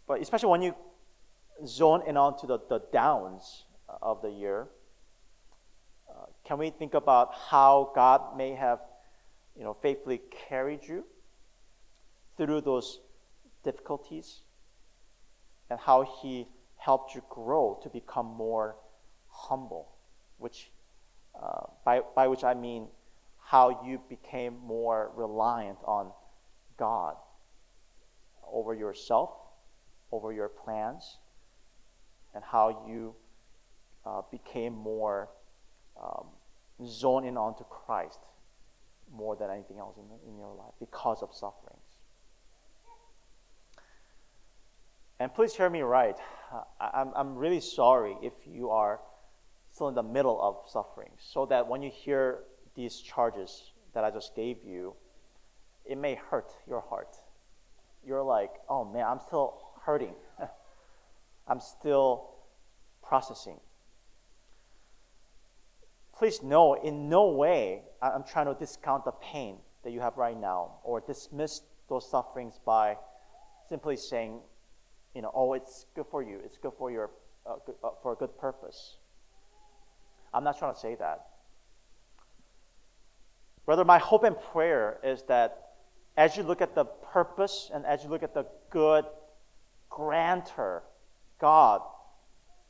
But 0.07 0.21
especially 0.21 0.51
when 0.51 0.63
you 0.63 0.75
zone 1.67 2.03
in 2.07 2.17
onto 2.17 2.47
the, 2.47 2.59
the 2.69 2.83
downs 2.93 3.65
of 4.01 4.23
the 4.23 4.31
year, 4.31 4.69
uh, 6.11 6.27
can 6.45 6.59
we 6.59 6.71
think 6.71 6.95
about 6.95 7.35
how 7.35 7.93
God 7.95 8.37
may 8.37 8.55
have, 8.55 8.81
you 9.57 9.65
know, 9.65 9.75
faithfully 9.75 10.21
carried 10.49 10.87
you 10.87 11.05
through 12.37 12.63
those 12.63 13.01
difficulties 13.65 14.41
and 15.71 15.79
how 15.79 16.03
He 16.21 16.49
helped 16.77 17.15
you 17.15 17.23
grow 17.31 17.79
to 17.83 17.89
become 17.89 18.27
more 18.27 18.77
humble, 19.29 19.93
which, 20.39 20.71
uh, 21.41 21.67
by, 21.85 22.01
by 22.17 22.27
which 22.27 22.45
I 22.45 22.55
mean 22.55 22.89
how 23.39 23.83
you 23.87 24.01
became 24.09 24.57
more 24.65 25.13
reliant 25.15 25.79
on 25.85 26.11
God 26.77 27.17
over 28.53 28.75
yourself 28.75 29.31
over 30.13 30.33
your 30.33 30.49
plans 30.49 31.19
and 32.35 32.45
how 32.45 32.85
you 32.87 33.15
uh, 34.07 34.23
became 34.31 34.75
more 34.75 35.29
um, 36.01 36.27
zoned 36.87 37.27
in 37.27 37.37
onto 37.37 37.65
Christ 37.65 38.21
more 39.13 39.37
than 39.37 39.51
anything 39.51 39.79
else 39.79 39.97
in, 39.97 40.31
in 40.31 40.39
your 40.39 40.55
life 40.55 40.73
because 40.79 41.23
of 41.23 41.31
sufferings. 41.35 41.83
And 45.19 45.33
please 45.33 45.55
hear 45.55 45.71
me 45.71 45.83
right. 45.83 46.17
I'm, 46.81 47.13
I'm 47.15 47.37
really 47.37 47.61
sorry 47.61 48.17
if 48.23 48.33
you 48.47 48.71
are 48.71 49.01
still 49.71 49.89
in 49.89 49.95
the 49.95 50.03
middle 50.03 50.41
of 50.43 50.71
suffering, 50.71 51.11
so 51.19 51.47
that 51.47 51.67
when 51.67 51.81
you 51.81 51.91
hear 51.91 52.41
these 52.75 53.01
charges 53.01 53.73
that 53.95 54.05
I 54.05 54.11
just 54.11 54.35
gave 54.35 54.59
you, 54.65 54.95
it 55.85 55.97
may 55.97 56.15
hurt 56.15 56.53
your 56.69 56.81
heart. 56.81 57.17
You're 58.05 58.23
like, 58.23 58.51
oh 58.69 58.85
man, 58.85 59.07
I'm 59.07 59.21
still 59.21 59.61
hurting. 59.85 60.15
I'm 61.49 61.61
still 61.61 62.31
processing. 63.03 63.59
Please 66.17 66.43
know, 66.43 66.75
in 66.75 67.09
no 67.09 67.31
way 67.31 67.83
I'm 68.01 68.25
trying 68.25 68.47
to 68.47 68.55
discount 68.55 69.05
the 69.05 69.13
pain 69.13 69.57
that 69.83 69.91
you 69.91 70.01
have 70.01 70.17
right 70.17 70.39
now 70.39 70.77
or 70.85 71.01
dismiss 71.01 71.63
those 71.89 72.09
sufferings 72.09 72.61
by 72.65 72.97
simply 73.69 73.97
saying, 73.97 74.41
you 75.15 75.23
know, 75.23 75.31
oh, 75.35 75.53
it's 75.55 75.87
good 75.95 76.07
for 76.11 76.23
you. 76.23 76.39
It's 76.45 76.57
good 76.57 76.73
for 76.79 76.91
your 76.91 77.11
uh, 77.45 77.57
good, 77.67 77.75
uh, 77.83 77.91
for 78.03 78.13
a 78.13 78.17
good 78.17 78.39
purpose. 78.39 78.97
I'm 80.33 80.45
not 80.45 80.59
trying 80.59 80.75
to 80.75 80.81
say 80.81 80.95
that. 80.95 81.27
Rather, 83.67 83.85
my 83.85 83.99
hope 83.99 84.25
and 84.25 84.37
prayer 84.53 84.99
is 85.03 85.23
that 85.25 85.73
as 86.17 86.37
you 86.37 86.43
look 86.43 86.61
at 86.61 86.75
the 86.75 86.85
purpose 86.85 87.71
and 87.73 87.85
as 87.87 88.05
you 88.05 88.11
look 88.11 88.23
at 88.23 88.35
the 88.35 88.47
good 88.71 89.05
grantor, 89.93 90.83
God 91.39 91.83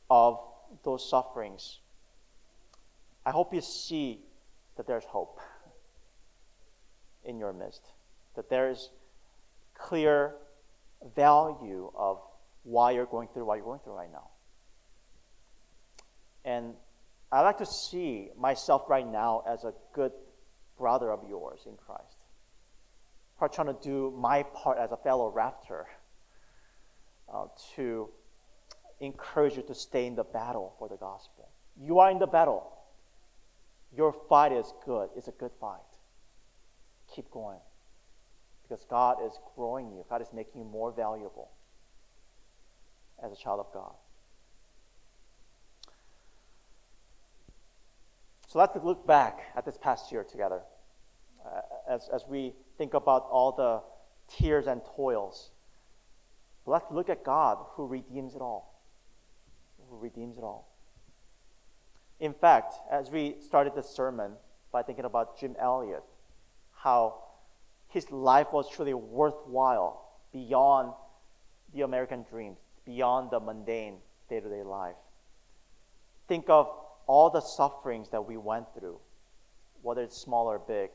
of 0.09 0.39
those 0.83 1.09
sufferings, 1.09 1.79
I 3.25 3.31
hope 3.31 3.53
you 3.53 3.61
see 3.61 4.19
that 4.75 4.85
there's 4.85 5.05
hope 5.05 5.39
in 7.23 7.39
your 7.39 7.53
midst, 7.53 7.81
that 8.35 8.49
there 8.49 8.69
is 8.69 8.89
clear 9.73 10.35
value 11.15 11.91
of 11.95 12.19
why 12.63 12.91
you're 12.91 13.05
going 13.05 13.27
through 13.33 13.45
what 13.45 13.55
you're 13.55 13.65
going 13.65 13.79
through 13.79 13.93
right 13.93 14.11
now. 14.11 14.29
And 16.45 16.73
I 17.31 17.41
like 17.41 17.57
to 17.59 17.65
see 17.65 18.29
myself 18.37 18.83
right 18.89 19.09
now 19.09 19.43
as 19.47 19.63
a 19.63 19.73
good 19.93 20.11
brother 20.77 21.11
of 21.11 21.21
yours 21.27 21.61
in 21.65 21.77
Christ. 21.77 22.17
I'm 23.41 23.49
trying 23.49 23.67
to 23.67 23.77
do 23.81 24.13
my 24.17 24.43
part 24.43 24.77
as 24.77 24.91
a 24.91 24.97
fellow 24.97 25.29
rafter 25.29 25.85
uh, 27.33 27.45
to 27.75 28.09
encourage 28.99 29.57
you 29.57 29.63
to 29.63 29.75
stay 29.75 30.05
in 30.05 30.15
the 30.15 30.23
battle 30.23 30.73
for 30.77 30.87
the 30.87 30.97
gospel. 30.97 31.49
You 31.79 31.99
are 31.99 32.11
in 32.11 32.19
the 32.19 32.27
battle. 32.27 32.71
Your 33.95 34.13
fight 34.29 34.51
is 34.51 34.73
good. 34.85 35.09
It's 35.15 35.27
a 35.27 35.31
good 35.31 35.51
fight. 35.59 35.79
Keep 37.13 37.31
going. 37.31 37.59
Because 38.63 38.85
God 38.85 39.17
is 39.25 39.33
growing 39.55 39.91
you, 39.91 40.05
God 40.09 40.21
is 40.21 40.29
making 40.33 40.61
you 40.61 40.65
more 40.65 40.91
valuable 40.91 41.49
as 43.23 43.31
a 43.31 43.35
child 43.35 43.59
of 43.59 43.73
God. 43.73 43.93
So 48.47 48.59
let's 48.59 48.75
look 48.83 49.05
back 49.07 49.39
at 49.55 49.65
this 49.65 49.77
past 49.77 50.11
year 50.11 50.23
together 50.23 50.61
uh, 51.45 51.61
as, 51.89 52.07
as 52.13 52.23
we 52.27 52.53
think 52.77 52.93
about 52.93 53.27
all 53.31 53.51
the 53.51 53.81
tears 54.31 54.67
and 54.67 54.81
toils. 54.95 55.49
Let's 56.65 56.85
look 56.91 57.09
at 57.09 57.23
God 57.23 57.57
who 57.71 57.85
redeems 57.87 58.35
it 58.35 58.41
all. 58.41 58.81
Who 59.89 59.97
redeems 59.97 60.37
it 60.37 60.43
all. 60.43 60.69
In 62.19 62.33
fact, 62.33 62.75
as 62.91 63.11
we 63.11 63.35
started 63.39 63.75
this 63.75 63.89
sermon 63.89 64.33
by 64.71 64.83
thinking 64.83 65.05
about 65.05 65.39
Jim 65.39 65.55
Elliot, 65.59 66.03
how 66.75 67.15
his 67.89 68.09
life 68.11 68.47
was 68.51 68.69
truly 68.69 68.93
worthwhile 68.93 70.03
beyond 70.31 70.93
the 71.73 71.81
American 71.81 72.25
dream, 72.29 72.55
beyond 72.85 73.29
the 73.31 73.39
mundane 73.39 73.97
day 74.29 74.39
to 74.39 74.49
day 74.49 74.63
life. 74.63 74.95
Think 76.27 76.49
of 76.49 76.69
all 77.07 77.29
the 77.29 77.41
sufferings 77.41 78.09
that 78.09 78.25
we 78.25 78.37
went 78.37 78.65
through, 78.77 78.99
whether 79.81 80.01
it's 80.01 80.17
small 80.17 80.47
or 80.47 80.59
big, 80.59 80.89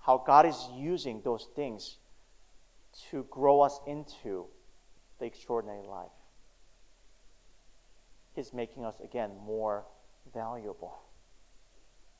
how 0.00 0.18
God 0.18 0.46
is 0.46 0.68
using 0.74 1.22
those 1.22 1.48
things 1.56 1.96
to 3.10 3.26
grow 3.30 3.60
us 3.60 3.80
into 3.86 4.46
the 5.22 5.26
extraordinary 5.26 5.86
life. 5.86 6.10
He's 8.34 8.52
making 8.52 8.84
us, 8.84 8.96
again, 9.04 9.30
more 9.46 9.84
valuable. 10.34 10.98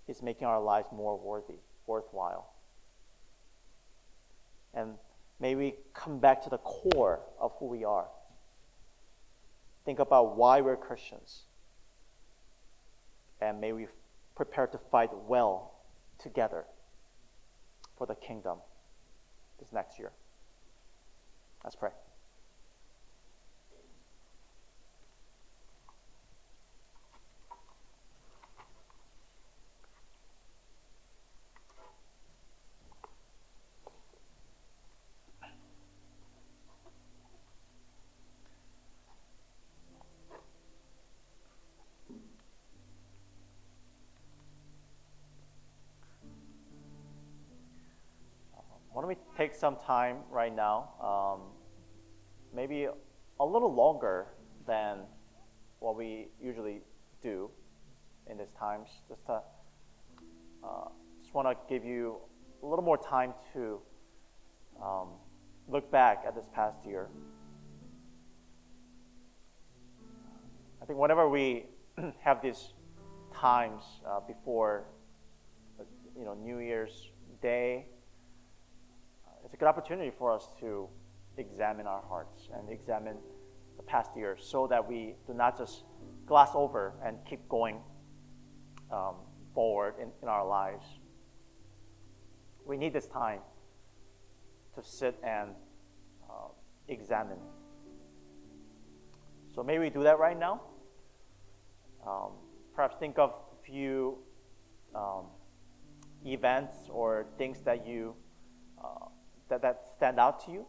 He's 0.06 0.22
making 0.22 0.46
our 0.46 0.62
lives 0.62 0.86
more 0.92 1.18
worthy, 1.18 1.58
worthwhile. 1.88 2.52
And 4.72 4.92
may 5.40 5.56
we 5.56 5.74
come 5.92 6.20
back 6.20 6.44
to 6.44 6.50
the 6.50 6.58
core 6.58 7.18
of 7.40 7.50
who 7.58 7.66
we 7.66 7.82
are. 7.84 8.06
Think 9.84 9.98
about 9.98 10.36
why 10.36 10.60
we're 10.60 10.76
Christians. 10.76 11.42
And 13.40 13.60
may 13.60 13.72
we 13.72 13.88
prepare 14.36 14.68
to 14.68 14.78
fight 14.78 15.10
well 15.26 15.72
together 16.20 16.66
for 17.98 18.06
the 18.06 18.14
kingdom 18.14 18.58
this 19.58 19.72
next 19.72 19.98
year. 19.98 20.12
Let's 21.64 21.74
pray. 21.74 21.90
Some 49.62 49.76
time 49.76 50.16
right 50.28 50.52
now, 50.52 50.88
um, 51.00 51.40
maybe 52.52 52.88
a 53.38 53.46
little 53.46 53.72
longer 53.72 54.26
than 54.66 54.98
what 55.78 55.96
we 55.96 56.26
usually 56.42 56.80
do 57.22 57.48
in 58.28 58.38
these 58.38 58.50
times, 58.58 58.88
just 59.08 59.24
to 59.26 59.40
uh, 60.64 60.88
just 61.20 61.32
want 61.32 61.46
to 61.46 61.54
give 61.72 61.84
you 61.84 62.16
a 62.64 62.66
little 62.66 62.84
more 62.84 62.98
time 62.98 63.32
to 63.52 63.78
um, 64.82 65.10
look 65.68 65.88
back 65.92 66.24
at 66.26 66.34
this 66.34 66.46
past 66.52 66.84
year. 66.84 67.06
I 70.82 70.86
think 70.86 70.98
whenever 70.98 71.28
we 71.28 71.66
have 72.18 72.42
these 72.42 72.72
times 73.32 73.84
uh, 74.04 74.18
before, 74.26 74.86
uh, 75.78 75.84
you 76.18 76.24
know, 76.24 76.34
New 76.34 76.58
Year's 76.58 77.10
Day 77.40 77.86
it's 79.52 79.58
a 79.58 79.58
good 79.58 79.68
opportunity 79.68 80.10
for 80.10 80.32
us 80.32 80.48
to 80.60 80.88
examine 81.36 81.86
our 81.86 82.00
hearts 82.08 82.48
and 82.56 82.70
examine 82.70 83.18
the 83.76 83.82
past 83.82 84.10
year 84.16 84.34
so 84.40 84.66
that 84.66 84.88
we 84.88 85.14
do 85.26 85.34
not 85.34 85.58
just 85.58 85.84
gloss 86.24 86.52
over 86.54 86.94
and 87.04 87.18
keep 87.28 87.46
going 87.50 87.76
um, 88.90 89.16
forward 89.52 89.96
in, 90.00 90.08
in 90.22 90.28
our 90.28 90.46
lives. 90.46 90.86
We 92.64 92.78
need 92.78 92.94
this 92.94 93.06
time 93.06 93.40
to 94.74 94.82
sit 94.82 95.18
and 95.22 95.50
uh, 96.30 96.48
examine. 96.88 97.40
So 99.54 99.62
maybe 99.62 99.80
we 99.80 99.90
do 99.90 100.02
that 100.04 100.18
right 100.18 100.38
now. 100.38 100.62
Um, 102.06 102.30
perhaps 102.74 102.96
think 102.98 103.18
of 103.18 103.32
a 103.32 103.66
few 103.66 104.16
um, 104.94 105.26
events 106.24 106.88
or 106.88 107.26
things 107.36 107.60
that 107.66 107.86
you 107.86 108.14
that, 109.52 109.60
that 109.60 109.82
stand 109.96 110.18
out 110.18 110.46
to 110.46 110.50
you, 110.50 110.66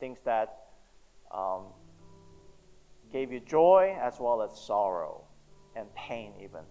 things 0.00 0.18
that 0.24 0.62
um, 1.30 1.64
gave 3.12 3.30
you 3.30 3.38
joy 3.38 3.94
as 4.00 4.14
well 4.18 4.40
as 4.40 4.58
sorrow 4.58 5.24
and 5.76 5.94
pain, 5.94 6.32
even. 6.42 6.62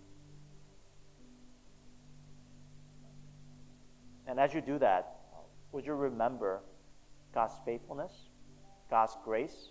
And 4.27 4.39
as 4.39 4.53
you 4.53 4.61
do 4.61 4.79
that, 4.79 5.15
would 5.71 5.85
you 5.85 5.93
remember 5.93 6.61
God's 7.35 7.53
faithfulness, 7.65 8.11
God's 8.89 9.15
grace, 9.23 9.69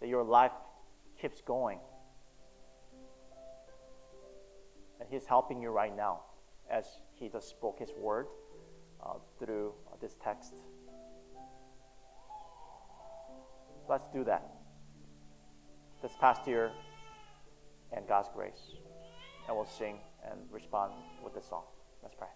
that 0.00 0.08
your 0.08 0.24
life 0.24 0.52
keeps 1.20 1.42
going? 1.42 1.80
And 5.00 5.08
He's 5.10 5.26
helping 5.26 5.60
you 5.60 5.68
right 5.68 5.94
now 5.94 6.20
as 6.70 6.86
He 7.12 7.28
just 7.28 7.50
spoke 7.50 7.78
His 7.78 7.90
word 7.98 8.26
uh, 9.04 9.14
through 9.38 9.72
this 10.00 10.16
text. 10.22 10.54
Let's 13.88 14.08
do 14.12 14.24
that 14.24 14.42
this 16.02 16.12
past 16.20 16.46
year 16.46 16.70
and 17.92 18.06
God's 18.06 18.28
grace. 18.34 18.74
And 19.46 19.56
we'll 19.56 19.66
sing 19.66 19.98
and 20.30 20.40
respond 20.50 20.92
with 21.24 21.34
this 21.34 21.48
song. 21.48 21.64
Let's 22.02 22.14
pray. 22.14 22.28